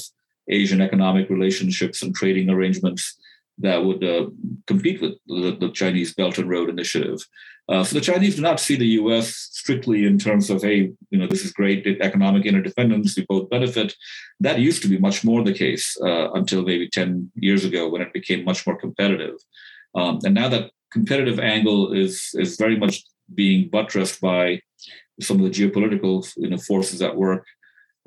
Asian 0.48 0.80
economic 0.80 1.30
relationships 1.30 2.02
and 2.02 2.14
trading 2.14 2.50
arrangements. 2.50 3.18
that 3.60 3.84
would 3.84 4.04
uh, 4.04 4.26
compete 4.66 5.00
with 5.00 5.14
the, 5.26 5.56
the, 5.58 5.70
Chinese 5.72 6.14
Belt 6.14 6.38
and 6.38 6.48
Road 6.48 6.68
Initiative. 6.70 7.18
Uh, 7.68 7.84
so 7.84 7.94
the 7.94 8.00
Chinese 8.00 8.36
do 8.36 8.42
not 8.42 8.60
see 8.60 8.76
the 8.76 8.86
U.S. 9.02 9.28
strictly 9.52 10.06
in 10.06 10.18
terms 10.18 10.48
of, 10.48 10.62
hey, 10.62 10.92
you 11.10 11.18
know, 11.18 11.26
this 11.26 11.44
is 11.44 11.52
great 11.52 11.86
economic 12.00 12.46
interdependence, 12.46 13.16
we 13.16 13.26
both 13.28 13.50
benefit. 13.50 13.94
That 14.40 14.58
used 14.58 14.82
to 14.82 14.88
be 14.88 14.98
much 14.98 15.22
more 15.24 15.44
the 15.44 15.52
case 15.52 15.96
uh, 16.02 16.32
until 16.32 16.62
maybe 16.62 16.88
10 16.88 17.30
years 17.34 17.64
ago 17.64 17.88
when 17.88 18.00
it 18.00 18.12
became 18.12 18.44
much 18.44 18.66
more 18.66 18.76
competitive. 18.76 19.36
Um, 19.94 20.18
and 20.24 20.34
now 20.34 20.48
that 20.48 20.70
competitive 20.90 21.38
angle 21.38 21.92
is 21.92 22.30
is 22.34 22.56
very 22.56 22.78
much 22.78 23.04
being 23.34 23.68
buttressed 23.68 24.20
by 24.22 24.62
some 25.20 25.38
of 25.38 25.42
the 25.44 25.50
geopolitical 25.50 26.26
you 26.36 26.48
know, 26.48 26.56
forces 26.56 27.02
at 27.02 27.16
work 27.16 27.44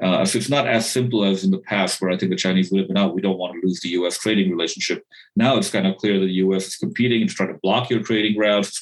uh, 0.01 0.25
so 0.25 0.37
it's 0.37 0.49
not 0.49 0.67
as 0.67 0.89
simple 0.89 1.23
as 1.23 1.43
in 1.43 1.51
the 1.51 1.59
past, 1.59 2.01
where 2.01 2.09
I 2.09 2.17
think 2.17 2.31
the 2.31 2.35
Chinese 2.37 2.71
would 2.71 2.79
have 2.79 2.87
been 2.87 2.97
out. 2.97 3.13
We 3.13 3.21
don't 3.21 3.37
want 3.37 3.53
to 3.53 3.65
lose 3.65 3.81
the 3.81 3.89
U.S. 3.89 4.17
trading 4.17 4.49
relationship. 4.49 5.05
Now 5.35 5.57
it's 5.57 5.69
kind 5.69 5.85
of 5.85 5.97
clear 5.97 6.19
that 6.19 6.25
the 6.25 6.33
U.S. 6.45 6.67
is 6.67 6.75
competing. 6.75 7.21
It's 7.21 7.35
trying 7.35 7.53
to 7.53 7.59
block 7.61 7.89
your 7.91 8.01
trading 8.01 8.37
routes. 8.37 8.81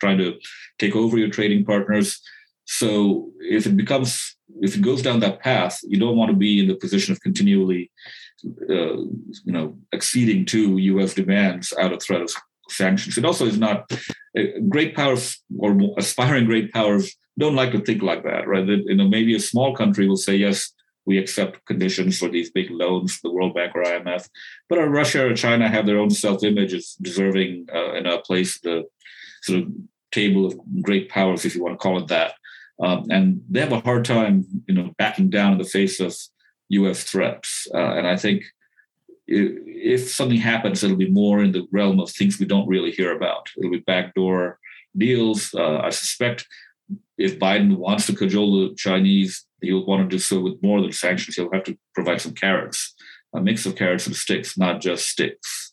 Trying 0.00 0.18
to 0.18 0.38
take 0.78 0.96
over 0.96 1.18
your 1.18 1.30
trading 1.30 1.64
partners. 1.64 2.20
So 2.66 3.30
if 3.40 3.66
it 3.66 3.76
becomes, 3.76 4.36
if 4.60 4.76
it 4.76 4.82
goes 4.82 5.02
down 5.02 5.20
that 5.20 5.40
path, 5.40 5.78
you 5.84 5.98
don't 5.98 6.16
want 6.16 6.30
to 6.30 6.36
be 6.36 6.60
in 6.60 6.68
the 6.68 6.76
position 6.76 7.12
of 7.12 7.20
continually, 7.20 7.90
uh, 8.70 8.96
you 8.96 9.52
know, 9.52 9.76
acceding 9.92 10.46
to 10.46 10.78
U.S. 10.78 11.14
demands 11.14 11.72
out 11.78 11.92
of 11.92 12.02
threat 12.02 12.22
of 12.22 12.30
sanctions. 12.68 13.18
It 13.18 13.24
also 13.24 13.46
is 13.46 13.58
not 13.58 13.90
great 14.68 14.96
powers 14.96 15.42
or 15.58 15.76
aspiring 15.98 16.46
great 16.46 16.72
powers 16.72 17.14
don't 17.38 17.56
like 17.56 17.72
to 17.72 17.80
think 17.80 18.02
like 18.02 18.22
that, 18.24 18.46
right? 18.46 18.66
That, 18.66 18.84
you 18.86 18.94
know, 18.94 19.08
maybe 19.08 19.34
a 19.34 19.40
small 19.40 19.74
country 19.74 20.08
will 20.08 20.16
say, 20.16 20.36
yes, 20.36 20.72
we 21.06 21.18
accept 21.18 21.64
conditions 21.66 22.18
for 22.18 22.28
these 22.28 22.50
big 22.50 22.70
loans, 22.70 23.20
the 23.20 23.30
World 23.30 23.54
Bank 23.54 23.74
or 23.74 23.82
IMF. 23.82 24.28
But 24.68 24.78
Russia 24.78 25.26
or 25.26 25.34
China 25.34 25.68
have 25.68 25.86
their 25.86 25.98
own 25.98 26.10
self-image 26.10 26.72
as 26.72 26.96
deserving 27.00 27.66
uh, 27.74 27.94
in 27.94 28.06
a 28.06 28.20
place 28.20 28.58
the 28.60 28.84
sort 29.44 29.60
of 29.60 29.72
table 30.12 30.46
of 30.46 30.58
great 30.82 31.08
powers, 31.08 31.44
if 31.44 31.54
you 31.54 31.62
want 31.62 31.74
to 31.74 31.82
call 31.82 31.98
it 31.98 32.08
that. 32.08 32.34
Um, 32.80 33.06
and 33.10 33.42
they 33.48 33.60
have 33.60 33.72
a 33.72 33.80
hard 33.80 34.04
time, 34.04 34.46
you 34.66 34.74
know, 34.74 34.92
backing 34.98 35.30
down 35.30 35.52
in 35.52 35.58
the 35.58 35.64
face 35.64 36.00
of 36.00 36.16
U.S. 36.70 37.04
threats. 37.04 37.68
Uh, 37.72 37.94
and 37.94 38.06
I 38.06 38.16
think 38.16 38.42
if 39.26 40.10
something 40.10 40.38
happens, 40.38 40.82
it'll 40.82 40.96
be 40.96 41.10
more 41.10 41.42
in 41.42 41.52
the 41.52 41.66
realm 41.72 42.00
of 42.00 42.10
things 42.10 42.38
we 42.38 42.46
don't 42.46 42.68
really 42.68 42.90
hear 42.90 43.14
about. 43.14 43.48
It'll 43.56 43.70
be 43.70 43.78
backdoor 43.78 44.58
deals. 44.96 45.54
Uh, 45.54 45.78
I 45.78 45.90
suspect 45.90 46.46
if 47.16 47.38
Biden 47.38 47.76
wants 47.76 48.06
to 48.06 48.14
cajole 48.14 48.68
the 48.68 48.74
Chinese, 48.74 49.46
he'll 49.60 49.86
want 49.86 50.02
to 50.02 50.16
do 50.16 50.18
so 50.18 50.40
with 50.40 50.62
more 50.62 50.80
than 50.80 50.92
sanctions. 50.92 51.36
He'll 51.36 51.52
have 51.52 51.64
to 51.64 51.78
provide 51.94 52.20
some 52.20 52.34
carrots, 52.34 52.94
a 53.34 53.40
mix 53.40 53.66
of 53.66 53.76
carrots 53.76 54.06
and 54.06 54.16
sticks, 54.16 54.58
not 54.58 54.80
just 54.80 55.08
sticks. 55.08 55.63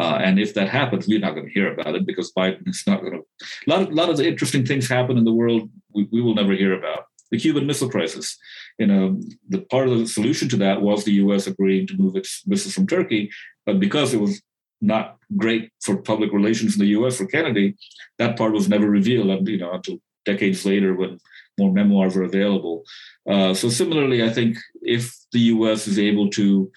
Uh, 0.00 0.18
and 0.22 0.38
if 0.38 0.54
that 0.54 0.68
happens, 0.68 1.06
we're 1.06 1.20
not 1.20 1.34
going 1.34 1.46
to 1.46 1.52
hear 1.52 1.72
about 1.72 1.94
it 1.94 2.06
because 2.06 2.32
Biden 2.32 2.66
is 2.68 2.82
not 2.86 3.00
going 3.00 3.12
to. 3.12 3.18
A 3.66 3.70
lot 3.70 3.82
of, 3.82 3.92
lot 3.92 4.08
of 4.08 4.16
the 4.16 4.26
interesting 4.26 4.64
things 4.64 4.88
happen 4.88 5.18
in 5.18 5.24
the 5.24 5.32
world 5.32 5.70
we, 5.94 6.08
we 6.10 6.22
will 6.22 6.34
never 6.34 6.52
hear 6.52 6.72
about. 6.72 7.04
The 7.30 7.38
Cuban 7.38 7.66
Missile 7.66 7.90
Crisis, 7.90 8.38
you 8.78 8.86
know, 8.86 9.20
the 9.48 9.60
part 9.62 9.88
of 9.88 9.98
the 9.98 10.06
solution 10.06 10.48
to 10.50 10.56
that 10.58 10.82
was 10.82 11.04
the 11.04 11.12
U.S. 11.12 11.46
agreeing 11.46 11.86
to 11.88 11.96
move 11.96 12.16
its 12.16 12.42
missiles 12.46 12.74
from 12.74 12.86
Turkey, 12.86 13.30
but 13.64 13.80
because 13.80 14.12
it 14.12 14.20
was 14.20 14.42
not 14.82 15.16
great 15.36 15.70
for 15.82 15.96
public 15.96 16.32
relations 16.32 16.74
in 16.74 16.80
the 16.80 16.88
U.S. 16.88 17.16
for 17.16 17.26
Kennedy, 17.26 17.76
that 18.18 18.36
part 18.36 18.52
was 18.52 18.68
never 18.68 18.88
revealed, 18.88 19.30
and 19.30 19.48
you 19.48 19.58
know, 19.58 19.72
until 19.72 19.98
decades 20.24 20.66
later 20.66 20.94
when 20.94 21.18
more 21.58 21.72
memoirs 21.72 22.16
are 22.16 22.24
available. 22.24 22.82
Uh, 23.28 23.54
so 23.54 23.68
similarly, 23.68 24.22
I 24.22 24.30
think 24.30 24.58
if 24.82 25.16
the 25.32 25.40
U.S. 25.40 25.86
is 25.86 25.98
able 25.98 26.28
to 26.30 26.70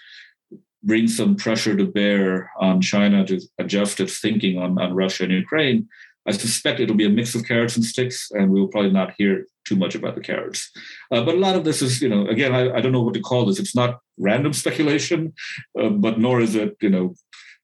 bring 0.85 1.07
some 1.07 1.35
pressure 1.35 1.75
to 1.75 1.85
bear 1.85 2.51
on 2.59 2.79
China 2.79 3.25
to 3.25 3.41
adjust 3.57 3.99
its 3.99 4.19
thinking 4.19 4.57
on, 4.57 4.79
on 4.79 4.93
Russia 4.93 5.23
and 5.23 5.33
Ukraine, 5.33 5.89
I 6.27 6.31
suspect 6.31 6.79
it'll 6.79 6.95
be 6.95 7.05
a 7.05 7.09
mix 7.09 7.35
of 7.35 7.45
carrots 7.45 7.75
and 7.75 7.85
sticks, 7.85 8.31
and 8.31 8.49
we 8.49 8.59
will 8.59 8.67
probably 8.67 8.91
not 8.91 9.13
hear 9.17 9.45
too 9.67 9.75
much 9.75 9.95
about 9.95 10.15
the 10.15 10.21
carrots. 10.21 10.71
Uh, 11.11 11.23
but 11.23 11.35
a 11.35 11.39
lot 11.39 11.55
of 11.55 11.63
this 11.63 11.81
is, 11.81 12.01
you 12.01 12.09
know, 12.09 12.27
again, 12.27 12.53
I, 12.53 12.75
I, 12.75 12.81
don't 12.81 12.91
know 12.91 13.01
what 13.01 13.13
to 13.15 13.19
call 13.19 13.45
this. 13.45 13.59
It's 13.59 13.75
not 13.75 13.99
random 14.17 14.53
speculation, 14.53 15.33
uh, 15.79 15.89
but 15.89 16.19
nor 16.19 16.41
is 16.41 16.55
it, 16.55 16.75
you 16.81 16.89
know, 16.89 17.13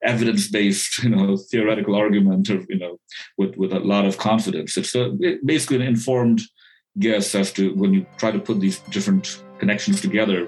evidence-based, 0.04 1.04
you 1.04 1.10
know, 1.10 1.38
theoretical 1.38 1.96
argument 1.96 2.50
or 2.50 2.64
you 2.70 2.78
know, 2.78 3.00
with 3.38 3.56
with 3.58 3.72
a 3.74 3.80
lot 3.80 4.06
of 4.06 4.18
confidence. 4.18 4.78
It's 4.78 4.96
a, 4.96 5.16
basically 5.46 5.78
an 5.78 5.84
informed 5.84 6.42
guess 7.00 7.34
as 7.36 7.52
to 7.54 7.74
when 7.76 7.94
you 7.94 8.06
try 8.18 8.32
to 8.32 8.40
put 8.40 8.60
these 8.60 8.80
different 8.90 9.44
connections 9.60 10.02
together, 10.02 10.48